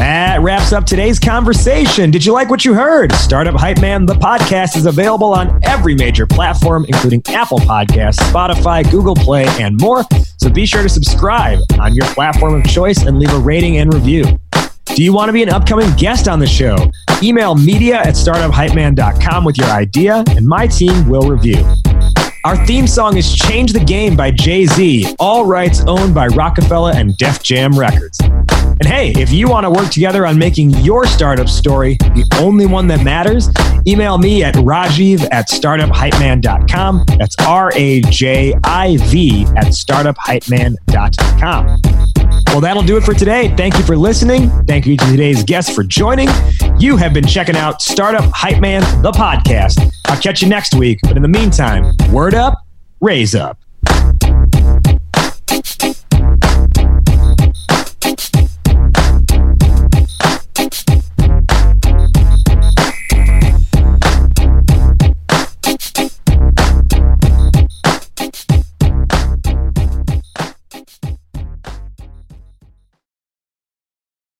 That 0.07 0.39
wraps 0.39 0.71
up 0.71 0.85
today's 0.85 1.19
conversation. 1.19 2.11
Did 2.11 2.25
you 2.25 2.31
like 2.31 2.49
what 2.49 2.63
you 2.63 2.73
heard? 2.73 3.11
Startup 3.11 3.53
Hype 3.53 3.81
Man, 3.81 4.05
the 4.05 4.13
podcast, 4.13 4.77
is 4.77 4.85
available 4.85 5.33
on 5.33 5.59
every 5.63 5.95
major 5.95 6.25
platform, 6.25 6.85
including 6.87 7.21
Apple 7.27 7.57
Podcasts, 7.59 8.19
Spotify, 8.31 8.89
Google 8.89 9.15
Play, 9.15 9.47
and 9.59 9.77
more. 9.81 10.05
So 10.37 10.49
be 10.49 10.65
sure 10.65 10.81
to 10.81 10.87
subscribe 10.87 11.59
on 11.77 11.93
your 11.93 12.05
platform 12.13 12.53
of 12.53 12.63
choice 12.63 13.03
and 13.03 13.19
leave 13.19 13.33
a 13.33 13.37
rating 13.37 13.79
and 13.79 13.93
review. 13.93 14.23
Do 14.85 15.03
you 15.03 15.11
want 15.11 15.27
to 15.27 15.33
be 15.33 15.43
an 15.43 15.49
upcoming 15.49 15.93
guest 15.97 16.29
on 16.29 16.39
the 16.39 16.47
show? 16.47 16.89
Email 17.21 17.55
media 17.55 17.97
at 17.97 18.15
startuphypeman.com 18.15 19.43
with 19.43 19.57
your 19.57 19.67
idea, 19.67 20.23
and 20.29 20.47
my 20.47 20.67
team 20.67 21.09
will 21.09 21.27
review. 21.27 21.65
Our 22.47 22.55
theme 22.65 22.87
song 22.87 23.17
is 23.17 23.35
Change 23.35 23.73
the 23.73 23.81
Game 23.81 24.15
by 24.15 24.31
Jay 24.31 24.67
Z, 24.67 25.13
all 25.19 25.45
rights 25.45 25.83
owned 25.85 26.15
by 26.15 26.27
Roc-A-Fella 26.27 26.93
and 26.93 27.17
Def 27.17 27.43
Jam 27.43 27.77
Records. 27.77 28.21
And 28.21 28.85
hey, 28.85 29.11
if 29.17 29.31
you 29.31 29.49
want 29.49 29.65
to 29.65 29.69
work 29.69 29.89
together 29.89 30.25
on 30.25 30.39
making 30.39 30.69
your 30.69 31.05
startup 31.07 31.49
story 31.49 31.95
the 31.95 32.25
only 32.39 32.65
one 32.65 32.87
that 32.87 33.03
matters, 33.03 33.49
email 33.85 34.17
me 34.17 34.45
at 34.45 34.55
rajiv 34.55 35.27
at 35.29 35.49
startuphypeman.com. 35.49 37.03
That's 37.17 37.35
R 37.45 37.73
A 37.75 37.99
J 38.03 38.53
I 38.63 38.95
V 38.95 39.43
at 39.57 39.73
startuphypeman.com. 39.73 41.81
Well, 42.47 42.61
that'll 42.61 42.83
do 42.83 42.95
it 42.95 43.03
for 43.03 43.13
today. 43.13 43.53
Thank 43.57 43.77
you 43.77 43.83
for 43.83 43.97
listening. 43.97 44.49
Thank 44.65 44.85
you 44.85 44.95
to 44.95 45.05
today's 45.05 45.43
guests 45.43 45.73
for 45.73 45.83
joining. 45.83 46.29
You 46.79 46.95
have 46.95 47.13
been 47.13 47.27
checking 47.27 47.57
out 47.57 47.81
Startup 47.81 48.23
Hype 48.33 48.61
Man, 48.61 48.81
the 49.01 49.11
podcast. 49.11 49.93
I'll 50.05 50.21
catch 50.21 50.41
you 50.41 50.47
next 50.47 50.75
week. 50.75 50.99
But 51.03 51.17
in 51.17 51.21
the 51.21 51.27
meantime, 51.27 51.93
word 52.11 52.35
up, 52.37 52.65
raise 53.01 53.35
up. 53.35 53.59